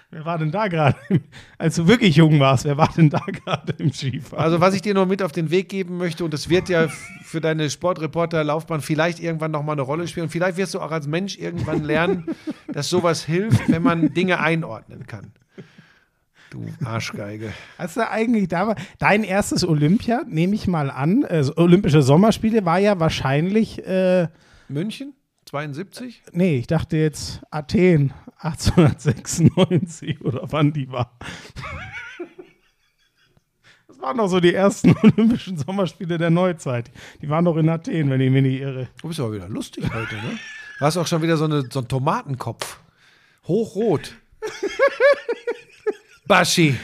[0.10, 0.97] Wer war denn da gerade?
[1.58, 4.41] Als du wirklich jung warst, wer war denn da gerade im Skifahren?
[4.41, 6.88] Also, was ich dir noch mit auf den Weg geben möchte, und das wird ja
[7.24, 10.26] für deine Sportreporter-Laufbahn vielleicht irgendwann nochmal eine Rolle spielen.
[10.26, 12.26] Und vielleicht wirst du auch als Mensch irgendwann lernen,
[12.72, 15.34] dass sowas hilft, wenn man Dinge einordnen kann.
[16.51, 17.51] Du Arschgeige.
[17.78, 22.80] Hast du eigentlich da dein erstes Olympia, nehme ich mal an, äh, Olympische Sommerspiele war
[22.80, 24.30] ja wahrscheinlich, äh,
[24.70, 25.14] München?
[25.43, 26.24] 72?
[26.32, 31.17] nee, ich dachte jetzt Athen 1896 oder wann die war.
[33.88, 36.91] Das waren doch so die ersten Olympischen Sommerspiele der Neuzeit.
[37.21, 38.89] Die waren doch in Athen, wenn ich mich nicht irre.
[39.01, 40.38] Du bist aber wieder lustig heute, ne?
[40.77, 42.79] Du hast auch schon wieder so, eine, so einen Tomatenkopf.
[43.47, 44.15] Hochrot.
[46.27, 46.77] Baschi.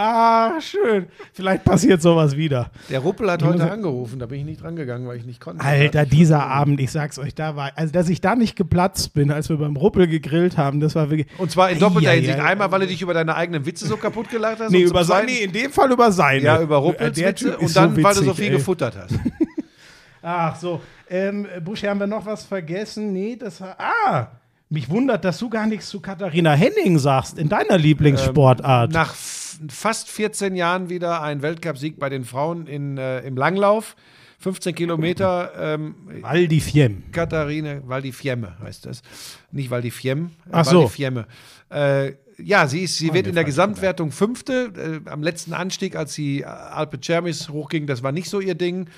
[0.00, 1.06] Ah, schön.
[1.32, 2.70] Vielleicht passiert sowas wieder.
[2.88, 5.64] Der Ruppel hat heute ja- angerufen, da bin ich nicht drangegangen, weil ich nicht konnte.
[5.64, 9.32] Alter, dieser Abend, ich sag's euch, da war, also dass ich da nicht geplatzt bin,
[9.32, 11.26] als wir beim Ruppel gegrillt haben, das war wirklich.
[11.38, 12.38] Und zwar in doppelter Hinsicht.
[12.38, 12.44] ei.
[12.44, 14.70] Einmal, weil du dich über deine eigenen Witze so kaputt gelacht hast.
[14.70, 16.44] Nee, über sein, Zweiten- nee, in dem Fall über seine.
[16.44, 18.52] Ja, über Ruppels der Witze und dann, weil du so witzig, viel ey.
[18.52, 19.14] gefuttert hast.
[20.22, 23.12] Ach so, ähm, Buschi, haben wir noch was vergessen?
[23.12, 24.28] Nee, das war, ah,
[24.68, 28.92] mich wundert, dass du gar nichts zu Katharina Henning sagst, in deiner Lieblingssportart.
[28.92, 33.96] Nach f- fast 14 Jahren wieder ein Weltcupsieg bei den Frauen in, äh, im Langlauf.
[34.38, 35.52] 15 Kilometer.
[35.58, 37.02] Ähm, Val di Fiem.
[37.10, 39.02] Katharine Valdifiemme heißt das.
[39.50, 40.78] Nicht Valdifiemme, äh, Ach so.
[40.82, 41.26] Valdifiemme.
[41.70, 45.02] Äh, ja, sie, ist, sie wird in der Gesamtwertung Fünfte.
[45.04, 48.88] Äh, am letzten Anstieg, als sie Alpe Cermis hochging, das war nicht so ihr Ding.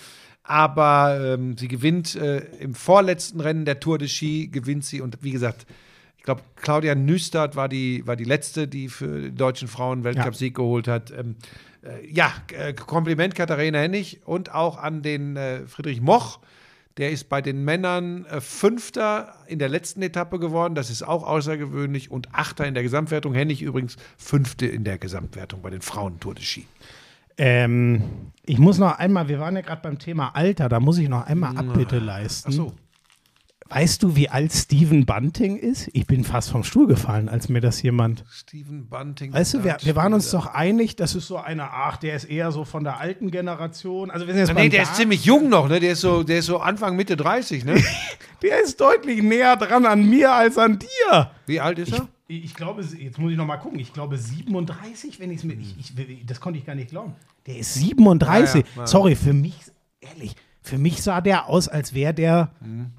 [0.42, 5.00] Aber ähm, sie gewinnt äh, im vorletzten Rennen der Tour de Ski, gewinnt sie.
[5.00, 5.66] Und wie gesagt,
[6.30, 10.54] glaube, Claudia Nüstert war die, war die letzte, die für die deutschen Frauen einen Weltcupsieg
[10.54, 11.10] geholt hat.
[11.10, 11.36] Ähm,
[11.82, 16.38] äh, ja, äh, Kompliment Katharina Hennig und auch an den äh, Friedrich Moch.
[16.96, 20.74] Der ist bei den Männern äh, Fünfter in der letzten Etappe geworden.
[20.74, 22.10] Das ist auch außergewöhnlich.
[22.10, 23.34] Und Achter in der Gesamtwertung.
[23.34, 26.66] Hennig übrigens Fünfte in der Gesamtwertung bei den Frauen Tour de Ski.
[27.38, 28.02] Ähm,
[28.44, 31.26] ich muss noch einmal, wir waren ja gerade beim Thema Alter, da muss ich noch
[31.26, 32.50] einmal Abbitte leisten.
[32.50, 32.74] Ach so.
[33.72, 35.88] Weißt du, wie alt Steven Bunting ist?
[35.92, 38.24] Ich bin fast vom Stuhl gefallen, als mir das jemand.
[38.28, 39.32] Steven Bunting.
[39.32, 42.24] Weißt du, wir, wir waren uns doch einig, das ist so eine, ach, der ist
[42.24, 44.10] eher so von der alten Generation.
[44.10, 44.96] Also wir sind jetzt Ah, Nee, der ist Dart.
[44.96, 45.78] ziemlich jung noch, ne?
[45.78, 47.80] Der ist so, der ist so Anfang, Mitte 30, ne?
[48.42, 51.30] der ist deutlich näher dran an mir als an dir.
[51.46, 52.08] Wie alt ist er?
[52.26, 53.78] Ich, ich glaube, jetzt muss ich noch mal gucken.
[53.78, 57.14] Ich glaube 37, wenn ich's mir, ich, ich, das konnte ich gar nicht glauben.
[57.46, 58.54] Der ist 37.
[58.54, 58.86] Ja, ja, ja.
[58.88, 59.54] Sorry, für mich,
[60.00, 62.90] ehrlich, für mich sah der aus, als wäre der Mhm.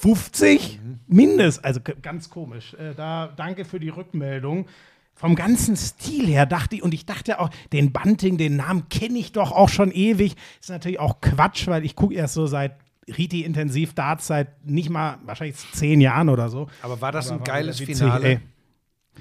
[0.00, 1.64] 50 mindest.
[1.64, 2.74] Also ganz komisch.
[2.74, 4.66] Äh, da danke für die Rückmeldung.
[5.14, 9.18] Vom ganzen Stil her dachte ich, und ich dachte auch, den Bunting, den Namen kenne
[9.18, 10.36] ich doch auch schon ewig.
[10.60, 12.76] Ist natürlich auch Quatsch, weil ich gucke erst so seit
[13.08, 16.68] Riti intensiv Darts seit nicht mal wahrscheinlich zehn Jahren oder so.
[16.82, 18.28] Aber war das ein war geiles witzig, Finale?
[18.28, 18.40] ey.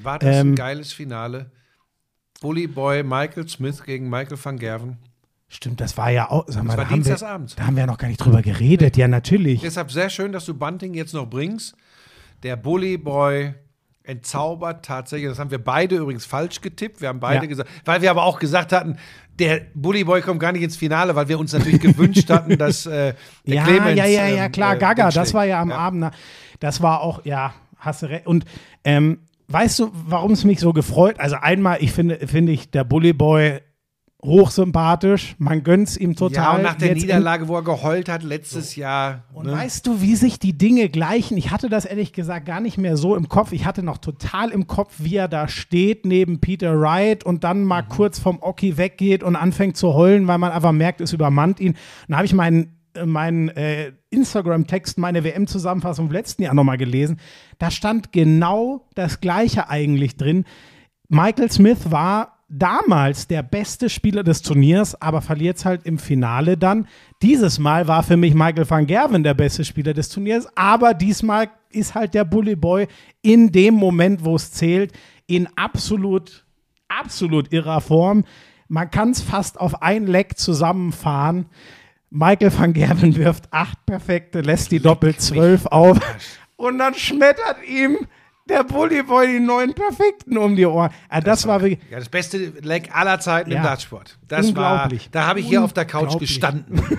[0.04, 1.50] War das Ähm, ein geiles Finale?
[2.42, 4.98] Bully Boy Michael Smith gegen Michael van Gerven.
[5.50, 6.44] Stimmt, das war ja auch.
[6.48, 7.28] Sag mal, war da, haben wir, da
[7.66, 8.98] haben wir ja noch gar nicht drüber geredet.
[8.98, 9.62] Ja, natürlich.
[9.62, 11.76] Deshalb sehr schön, dass du Bunting jetzt noch bringst.
[12.44, 13.54] Der Bully Boy
[14.04, 15.30] entzaubert tatsächlich.
[15.30, 17.02] Das haben wir beide übrigens falsch getippt.
[17.02, 17.50] Wir haben beide Ja.
[17.50, 18.98] gesagt, weil wir aber auch gesagt hatten,
[19.40, 22.86] der Bully Boy kommt gar nicht ins Finale, weil wir uns natürlich gewünscht hatten, dass
[22.86, 23.14] äh,
[23.46, 26.00] der Ja, Clemens, ja, ja, ja, ähm, klar, äh, Gaga, das war ja am Abend.
[26.02, 26.12] na,
[26.60, 28.28] Das war auch, ja, hast du recht.
[28.28, 28.46] Und
[28.84, 31.20] ähm, weißt du, warum es mich so gefreut?
[31.20, 33.60] Also einmal, ich finde, finde ich der Bully Boy
[34.24, 35.36] hochsympathisch.
[35.38, 36.44] Man gönnt's ihm total.
[36.44, 39.24] Ja, und nach der Jetzt Niederlage, wo er geheult hat letztes Jahr.
[39.34, 39.52] Und ne?
[39.52, 41.38] weißt du, wie sich die Dinge gleichen?
[41.38, 43.52] Ich hatte das ehrlich gesagt gar nicht mehr so im Kopf.
[43.52, 47.64] Ich hatte noch total im Kopf, wie er da steht neben Peter Wright und dann
[47.64, 47.90] mal Mhm.
[47.90, 51.74] kurz vom Oki weggeht und anfängt zu heulen, weil man einfach merkt, es übermannt ihn.
[51.74, 51.78] Und
[52.10, 57.20] da habe ich meinen äh, meinen äh, Instagram-Text, meine WM-Zusammenfassung vom letzten Jahr nochmal gelesen.
[57.60, 60.46] Da stand genau das Gleiche eigentlich drin.
[61.08, 66.58] Michael Smith war damals der beste Spieler des Turniers, aber verliert es halt im Finale
[66.58, 66.88] dann.
[67.22, 71.50] Dieses Mal war für mich Michael van Gerven der beste Spieler des Turniers, aber diesmal
[71.70, 72.88] ist halt der Bully Boy
[73.22, 74.94] in dem Moment, wo es zählt,
[75.28, 76.46] in absolut,
[76.88, 78.24] absolut irrer Form.
[78.70, 81.48] Man kann es fast auf ein Leck zusammenfahren.
[82.10, 86.00] Michael van Gerven wirft acht perfekte, lässt die doppelt zwölf auf
[86.56, 87.98] und dann schmettert ihm
[88.50, 90.90] der Bully Boy die neun perfekten um die Ohren.
[91.10, 91.80] Ah, das, war wirklich.
[91.90, 93.58] Ja, das beste Leck aller Zeiten Ja.
[93.58, 94.18] im Dartsport.
[94.28, 95.10] Das war, Unglaublich.
[95.12, 96.82] da habe ich hier auf der Couch gestanden.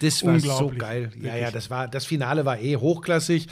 [0.00, 1.10] Das war so geil.
[1.20, 3.48] Ja, ja, das war, das Finale war eh hochklassig.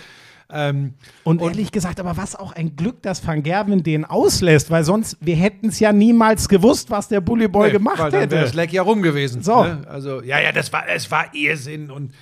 [0.51, 0.95] Ähm,
[1.25, 5.19] Und, ehrlich gesagt, aber was auch ein Glück, dass Van Gerven den auslässt, weil sonst,
[5.21, 8.41] wir hätten es ja niemals gewusst, was der Bully Boy nee, gemacht weil dann wäre
[8.41, 8.57] das hätte.
[8.57, 9.43] Leck ja rum gewesen.
[9.43, 9.63] So.
[9.63, 9.83] Ne?
[9.91, 12.15] Also, ja, ja, das war, es war Irrsinn und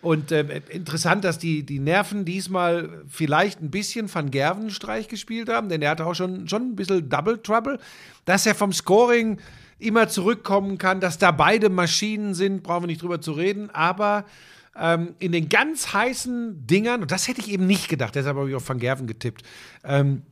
[0.00, 5.68] Und äh, interessant, dass die, die Nerven diesmal vielleicht ein bisschen Van Gerven-Streich gespielt haben,
[5.68, 7.78] denn er hatte auch schon, schon ein bisschen Double Trouble.
[8.24, 9.38] Dass er vom Scoring
[9.78, 14.24] immer zurückkommen kann, dass da beide Maschinen sind, brauchen wir nicht drüber zu reden, aber
[14.76, 18.48] ähm, in den ganz heißen Dingern, und das hätte ich eben nicht gedacht, deshalb habe
[18.48, 19.42] ich auf Van Gerven getippt,
[19.84, 20.22] ähm,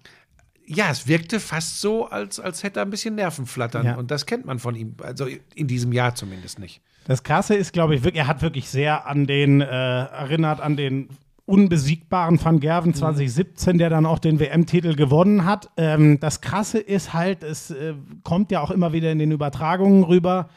[0.68, 3.86] ja, es wirkte fast so, als, als hätte er ein bisschen Nervenflattern.
[3.86, 3.94] Ja.
[3.96, 6.80] Und das kennt man von ihm, also in diesem Jahr zumindest nicht.
[7.06, 10.76] Das Krasse ist, glaube ich, wirklich, er hat wirklich sehr an den, äh, erinnert an
[10.76, 11.08] den
[11.44, 15.70] unbesiegbaren Van Gerven 2017, der dann auch den WM-Titel gewonnen hat.
[15.76, 20.02] Ähm, das Krasse ist halt, es äh, kommt ja auch immer wieder in den Übertragungen
[20.02, 20.48] rüber,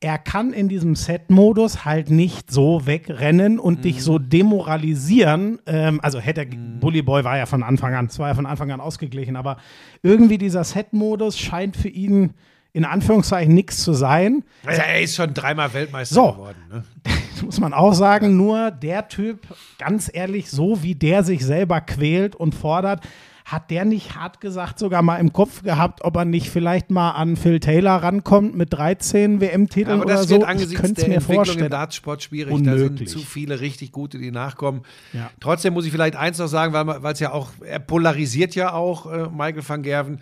[0.00, 5.58] er kann in diesem Set-Modus halt nicht so wegrennen und dich so demoralisieren.
[5.64, 8.44] Ähm, also hätte er, Bully Boy war ja von Anfang an, es war ja von
[8.44, 9.56] Anfang an ausgeglichen, aber
[10.02, 12.34] irgendwie dieser Set-Modus scheint für ihn
[12.76, 14.44] in Anführungszeichen nichts zu sein.
[14.66, 16.32] Also er ist schon dreimal Weltmeister So.
[16.32, 16.58] geworden.
[16.70, 16.84] Ne?
[17.44, 19.46] muss man auch sagen, nur der Typ,
[19.78, 23.00] ganz ehrlich, so wie der sich selber quält und fordert,
[23.46, 27.12] hat der nicht hart gesagt sogar mal im Kopf gehabt, ob er nicht vielleicht mal
[27.12, 30.30] an Phil Taylor rankommt mit 13 WM-Titeln Aber oder das so?
[30.30, 31.70] wird Ich angesichts könnte es der mir Entwicklung im vorstellen.
[31.70, 32.52] Dartsport schwierig.
[32.52, 33.08] Da sind Unmöglich.
[33.08, 34.82] zu viele richtig gute, die nachkommen.
[35.14, 35.30] Ja.
[35.40, 39.06] Trotzdem muss ich vielleicht eins noch sagen, weil es ja auch, er polarisiert ja auch,
[39.10, 40.20] äh, Michael van Gerven.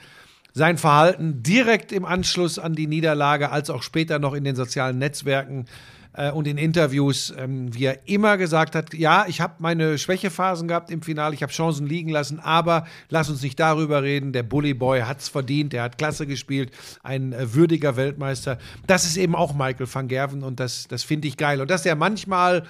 [0.56, 4.98] Sein Verhalten direkt im Anschluss an die Niederlage, als auch später noch in den sozialen
[4.98, 5.66] Netzwerken
[6.14, 10.68] äh, und in Interviews, ähm, wie er immer gesagt hat, ja, ich habe meine Schwächephasen
[10.68, 14.32] gehabt im Finale, ich habe Chancen liegen lassen, aber lass uns nicht darüber reden.
[14.32, 16.70] Der Bully Boy hat es verdient, der hat klasse gespielt,
[17.02, 18.58] ein äh, würdiger Weltmeister.
[18.86, 21.60] Das ist eben auch Michael van Gerven und das, das finde ich geil.
[21.60, 22.64] Und dass er manchmal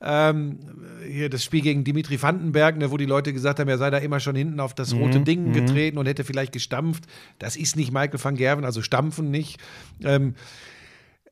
[0.00, 0.58] ähm,
[1.06, 3.98] hier das Spiel gegen Dimitri Vandenberg, ne, wo die Leute gesagt haben, er sei da
[3.98, 7.04] immer schon hinten auf das rote Ding getreten und hätte vielleicht gestampft.
[7.38, 9.58] Das ist nicht Michael van Gerven, also stampfen nicht.
[10.02, 10.34] Ähm,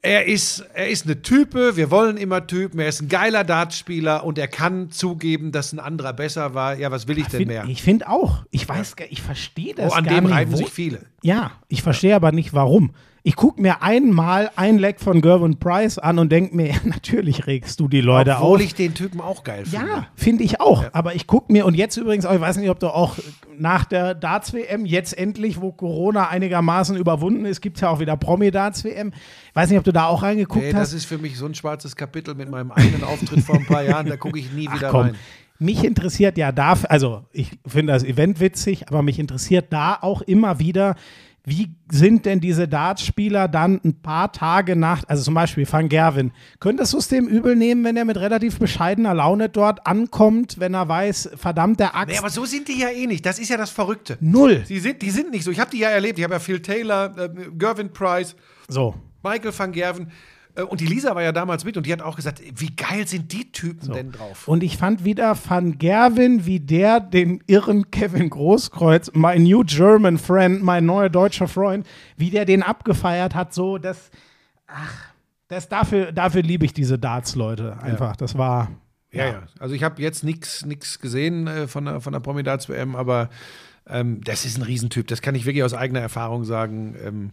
[0.07, 4.25] er ist, er ist eine Type, wir wollen immer Typen, er ist ein geiler Dartspieler
[4.25, 6.77] und er kann zugeben, dass ein anderer besser war.
[6.79, 7.65] Ja, was will ich denn Find, mehr?
[7.69, 8.45] ich finde auch.
[8.51, 10.33] Ich weiß, gar- ich verstehe das Oh, an dem nicht.
[10.33, 11.01] reiben sich viele.
[11.23, 12.95] Ja, ich verstehe aber nicht, warum.
[13.29, 17.49] Ich gucke mir einmal ein Leck von Gervin Price an und denke mir, ja, natürlich
[17.49, 18.63] regst du die Leute Obwohl auf.
[18.65, 19.85] ich den Typen auch geil finde.
[19.85, 20.85] Ja, finde ich auch.
[20.93, 23.17] Aber ich gucke mir, und jetzt übrigens, auch, ich weiß nicht, ob du auch
[23.59, 28.17] nach der Darts-WM, jetzt endlich, wo Corona einigermaßen überwunden ist, gibt es ja auch wieder
[28.17, 29.13] Promi-Darts-WM.
[29.49, 30.81] Ich weiß nicht, ob du da auch reingeguckt Nee, hast.
[30.81, 33.83] das ist für mich so ein schwarzes Kapitel mit meinem eigenen Auftritt vor ein paar
[33.83, 35.15] Jahren, da gucke ich nie wieder Komm, rein.
[35.59, 40.23] mich interessiert ja da, also ich finde das Event witzig, aber mich interessiert da auch
[40.23, 40.95] immer wieder,
[41.49, 46.33] wie sind denn diese Dartspieler dann ein paar Tage nach, also zum Beispiel Van Gerwen,
[46.59, 50.75] könntest du es dem übel nehmen, wenn er mit relativ bescheidener Laune dort ankommt, wenn
[50.75, 53.25] er weiß, verdammt der Axt, Nee, aber so sind die ja eh nicht.
[53.25, 54.19] Das ist ja das Verrückte.
[54.21, 54.65] null.
[54.69, 55.53] Die sind, die sind nicht so.
[55.53, 56.19] Ich habe die ja erlebt.
[56.19, 58.35] Ich habe ja Phil Taylor, äh, Gervin Price,
[58.69, 58.97] So.
[59.23, 60.11] Michael van Gerven.
[60.57, 63.07] Äh, und die Lisa war ja damals mit und die hat auch gesagt, wie geil
[63.07, 64.49] sind die Typen denn drauf?
[64.49, 70.19] Und ich fand wieder Van Gerwen, wie der den irren Kevin Großkreuz, mein New German
[70.19, 74.11] Friend, mein neuer deutscher Freund, wie der den abgefeiert hat, so, das,
[74.67, 75.13] ach,
[75.49, 78.17] das dafür, dafür liebe ich diese Darts-Leute einfach.
[78.17, 78.71] Das war,
[79.13, 79.43] Ja, ja.
[79.61, 83.31] Also ich habe jetzt nichts gesehen äh, von der, von der Promidats-WM, aber
[83.89, 85.07] ähm, das ist ein Riesentyp.
[85.07, 86.97] Das kann ich wirklich aus eigener Erfahrung sagen.
[87.05, 87.31] Ähm,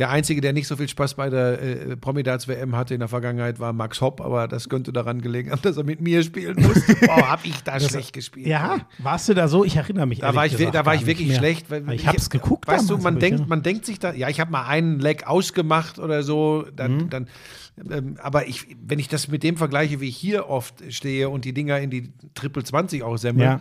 [0.00, 3.60] der Einzige, der nicht so viel Spaß bei der äh, Promidats-WM hatte in der Vergangenheit,
[3.60, 6.94] war Max Hopp, aber das könnte daran gelegen haben, dass er mit mir spielen musste.
[7.06, 8.46] Boah, hab ich da schlecht gespielt.
[8.48, 9.64] ja, warst du da so?
[9.64, 11.70] Ich erinnere mich Da war ich, da war ich wirklich schlecht.
[11.70, 14.50] Weil Ich hab's geguckt Weißt du, man denkt, man denkt sich da, ja, ich habe
[14.50, 17.10] mal einen Leck ausgemacht oder so, dann, Mhm.
[17.10, 17.28] dann
[17.90, 21.44] ähm, aber ich, wenn ich das mit dem vergleiche, wie ich hier oft stehe und
[21.44, 23.60] die Dinger in die Triple 20 aussemmel, Ja.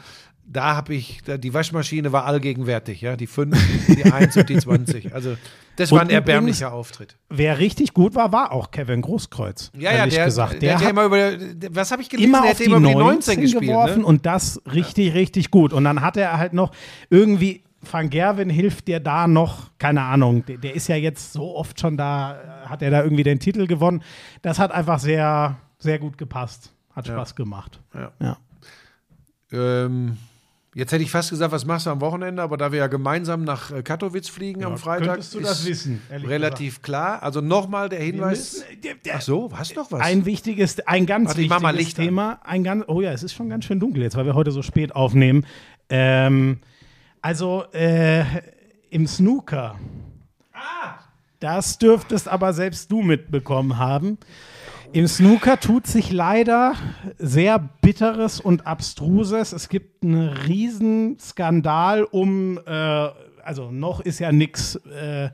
[0.51, 3.55] Da habe ich, da, die Waschmaschine war allgegenwärtig, ja, die 5,
[3.87, 5.13] die 1 und die 20.
[5.13, 5.37] Also
[5.75, 7.15] das war Und ein erbärmlicher Auftritt.
[7.29, 9.71] Wer richtig gut war, war auch Kevin Großkreuz.
[9.75, 10.53] Ja, ja, ehrlich der, gesagt.
[10.53, 12.29] der, Der, hat hat immer über, der- was habe ich gelesen?
[12.29, 13.63] immer der auf die, immer über 19, gespielt.
[13.63, 14.05] geworfen Ne?
[14.05, 15.71] und das richtig, richtig gut.
[15.71, 16.71] Und dann hat er halt noch
[17.09, 21.55] irgendwie, Van Gerwen hilft dir da noch, keine Ahnung, der, der ist ja jetzt so
[21.55, 24.03] oft schon da, hat er da irgendwie den Titel gewonnen.
[24.41, 26.73] Das hat einfach sehr, sehr gut gepasst.
[26.93, 27.79] Hat Spaß gemacht.
[27.93, 28.11] Ja.
[28.19, 28.37] Ja.
[29.51, 30.17] Ähm,
[30.79, 33.43] jetzt hätte ich fast gesagt, was machst du am Wochenende, aber da wir ja gemeinsam
[33.43, 37.21] nach äh, Katowice fliegen am Freitag, könntest du das wissen, relativ klar.
[37.21, 38.63] Also nochmal der Hinweis.
[39.13, 40.01] Ach so, hast doch was.
[40.01, 41.41] Ein wichtiges, ein ganz Warte,
[41.77, 41.93] wichtiges.
[41.93, 42.39] Thema.
[42.43, 44.61] Ein ganz, oh ja, es ist schon ganz schön dunkel jetzt, weil wir heute so
[44.61, 45.45] spät aufnehmen.
[45.89, 46.59] Ähm,
[47.21, 48.23] also äh,
[48.89, 49.77] im Snooker.
[51.39, 54.17] Das dürftest aber selbst du mitbekommen haben.
[54.91, 56.73] Im Snooker tut sich leider
[57.19, 59.53] sehr Bitteres und Abstruses.
[59.53, 63.07] Es gibt einen riesen Skandal um, äh,
[63.43, 65.29] also noch ist ja nichts äh,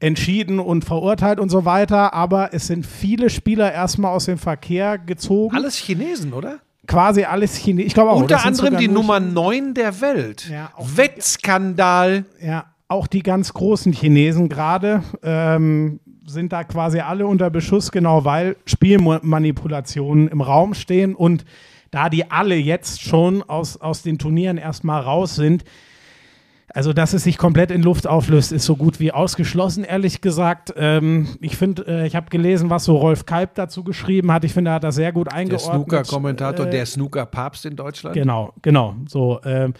[0.00, 4.98] entschieden und verurteilt und so weiter, aber es sind viele Spieler erstmal aus dem Verkehr
[4.98, 5.54] gezogen.
[5.56, 6.58] Alles Chinesen, oder?
[6.88, 7.88] Quasi alles Chinesisch.
[7.88, 8.20] Ich glaube auch.
[8.22, 10.48] Unter anderem die Nummer 9 der Welt.
[10.50, 12.24] Ja, auch- Wettskandal.
[12.40, 18.24] Ja, auch die ganz großen Chinesen gerade ähm, sind da quasi alle unter Beschuss, genau
[18.24, 21.44] weil Spielmanipulationen im Raum stehen und
[21.90, 25.64] da die alle jetzt schon aus, aus den Turnieren erstmal raus sind,
[26.76, 30.74] also, dass es sich komplett in Luft auflöst, ist so gut wie ausgeschlossen, ehrlich gesagt.
[30.76, 34.44] Ähm, ich finde, äh, ich habe gelesen, was so Rolf Kalb dazu geschrieben hat.
[34.44, 35.72] Ich finde, er hat das sehr gut Der eingeordnet.
[35.72, 38.14] Snooker-Kommentator, Äh, der Snooker-Papst in Deutschland.
[38.14, 38.94] Genau, genau.
[39.08, 39.72] So, ähm,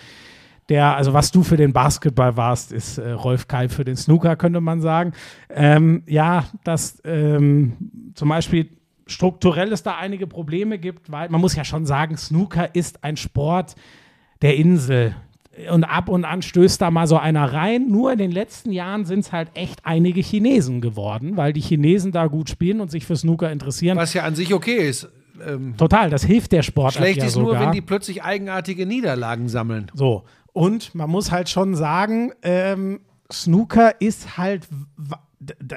[0.68, 4.36] der, also was du für den Basketball warst, ist äh, Rolf Kalb für den Snooker,
[4.36, 5.12] könnte man sagen.
[5.48, 7.76] Ähm, ja, dass ähm,
[8.14, 8.68] zum Beispiel
[9.06, 13.16] strukturell es da einige Probleme gibt, weil man muss ja schon sagen, Snooker ist ein
[13.16, 13.76] Sport
[14.42, 15.14] der Insel.
[15.72, 17.88] Und ab und an stößt da mal so einer rein.
[17.88, 22.12] Nur in den letzten Jahren sind es halt echt einige Chinesen geworden, weil die Chinesen
[22.12, 23.96] da gut spielen und sich für Snooker interessieren.
[23.96, 25.08] Was ja an sich okay ist.
[25.46, 27.54] Ähm, Total, das hilft der Sportart schlecht ja ist sogar.
[27.54, 29.90] nur, wenn die plötzlich eigenartige Niederlagen sammeln.
[29.94, 30.24] So,
[30.56, 33.00] und man muss halt schon sagen, ähm,
[33.30, 34.66] Snooker ist halt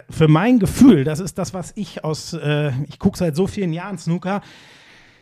[0.09, 3.73] für mein Gefühl, das ist das, was ich aus, äh, ich gucke seit so vielen
[3.73, 4.39] Jahren Snooker.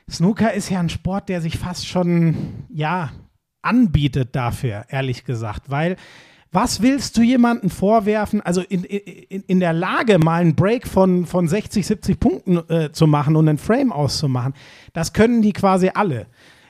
[0.07, 3.09] Snooker ist ja ein Sport, der sich fast schon, ja,
[3.63, 5.95] anbietet dafür, ehrlich gesagt, weil
[6.51, 11.25] was willst du jemandem vorwerfen, also in, in, in der Lage, mal einen Break von,
[11.25, 14.53] von 60, 70 Punkten äh, zu machen und einen Frame auszumachen,
[14.93, 16.27] das können die quasi alle.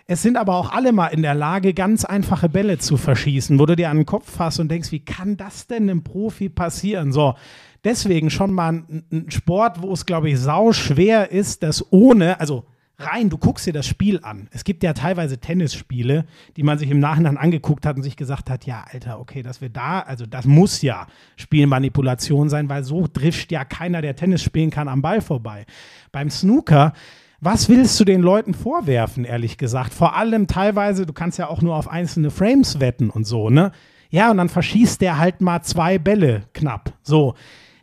[0.09, 3.65] Es sind aber auch alle mal in der Lage, ganz einfache Bälle zu verschießen, wo
[3.65, 7.11] du dir an den Kopf fasst und denkst, wie kann das denn einem Profi passieren?
[7.11, 7.35] So,
[7.83, 12.39] deswegen schon mal ein, ein Sport, wo es, glaube ich, sau schwer ist, das ohne,
[12.39, 12.63] also
[12.99, 14.47] rein, du guckst dir das Spiel an.
[14.51, 16.25] Es gibt ja teilweise Tennisspiele,
[16.55, 19.59] die man sich im Nachhinein angeguckt hat und sich gesagt hat, ja, Alter, okay, dass
[19.59, 24.41] wir da, also das muss ja Spielmanipulation sein, weil so drischt ja keiner, der Tennis
[24.41, 25.65] spielen kann, am Ball vorbei.
[26.13, 26.93] Beim Snooker,
[27.39, 29.93] was willst du den Leuten vorwerfen, ehrlich gesagt?
[29.93, 33.71] Vor allem teilweise, du kannst ja auch nur auf einzelne Frames wetten und so, ne?
[34.09, 36.93] Ja, und dann verschießt der halt mal zwei Bälle knapp.
[37.03, 37.35] So.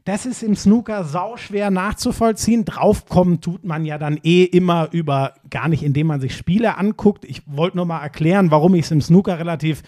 [0.06, 2.66] Das ist im Snooker sauschwer nachzuvollziehen.
[2.66, 7.24] Draufkommen tut man ja dann eh immer über, gar nicht indem man sich Spiele anguckt.
[7.24, 9.82] Ich wollte nur mal erklären, warum ich es im Snooker relativ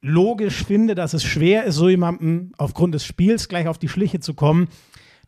[0.00, 4.20] logisch finde, dass es schwer ist, so jemandem aufgrund des Spiels gleich auf die Schliche
[4.20, 4.68] zu kommen.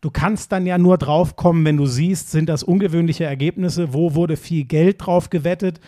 [0.03, 4.35] Du kannst dann ja nur draufkommen, wenn du siehst, sind das ungewöhnliche Ergebnisse, wo wurde
[4.35, 5.79] viel Geld drauf gewettet.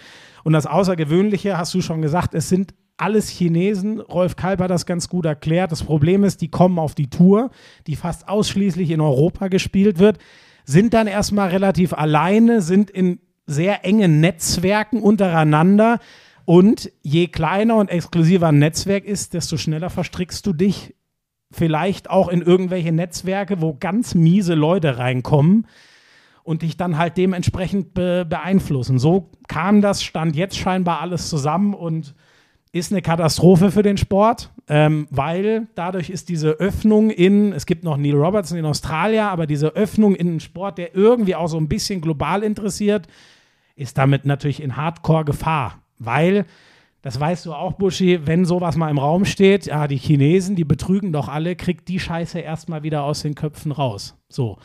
[0.45, 3.99] Und das Außergewöhnliche, hast du schon gesagt, es sind alles Chinesen.
[3.99, 5.73] Rolf Kalb hat das ganz gut erklärt.
[5.73, 7.51] Das Problem ist, die kommen auf die Tour,
[7.87, 10.17] die fast ausschließlich in Europa gespielt wird,
[10.63, 15.99] sind dann erstmal relativ alleine, sind in sehr engen Netzwerken untereinander.
[16.45, 20.94] Und je kleiner und exklusiver ein Netzwerk ist, desto schneller verstrickst du dich
[21.55, 25.67] vielleicht auch in irgendwelche Netzwerke, wo ganz miese Leute reinkommen
[26.43, 28.99] und dich dann halt dementsprechend be beeinflussen.
[28.99, 32.13] So kam das, stand jetzt scheinbar alles zusammen und
[32.71, 37.85] ist eine Katastrophe für den Sport, ähm, weil dadurch ist diese Öffnung in, es gibt
[37.85, 41.57] noch Neil Robertson in Australien, aber diese Öffnung in einen Sport, der irgendwie auch so
[41.57, 43.07] ein bisschen global interessiert,
[43.77, 46.45] ist damit natürlich in Hardcore-Gefahr, weil,
[47.05, 50.63] das weißt du auch, Buschi, wenn sowas mal im Raum steht, ja, die Chinesen, die
[50.63, 54.17] betrügen doch alle, kriegt die Scheiße erstmal wieder aus den Köpfen raus.
[54.27, 54.57] So.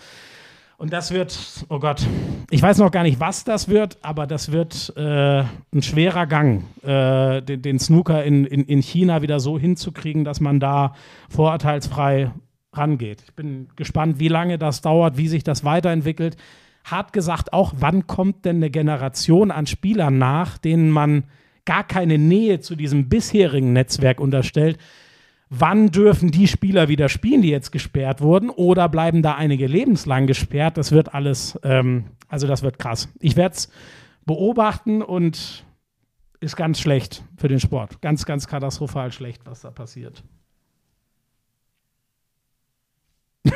[0.78, 1.38] Und das wird,
[1.68, 2.00] oh Gott,
[2.48, 6.64] ich weiß noch gar nicht, was das wird, aber das wird äh, ein schwerer Gang,
[6.82, 10.94] äh, den, den Snooker in, in, in China wieder so hinzukriegen, dass man da
[11.28, 12.30] vorurteilsfrei
[12.72, 13.22] rangeht.
[13.26, 16.38] Ich bin gespannt, wie lange das dauert, wie sich das weiterentwickelt.
[16.84, 21.24] Hart gesagt auch, wann kommt denn eine Generation an Spielern nach, denen man
[21.64, 24.78] gar keine Nähe zu diesem bisherigen Netzwerk unterstellt,
[25.48, 30.26] wann dürfen die Spieler wieder spielen, die jetzt gesperrt wurden, oder bleiben da einige lebenslang
[30.26, 30.78] gesperrt?
[30.78, 33.08] Das wird alles, ähm, also das wird krass.
[33.20, 33.68] Ich werde es
[34.24, 35.64] beobachten und
[36.40, 38.00] ist ganz schlecht für den Sport.
[38.00, 40.22] Ganz, ganz katastrophal schlecht, was da passiert.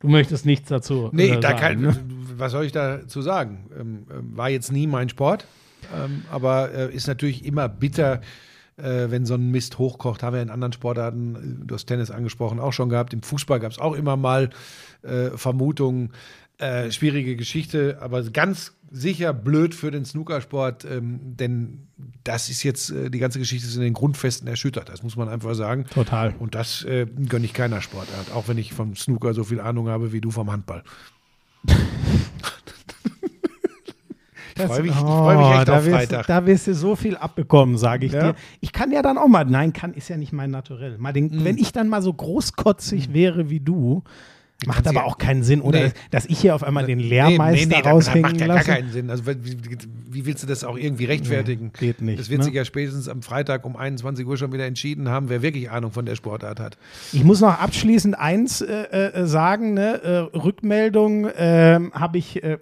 [0.00, 1.96] du möchtest nichts dazu Nee, äh, da sagen, kann, ne?
[2.36, 3.70] was soll ich dazu sagen?
[3.78, 5.46] Ähm, ähm, war jetzt nie mein Sport,
[5.94, 8.20] ähm, aber äh, ist natürlich immer bitter,
[8.76, 10.22] äh, wenn so ein Mist hochkocht.
[10.22, 13.12] Haben wir in anderen Sportarten, äh, du hast Tennis angesprochen, auch schon gehabt.
[13.12, 14.50] Im Fußball gab es auch immer mal
[15.02, 16.12] äh, Vermutungen.
[16.58, 21.88] Äh, schwierige Geschichte, aber ganz sicher blöd für den Snookersport, ähm, denn
[22.22, 24.88] das ist jetzt, äh, die ganze Geschichte ist in den Grundfesten erschüttert.
[24.88, 25.86] Das muss man einfach sagen.
[25.92, 26.34] Total.
[26.38, 30.12] Und das gönne ich keiner Sportart, auch wenn ich vom Snooker so viel Ahnung habe
[30.12, 30.84] wie du vom Handball.
[34.54, 36.26] Das- freu mich- ich freu mich echt da auf wirst, Freitag.
[36.26, 38.32] Da wirst du so viel abbekommen, sage ich Ja.
[38.32, 38.34] dir.
[38.60, 40.98] Ich kann ja dann auch mal, nein, kann ist ja nicht mein Naturell.
[40.98, 41.44] Mal den, Mhm.
[41.44, 44.02] Wenn ich dann mal so großkotzig wäre wie du,
[44.64, 45.86] macht aber auch keinen Sinn, oder?
[45.86, 45.92] Nee.
[46.12, 48.60] Dass ich hier auf einmal den Nee, Lehrmeister nee, nee, das raushängen macht ja gar
[48.62, 49.10] keinen Sinn.
[49.10, 49.34] Also, wie,
[50.08, 51.72] wie- willst du das auch irgendwie rechtfertigen?
[51.76, 52.44] geht nicht, Das wird ne?
[52.44, 55.90] sich ja spätestens am Freitag um 21 Uhr schon wieder entschieden haben, wer wirklich Ahnung
[55.90, 56.76] von der Sportart hat.
[57.12, 60.00] Ich muss noch abschließend eins äh, äh, sagen, ne?
[60.02, 62.58] äh, Rückmeldung ähm, habe ich äh,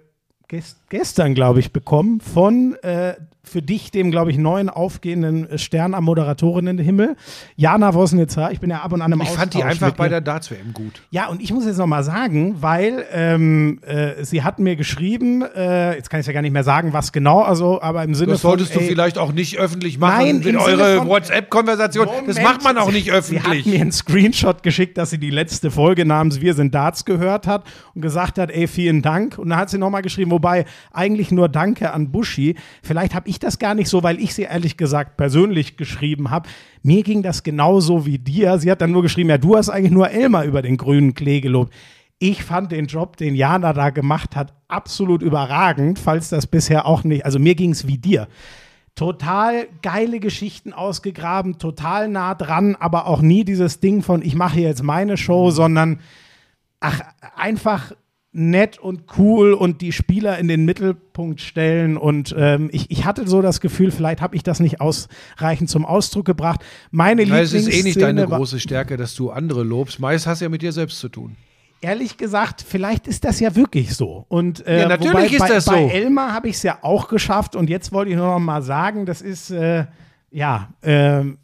[0.51, 5.93] gest gestern, glaube ich, bekommen von äh, für dich, dem, glaube ich, neuen aufgehenden Stern
[5.93, 7.17] am Moderatorinnenhimmel,
[7.55, 8.51] Jana Wosnitzer.
[8.51, 10.73] Ich bin ja ab und an im Ich fand die Austausch einfach bei der Darts-WM
[10.73, 11.01] gut.
[11.09, 15.41] Ja, und ich muss jetzt noch mal sagen, weil ähm, äh, sie hat mir geschrieben,
[15.41, 18.33] äh, jetzt kann ich ja gar nicht mehr sagen, was genau, also, aber im Sinne
[18.33, 20.23] Das solltest von, du ey, vielleicht auch nicht öffentlich machen.
[20.23, 22.07] Nein, Sinne eure WhatsApp-Konversation.
[22.27, 23.65] Das macht man auch nicht Sie hat öffentlich.
[23.65, 27.63] mir einen Screenshot geschickt, dass sie die letzte Folge namens Wir sind Darts gehört hat
[27.95, 29.39] und gesagt hat, ey, vielen Dank.
[29.39, 32.55] Und dann hat sie nochmal geschrieben, wobei eigentlich nur Danke an Buschi.
[32.81, 36.49] Vielleicht habe ich das gar nicht so, weil ich sie ehrlich gesagt persönlich geschrieben habe.
[36.81, 38.57] Mir ging das genauso wie dir.
[38.57, 41.41] Sie hat dann nur geschrieben, ja, du hast eigentlich nur Elmar über den grünen Klee
[41.41, 41.71] gelobt.
[42.17, 47.03] Ich fand den Job, den Jana da gemacht hat, absolut überragend, falls das bisher auch
[47.03, 48.27] nicht, also mir ging es wie dir
[48.95, 54.59] total geile Geschichten ausgegraben, total nah dran, aber auch nie dieses Ding von, ich mache
[54.59, 55.99] jetzt meine Show, sondern
[56.79, 56.99] ach,
[57.35, 57.93] einfach
[58.33, 61.97] nett und cool und die Spieler in den Mittelpunkt stellen.
[61.97, 65.85] Und ähm, ich, ich hatte so das Gefühl, vielleicht habe ich das nicht ausreichend zum
[65.85, 66.61] Ausdruck gebracht.
[66.91, 69.99] Meine Ja, es ist eh nicht deine große Stärke, dass du andere lobst.
[69.99, 71.35] Meist hast du ja mit dir selbst zu tun.
[71.81, 74.25] ehrlich gesagt, vielleicht ist das ja wirklich so.
[74.29, 75.71] Und äh, Ja, natürlich wobei, ist bei, das so.
[75.71, 78.61] Bei Elmar habe ich es ja auch geschafft und jetzt wollte ich nur noch mal
[78.61, 79.85] sagen, das ist äh,
[80.29, 81.37] ja ähm,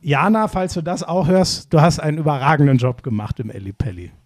[0.00, 3.72] Jana, falls du das auch hörst, du hast einen überragenden Job gemacht im Elli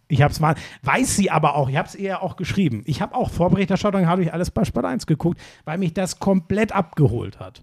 [0.08, 2.82] Ich hab's mal, weiß sie aber auch, ich habe es ihr auch geschrieben.
[2.86, 6.72] Ich habe auch Vorberichterstattung, habe ich alles bei Sport 1 geguckt, weil mich das komplett
[6.72, 7.62] abgeholt hat.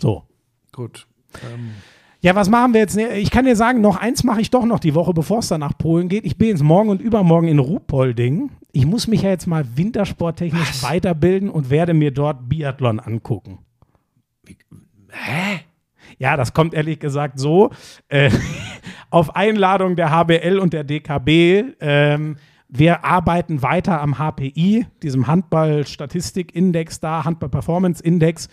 [0.00, 0.24] So.
[0.72, 1.06] Gut.
[1.52, 1.70] Ähm,
[2.20, 2.96] Ja, was machen wir jetzt?
[2.96, 5.60] Ich kann dir sagen, noch eins mache ich doch noch die Woche, bevor es dann
[5.60, 6.24] nach Polen geht.
[6.24, 8.50] Ich bin jetzt morgen und übermorgen in Ruhpolding.
[8.72, 13.58] Ich muss mich ja jetzt mal wintersporttechnisch weiterbilden und werde mir dort Biathlon angucken.
[15.10, 15.60] hä?
[16.18, 17.70] Ja, das kommt ehrlich gesagt so.
[18.08, 18.30] Äh,
[19.10, 21.74] auf Einladung der HBL und der DKB.
[21.80, 22.36] Ähm,
[22.68, 28.48] wir arbeiten weiter am HPI, diesem Handball-Statistik-Index da, Handball-Performance-Index.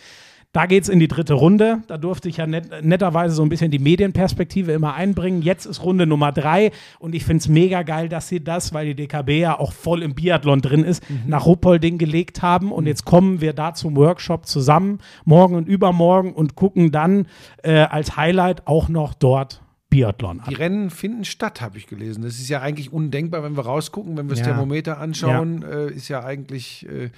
[0.56, 1.82] Da geht es in die dritte Runde.
[1.86, 5.42] Da durfte ich ja net, netterweise so ein bisschen die Medienperspektive immer einbringen.
[5.42, 8.86] Jetzt ist Runde Nummer drei und ich finde es mega geil, dass sie das, weil
[8.86, 12.72] die DKB ja auch voll im Biathlon drin ist, nach Ruppolding gelegt haben.
[12.72, 17.26] Und jetzt kommen wir da zum Workshop zusammen, morgen und übermorgen und gucken dann
[17.62, 19.60] äh, als Highlight auch noch dort
[19.90, 20.46] Biathlon an.
[20.48, 22.22] Die Rennen finden statt, habe ich gelesen.
[22.22, 24.46] Das ist ja eigentlich undenkbar, wenn wir rausgucken, wenn wir das Ja.
[24.46, 26.88] Thermometer anschauen, äh, ist ja eigentlich.
[26.88, 27.10] Äh,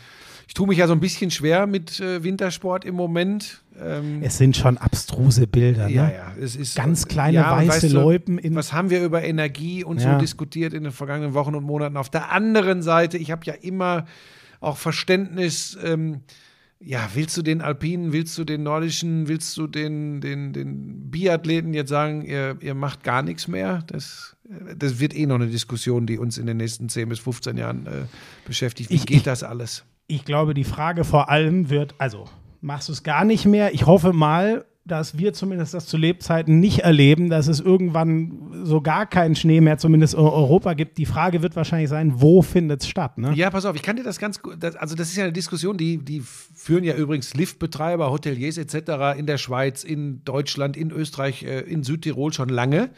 [0.49, 3.63] ich tue mich ja so ein bisschen schwer mit äh, Wintersport im Moment.
[3.81, 5.87] Ähm, Es sind schon abstruse Bilder.
[5.89, 6.15] ja, ne?
[6.15, 9.23] ja, es ist Ganz kleine ja, weiße weißt du, Loipen in- Was haben wir über
[9.23, 10.15] Energie und Ja.
[10.15, 11.97] so diskutiert in den vergangenen Wochen und Monaten?
[11.97, 14.07] Auf der anderen Seite, ich habe ja immer
[14.61, 15.79] auch Verständnis.
[15.85, 16.23] Ähm,
[16.81, 21.75] ja, willst du den Alpinen, willst du den Nordischen, willst du den, den, den Biathleten
[21.75, 23.83] jetzt sagen, ihr, ihr macht gar nichts mehr?
[23.89, 27.19] Das, äh, das wird eh noch eine Diskussion, die uns in den nächsten 10 bis
[27.19, 27.91] 15 Jahren äh,
[28.47, 28.91] beschäftigt.
[28.91, 29.85] Wie Ich- geht ich- das alles?
[30.09, 32.25] Ich glaube, die Frage vor allem wird, also
[32.63, 33.75] machst du es gar nicht mehr?
[33.75, 38.81] Ich hoffe mal, dass wir zumindest das zu Lebzeiten nicht erleben, dass es irgendwann so
[38.81, 40.97] gar keinen Schnee mehr, zumindest in Europa gibt.
[40.97, 43.19] Die Frage wird wahrscheinlich sein, wo findet es statt?
[43.19, 43.35] Ne?
[43.35, 45.33] Ja, pass auf, ich kann dir das ganz gut, das, also das ist ja eine
[45.33, 49.19] Diskussion, die, die führen ja übrigens Liftbetreiber, Hoteliers etc.
[49.19, 52.89] in der Schweiz, in Deutschland, in Österreich, äh, in Südtirol schon lange.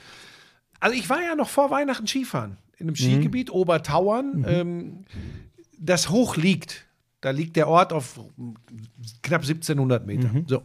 [0.78, 5.04] Also ich war ja noch vor Weihnachten Skifahren in einem Skigebiet, Obertauern, ähm,
[5.76, 6.86] das hoch liegt.
[7.20, 8.20] Da liegt der Ort auf
[9.22, 10.30] knapp 1700 Meter.
[10.46, 10.62] So.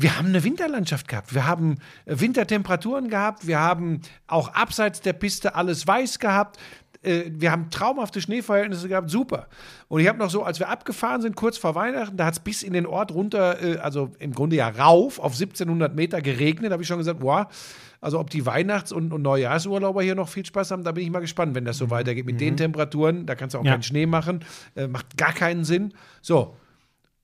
[0.00, 1.34] Wir haben eine Winterlandschaft gehabt.
[1.34, 3.48] Wir haben äh, Wintertemperaturen gehabt.
[3.48, 6.56] Wir haben auch abseits der Piste alles weiß gehabt.
[7.02, 9.10] Äh, Wir haben traumhafte Schneeverhältnisse gehabt.
[9.10, 9.48] Super.
[9.88, 12.40] Und ich habe noch so, als wir abgefahren sind, kurz vor Weihnachten, da hat es
[12.40, 16.70] bis in den Ort runter, äh, also im Grunde ja rauf, auf 1700 Meter geregnet.
[16.70, 17.46] Da habe ich schon gesagt, wow.
[18.00, 21.10] Also ob die Weihnachts- und, und Neujahrsurlauber hier noch viel Spaß haben, da bin ich
[21.10, 22.26] mal gespannt, wenn das so weitergeht.
[22.26, 23.72] Mit den Temperaturen, da kannst du auch Ja.
[23.72, 24.44] keinen Schnee machen.
[24.76, 25.92] Äh, macht gar keinen Sinn.
[26.22, 26.54] So,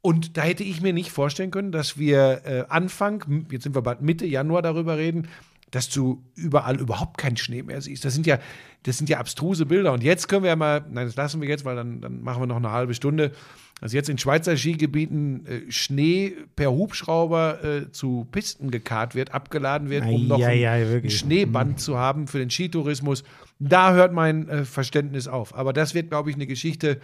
[0.01, 3.83] und da hätte ich mir nicht vorstellen können, dass wir äh, Anfang, jetzt sind wir
[3.83, 5.29] bald Mitte Januar darüber reden,
[5.75, 8.05] dass du überall überhaupt keinen Schnee mehr siehst.
[8.05, 8.39] Das sind ja,
[8.85, 9.93] das sind ja abstruse Bilder.
[9.93, 12.43] Und jetzt können wir ja mal, nein, das lassen wir jetzt, weil dann, dann machen
[12.43, 13.33] wir noch eine halbe Stunde.
[13.81, 19.91] Also jetzt in Schweizer Skigebieten äh, Schnee per Hubschrauber äh, zu Pisten gekarrt wird, abgeladen
[19.91, 21.11] wird, um noch Ei, ein, ei, ein.
[21.11, 23.25] Schneeband zu haben für den Skitourismus.
[23.59, 25.57] Da hört mein äh, Verständnis auf.
[25.57, 27.01] Aber das wird, glaube ich, eine Geschichte,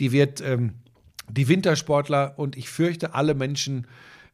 [0.00, 0.72] die wird ähm,
[1.28, 3.86] die Wintersportler und ich fürchte alle Menschen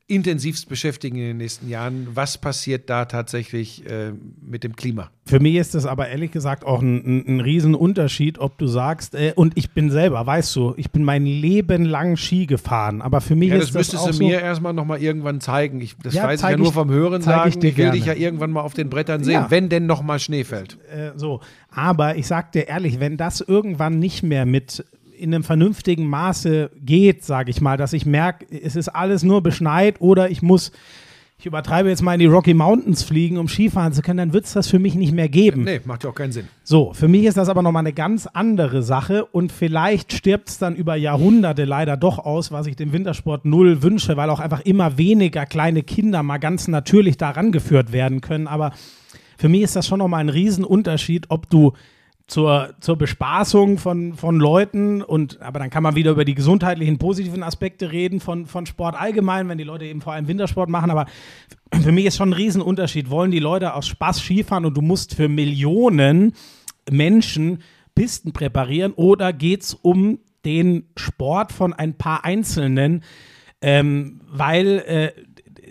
[0.08, 2.08] intensivst beschäftigen in den nächsten Jahren.
[2.14, 4.12] Was passiert da tatsächlich äh,
[4.44, 5.10] mit dem Klima?
[5.24, 9.14] Für mich ist das aber ehrlich gesagt auch ein, ein, ein Riesenunterschied, ob du sagst,
[9.14, 13.20] äh, und ich bin selber, weißt du, ich bin mein Leben lang Ski gefahren, aber
[13.20, 15.80] für mich Ja, ist das das müsstest auch du so, mir erstmal nochmal irgendwann zeigen.
[15.80, 17.48] Ich, das Ja, weiß ich ja nur ich- vom Hören sagen.
[17.48, 19.50] ich dir will dich ja irgendwann mal auf den Brettern sehen, Ja.
[19.50, 20.76] wenn denn nochmal Schnee fällt.
[20.92, 21.40] äh, so.
[21.70, 24.84] Aber ich sag dir ehrlich, wenn das irgendwann nicht mehr mit
[25.22, 29.42] in einem vernünftigen Maße geht, sage ich mal, dass ich merke, es ist alles nur
[29.42, 30.72] beschneit oder ich muss,
[31.38, 34.44] ich übertreibe jetzt mal in die Rocky Mountains fliegen, um Skifahren zu können, dann wird
[34.44, 35.62] es das für mich nicht mehr geben.
[35.62, 36.48] Nee, macht ja auch keinen Sinn.
[36.64, 40.58] So, für mich ist das aber nochmal eine ganz andere Sache und vielleicht stirbt es
[40.58, 44.60] dann über Jahrhunderte leider doch aus, was ich dem Wintersport null wünsche, weil auch einfach
[44.60, 48.48] immer weniger kleine Kinder mal ganz natürlich daran geführt werden können.
[48.48, 48.72] Aber
[49.38, 51.72] für mich ist das schon nochmal ein Riesenunterschied, ob du
[52.26, 56.98] zur, zur Bespaßung von, von Leuten und aber dann kann man wieder über die gesundheitlichen
[56.98, 60.90] positiven Aspekte reden von, von Sport allgemein, wenn die Leute eben vor allem Wintersport machen,
[60.90, 61.06] aber
[61.80, 63.10] für mich ist schon ein Riesenunterschied.
[63.10, 66.34] Wollen die Leute aus Spaß Skifahren und du musst für Millionen
[66.90, 67.62] Menschen
[67.94, 73.02] Pisten präparieren oder geht es um den Sport von ein paar Einzelnen?
[73.60, 75.12] Ähm, weil, äh,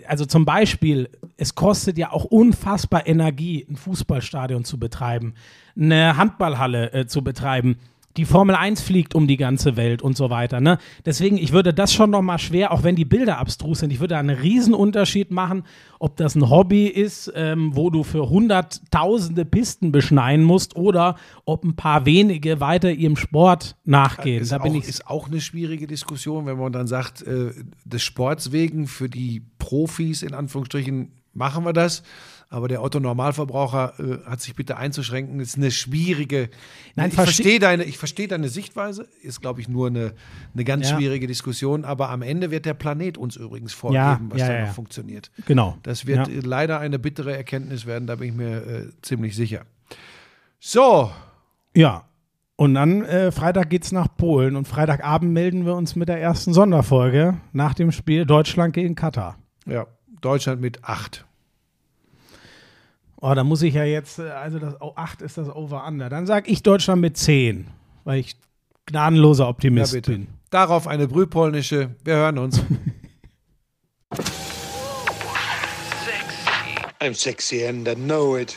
[0.06, 1.08] also zum Beispiel,
[1.42, 5.34] es kostet ja auch unfassbar Energie, ein Fußballstadion zu betreiben,
[5.76, 7.78] eine Handballhalle äh, zu betreiben.
[8.16, 10.60] Die Formel 1 fliegt um die ganze Welt und so weiter.
[10.60, 10.78] Ne?
[11.06, 14.14] Deswegen, ich würde das schon nochmal schwer, auch wenn die Bilder abstrus sind, ich würde
[14.14, 15.64] da einen Riesenunterschied machen,
[15.98, 21.16] ob das ein Hobby ist, ähm, wo du für hunderttausende Pisten beschneien musst oder
[21.46, 24.42] ob ein paar wenige weiter ihrem Sport nachgehen.
[24.42, 27.52] Ist, da auch, ist auch eine schwierige Diskussion, wenn man dann sagt, äh,
[27.84, 32.02] des Sports wegen für die Profis in Anführungsstrichen machen wir das.
[32.50, 35.40] Aber der Otto Normalverbraucher äh, hat sich bitte einzuschränken.
[35.40, 36.50] Ist eine schwierige.
[36.96, 39.08] Nein, ich verste- verstehe deine, ich verstehe deine Sichtweise.
[39.22, 40.12] Ist glaube ich nur eine,
[40.52, 40.96] eine ganz Ja.
[40.96, 41.86] schwierige Diskussion.
[41.86, 45.30] Aber am Ende wird der Planet uns übrigens vorgeben, Ja, was ja, da noch funktioniert.
[45.46, 45.78] genau.
[45.82, 48.06] Das wird äh, leider eine bittere Erkenntnis werden.
[48.06, 49.62] Da bin ich mir äh, ziemlich sicher.
[50.60, 51.10] So,
[51.74, 52.04] Ja.
[52.56, 56.52] Und dann äh, Freitag geht's nach Polen und Freitagabend melden wir uns mit der ersten
[56.52, 59.38] Sonderfolge nach dem Spiel Deutschland gegen Katar.
[59.66, 59.86] ja,
[60.24, 61.24] Deutschland mit acht.
[63.20, 66.08] Oh, da muss ich ja jetzt, äh, also das oh, 8 ist das Over-Under.
[66.08, 67.68] Dann sag ich Deutschland mit 10,
[68.02, 68.34] weil ich
[68.86, 70.10] gnadenloser Ja, Optimist bitte.
[70.10, 70.26] bin.
[70.50, 71.94] Darauf eine Brühpolnische.
[72.02, 72.60] Wir hören uns.
[77.00, 78.56] I'm sexy and I know it.